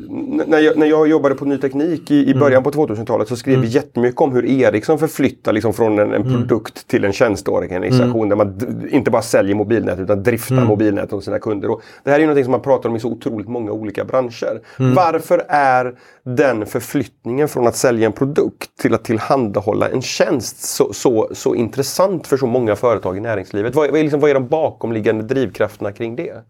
när, 0.46 0.58
jag, 0.58 0.78
när 0.78 0.86
jag 0.86 1.08
jobbade 1.08 1.34
på 1.34 1.44
ny 1.44 1.58
teknik 1.58 2.10
i, 2.10 2.14
i 2.14 2.30
mm. 2.30 2.38
början 2.38 2.62
på 2.62 2.70
2000-talet 2.70 3.28
så 3.28 3.36
skrev 3.36 3.54
mm. 3.54 3.66
vi 3.66 3.72
jättemycket 3.72 4.20
om 4.20 4.32
hur 4.32 4.46
Ericsson 4.46 4.98
förflyttar 4.98 5.52
liksom 5.52 5.72
från 5.72 5.98
en, 5.98 6.12
en 6.12 6.22
mm. 6.22 6.32
produkt 6.32 6.88
till 6.88 7.04
en 7.04 7.12
tjänsteorganisation 7.12 8.16
mm. 8.16 8.28
där 8.28 8.36
man 8.36 8.88
inte 8.90 9.10
bara 9.10 9.22
säljer 9.22 9.54
mobilnät 9.54 9.98
utan 9.98 10.22
driftar 10.22 10.54
mm. 10.54 10.68
mobilnät 10.68 11.10
hos 11.10 11.24
sina 11.24 11.38
kunder. 11.38 11.70
Och 11.70 11.82
det 12.04 12.10
här 12.10 12.20
är 12.20 12.26
något 12.26 12.44
som 12.44 12.52
man 12.52 12.62
pratar 12.62 12.88
om 12.88 12.96
i 12.96 13.00
så 13.00 13.08
otroligt 13.08 13.48
många 13.48 13.72
olika 13.72 14.04
branscher. 14.04 14.60
Mm. 14.78 14.94
Varför 14.94 15.44
är 15.48 15.98
den 16.24 16.66
förflyttningen 16.66 17.48
från 17.48 17.66
att 17.66 17.76
sälja 17.76 18.06
en 18.06 18.12
produkt 18.12 18.78
till 18.78 18.94
att 18.94 19.04
tillhandahålla 19.04 19.88
en 19.88 20.02
tjänst 20.02 20.62
så, 20.62 20.92
så, 20.92 21.28
så 21.32 21.54
intressant 21.54 22.26
för 22.26 22.36
så 22.36 22.46
många 22.46 22.76
företag 22.76 23.16
i 23.16 23.20
näringslivet? 23.20 23.74
Vad, 23.74 23.90
vad, 23.90 23.98
är, 23.98 24.02
liksom, 24.02 24.20
vad 24.20 24.30
är 24.30 24.34
de 24.34 24.48
bakomliggande 24.48 25.24
drivkrafterna 25.24 25.92
kring 25.92 26.16
det? 26.16 26.44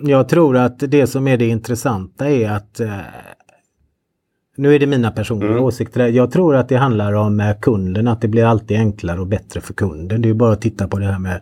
Jag 0.00 0.28
tror 0.28 0.56
att 0.56 0.78
det 0.78 1.06
som 1.06 1.28
är 1.28 1.36
det 1.36 1.46
intressanta 1.46 2.30
är 2.30 2.50
att 2.50 2.80
eh, 2.80 2.98
nu 4.56 4.74
är 4.74 4.78
det 4.78 4.86
mina 4.86 5.10
personliga 5.10 5.50
mm. 5.50 5.64
åsikter. 5.64 6.08
Jag 6.08 6.30
tror 6.30 6.56
att 6.56 6.68
det 6.68 6.76
handlar 6.76 7.12
om 7.12 7.40
eh, 7.40 7.56
kunden, 7.60 8.08
att 8.08 8.20
det 8.20 8.28
blir 8.28 8.44
alltid 8.44 8.76
enklare 8.76 9.20
och 9.20 9.26
bättre 9.26 9.60
för 9.60 9.74
kunden. 9.74 10.22
Det 10.22 10.28
är 10.28 10.34
bara 10.34 10.52
att 10.52 10.60
titta 10.60 10.88
på 10.88 10.98
det 10.98 11.06
här 11.06 11.18
med 11.18 11.40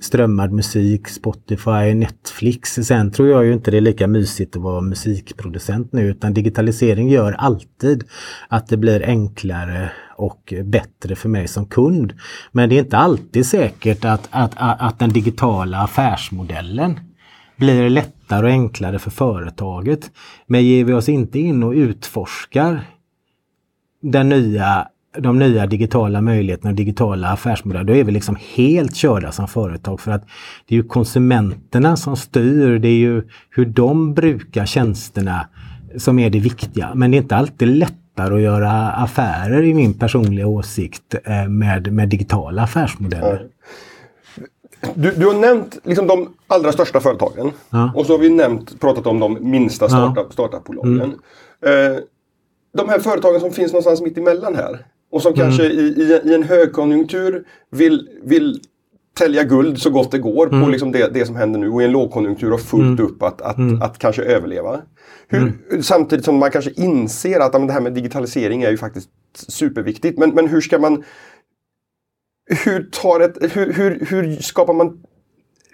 strömmad 0.00 0.52
musik, 0.52 1.08
Spotify, 1.08 1.94
Netflix. 1.94 2.74
Sen 2.74 3.12
tror 3.12 3.28
jag 3.28 3.44
ju 3.44 3.52
inte 3.52 3.70
det 3.70 3.76
är 3.76 3.80
lika 3.80 4.06
mysigt 4.06 4.56
att 4.56 4.62
vara 4.62 4.80
musikproducent 4.80 5.92
nu 5.92 6.02
utan 6.02 6.34
digitalisering 6.34 7.08
gör 7.08 7.32
alltid 7.32 8.04
att 8.48 8.68
det 8.68 8.76
blir 8.76 9.06
enklare 9.06 9.92
och 10.16 10.54
bättre 10.64 11.16
för 11.16 11.28
mig 11.28 11.48
som 11.48 11.66
kund. 11.66 12.12
Men 12.52 12.68
det 12.68 12.74
är 12.74 12.78
inte 12.78 12.98
alltid 12.98 13.46
säkert 13.46 14.04
att, 14.04 14.28
att, 14.30 14.54
att 14.56 14.98
den 14.98 15.10
digitala 15.10 15.78
affärsmodellen 15.78 17.00
blir 17.56 17.90
lättare 17.90 18.46
och 18.46 18.52
enklare 18.52 18.98
för 18.98 19.10
företaget. 19.10 20.10
Men 20.46 20.64
ger 20.64 20.84
vi 20.84 20.92
oss 20.92 21.08
inte 21.08 21.38
in 21.38 21.62
och 21.62 21.72
utforskar 21.72 22.84
den 24.02 24.28
nya 24.28 24.88
de 25.18 25.38
nya 25.38 25.66
digitala 25.66 26.20
möjligheterna 26.20 26.70
och 26.70 26.76
digitala 26.76 27.28
affärsmodeller, 27.28 27.84
då 27.84 27.94
är 27.94 28.04
vi 28.04 28.12
liksom 28.12 28.36
helt 28.54 28.94
körda 28.94 29.32
som 29.32 29.48
företag 29.48 30.00
för 30.00 30.10
att 30.10 30.22
det 30.66 30.74
är 30.74 30.76
ju 30.76 30.82
konsumenterna 30.82 31.96
som 31.96 32.16
styr, 32.16 32.78
det 32.78 32.88
är 32.88 32.98
ju 32.98 33.22
hur 33.50 33.66
de 33.66 34.14
brukar 34.14 34.66
tjänsterna 34.66 35.48
som 35.96 36.18
är 36.18 36.30
det 36.30 36.38
viktiga. 36.38 36.90
Men 36.94 37.10
det 37.10 37.16
är 37.16 37.22
inte 37.22 37.36
alltid 37.36 37.68
lättare 37.68 38.34
att 38.34 38.40
göra 38.40 38.90
affärer 38.90 39.62
i 39.62 39.74
min 39.74 39.94
personliga 39.94 40.46
åsikt 40.46 41.14
eh, 41.24 41.48
med, 41.48 41.92
med 41.92 42.08
digitala 42.08 42.62
affärsmodeller. 42.62 43.46
Du, 44.94 45.10
du 45.10 45.26
har 45.26 45.34
nämnt 45.34 45.78
liksom 45.84 46.06
de 46.06 46.28
allra 46.46 46.72
största 46.72 47.00
företagen 47.00 47.52
ja. 47.70 47.92
och 47.94 48.06
så 48.06 48.12
har 48.12 48.18
vi 48.18 48.30
nämnt, 48.30 48.80
pratat 48.80 49.06
om 49.06 49.20
de 49.20 49.38
minsta 49.40 49.88
startup, 49.88 50.32
startupbolagen. 50.32 51.14
Mm. 51.62 51.94
Eh, 51.94 51.98
de 52.72 52.88
här 52.88 52.98
företagen 52.98 53.40
som 53.40 53.50
finns 53.50 53.72
någonstans 53.72 54.00
mitt 54.00 54.18
emellan 54.18 54.54
här, 54.54 54.86
och 55.10 55.22
som 55.22 55.34
mm. 55.34 55.44
kanske 55.44 55.64
i, 55.64 56.02
i, 56.02 56.20
i, 56.24 56.34
en 56.34 56.42
högkonjunktur 56.42 57.44
vill, 57.70 58.08
vill 58.22 58.60
tälja 59.18 59.44
guld 59.44 59.78
så 59.78 59.90
gott 59.90 60.10
det 60.10 60.18
går 60.18 60.46
mm. 60.46 60.64
på 60.64 60.70
liksom 60.70 60.92
det, 60.92 61.14
det 61.14 61.26
som 61.26 61.36
händer 61.36 61.60
nu 61.60 61.70
och 61.70 61.82
i 61.82 61.84
en 61.84 61.92
lågkonjunktur 61.92 62.50
har 62.50 62.58
fullt 62.58 63.00
mm. 63.00 63.04
upp 63.04 63.22
att, 63.22 63.40
att, 63.40 63.58
mm. 63.58 63.82
att, 63.82 63.98
kanske 63.98 64.22
överleva. 64.22 64.80
Hur, 65.28 65.42
mm. 65.42 65.82
Samtidigt 65.82 66.24
som 66.24 66.36
man 66.36 66.50
kanske 66.50 66.70
inser 66.70 67.40
att 67.40 67.52
det 67.52 67.72
här 67.72 67.80
med 67.80 67.92
digitalisering 67.92 68.62
är 68.62 68.70
ju 68.70 68.76
faktiskt 68.76 69.10
superviktigt. 69.32 70.18
Men, 70.18 70.30
men 70.30 70.48
hur 70.48 70.60
ska 70.60 70.78
man 70.78 71.04
hur, 72.64 72.90
tar 72.92 73.20
ett, 73.20 73.56
hur, 73.56 73.72
hur, 73.72 74.06
hur 74.10 74.36
skapar 74.36 74.74
man 74.74 75.00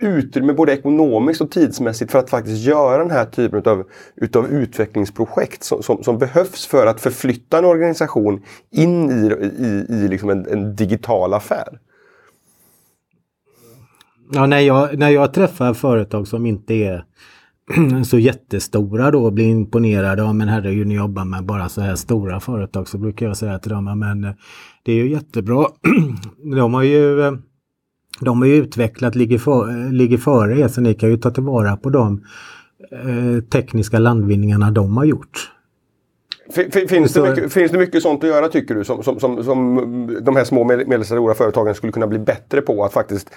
utrymme 0.00 0.52
både 0.52 0.72
ekonomiskt 0.72 1.40
och 1.40 1.50
tidsmässigt 1.50 2.12
för 2.12 2.18
att 2.18 2.30
faktiskt 2.30 2.64
göra 2.64 2.98
den 2.98 3.10
här 3.10 3.24
typen 3.24 3.62
av 3.64 3.84
utav 4.16 4.46
utvecklingsprojekt 4.46 5.64
som, 5.64 5.82
som, 5.82 6.02
som, 6.02 6.18
behövs 6.18 6.66
för 6.66 6.86
att 6.86 7.00
förflytta 7.00 7.58
en 7.58 7.64
organisation 7.64 8.42
in 8.70 9.10
i, 9.10 9.32
i, 9.58 9.86
i 9.88 10.08
liksom 10.08 10.30
en, 10.30 10.46
en 10.46 10.76
digital 10.76 11.34
affär. 11.34 11.78
Ja, 14.32 14.46
när, 14.46 14.60
jag, 14.60 14.98
när 14.98 15.10
jag 15.10 15.34
träffar 15.34 15.74
företag 15.74 16.28
som 16.28 16.46
inte 16.46 16.74
är 16.74 17.04
så 18.04 18.18
jättestora 18.18 19.10
då 19.10 19.24
och 19.24 19.32
blir 19.32 19.46
imponerade 19.46 20.22
Ja, 20.22 20.32
men 20.32 20.48
herregud 20.48 20.86
ni 20.86 20.94
jobbar 20.94 21.24
med 21.24 21.44
bara 21.44 21.68
så 21.68 21.80
här 21.80 21.96
stora 21.96 22.40
företag 22.40 22.88
så 22.88 22.98
brukar 22.98 23.26
jag 23.26 23.36
säga 23.36 23.58
till 23.58 23.70
dem 23.70 23.98
men 23.98 24.24
eh, 24.24 24.32
det 24.82 24.92
är 24.92 24.96
ju 24.96 25.10
jättebra. 25.10 25.66
De 26.56 26.74
har 26.74 26.82
ju 26.82 27.20
eh, 27.20 27.32
de 28.20 28.38
har 28.38 28.48
ju 28.48 28.54
utvecklat, 28.56 29.14
ligger, 29.14 29.38
för, 29.38 29.92
ligger 29.92 30.18
före 30.18 30.58
er 30.58 30.68
så 30.68 30.80
ni 30.80 30.94
kan 30.94 31.10
ju 31.10 31.16
ta 31.16 31.30
tillvara 31.30 31.76
på 31.76 31.90
de 31.90 32.24
eh, 32.90 33.42
tekniska 33.42 33.98
landvinningarna 33.98 34.70
de 34.70 34.96
har 34.96 35.04
gjort. 35.04 35.52
Finns 36.88 37.12
det, 37.12 37.22
mycket, 37.22 37.52
finns 37.52 37.72
det 37.72 37.78
mycket 37.78 38.02
sånt 38.02 38.24
att 38.24 38.30
göra 38.30 38.48
tycker 38.48 38.74
du 38.74 38.84
som, 38.84 39.02
som, 39.02 39.20
som, 39.20 39.44
som 39.44 40.20
de 40.22 40.36
här 40.36 40.44
små 40.44 40.60
och 40.60 40.66
medelstora 40.66 41.34
företagen 41.34 41.74
skulle 41.74 41.92
kunna 41.92 42.06
bli 42.06 42.18
bättre 42.18 42.60
på 42.60 42.84
att 42.84 42.92
faktiskt 42.92 43.30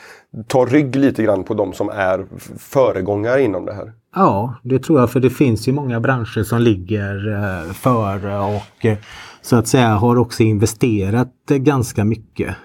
ta 0.47 0.65
rygg 0.65 0.95
lite 0.95 1.23
grann 1.23 1.43
på 1.43 1.53
de 1.53 1.73
som 1.73 1.89
är 1.89 2.25
föregångare 2.57 3.41
inom 3.41 3.65
det 3.65 3.73
här? 3.73 3.93
Ja, 4.15 4.55
det 4.63 4.79
tror 4.79 4.99
jag 4.99 5.11
för 5.11 5.19
det 5.19 5.29
finns 5.29 5.67
ju 5.67 5.71
många 5.71 5.99
branscher 5.99 6.43
som 6.43 6.61
ligger 6.61 7.31
eh, 7.33 7.73
före 7.73 8.39
och 8.39 8.85
eh, 8.85 8.97
så 9.41 9.55
att 9.55 9.67
säga 9.67 9.87
har 9.87 10.17
också 10.17 10.43
investerat 10.43 11.33
ganska 11.49 12.03
mycket. 12.03 12.55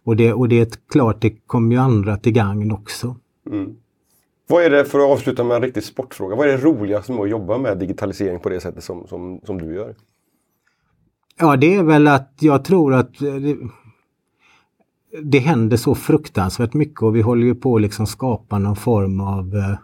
Eh, 0.00 0.08
och 0.08 0.16
det, 0.16 0.32
och 0.32 0.48
det 0.48 0.60
är 0.60 0.68
klart, 0.92 1.20
det 1.20 1.30
kommer 1.30 1.74
ju 1.74 1.80
andra 1.80 2.16
till 2.16 2.32
gagn 2.32 2.72
också. 2.72 3.16
Mm. 3.50 3.76
Vad 4.48 4.64
är 4.64 4.70
det, 4.70 4.84
för 4.84 4.98
att 4.98 5.10
avsluta 5.10 5.44
med 5.44 5.56
en 5.56 5.62
riktig 5.62 5.82
sportfråga, 5.82 6.36
vad 6.36 6.48
är 6.48 6.52
det 6.52 6.64
roligaste 6.64 7.12
med 7.12 7.22
att 7.22 7.30
jobba 7.30 7.58
med 7.58 7.78
digitalisering 7.78 8.40
på 8.40 8.48
det 8.48 8.60
sättet 8.60 8.84
som, 8.84 9.06
som, 9.06 9.40
som 9.44 9.58
du 9.58 9.74
gör? 9.74 9.94
Ja, 11.38 11.56
det 11.56 11.74
är 11.74 11.82
väl 11.82 12.08
att 12.08 12.32
jag 12.40 12.64
tror 12.64 12.94
att 12.94 13.18
det, 13.18 13.56
det 15.22 15.38
händer 15.38 15.76
så 15.76 15.94
fruktansvärt 15.94 16.74
mycket 16.74 17.02
och 17.02 17.16
vi 17.16 17.20
håller 17.20 17.46
ju 17.46 17.54
på 17.54 17.76
att 17.76 17.82
liksom 17.82 18.06
skapa 18.06 18.58
någon 18.58 18.76
form 18.76 19.20
av 19.20 19.56
eh, 19.56 19.74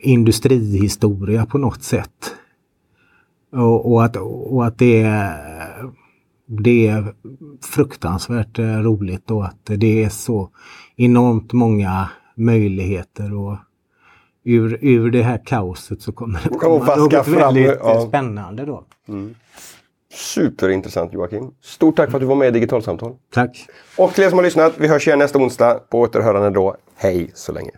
industrihistoria 0.00 1.46
på 1.46 1.58
något 1.58 1.82
sätt. 1.82 2.34
Och, 3.52 3.92
och, 3.92 4.04
att, 4.04 4.16
och 4.16 4.66
att 4.66 4.78
det 4.78 5.02
är 5.02 5.90
det 6.46 6.88
är 6.88 7.14
fruktansvärt 7.64 8.58
eh, 8.58 8.64
roligt 8.64 9.30
och 9.30 9.44
att 9.44 9.60
det 9.64 10.04
är 10.04 10.08
så 10.08 10.50
enormt 10.96 11.52
många 11.52 12.08
möjligheter 12.34 13.34
och 13.34 13.56
ur, 14.44 14.78
ur 14.80 15.10
det 15.10 15.22
här 15.22 15.42
kaoset 15.44 16.02
så 16.02 16.12
kommer 16.12 16.40
det 16.42 16.48
komma 16.48 16.96
något 16.96 17.28
väldigt 17.28 17.66
ja. 17.66 18.06
spännande 18.08 18.64
då. 18.64 18.84
Mm. 19.08 19.34
Superintressant 20.12 21.12
Joakim. 21.12 21.50
Stort 21.60 21.96
tack 21.96 22.10
för 22.10 22.16
att 22.16 22.22
du 22.22 22.26
var 22.26 22.36
med 22.36 22.48
i 22.48 22.50
Digitalsamtal. 22.50 23.16
Tack. 23.32 23.66
Och 23.98 24.14
till 24.14 24.24
er 24.24 24.28
som 24.28 24.38
har 24.38 24.44
lyssnat, 24.44 24.74
vi 24.78 24.88
hörs 24.88 25.06
igen 25.06 25.18
nästa 25.18 25.38
onsdag. 25.38 25.74
På 25.74 26.00
återhörande 26.00 26.50
då. 26.50 26.76
Hej 26.96 27.30
så 27.34 27.52
länge. 27.52 27.70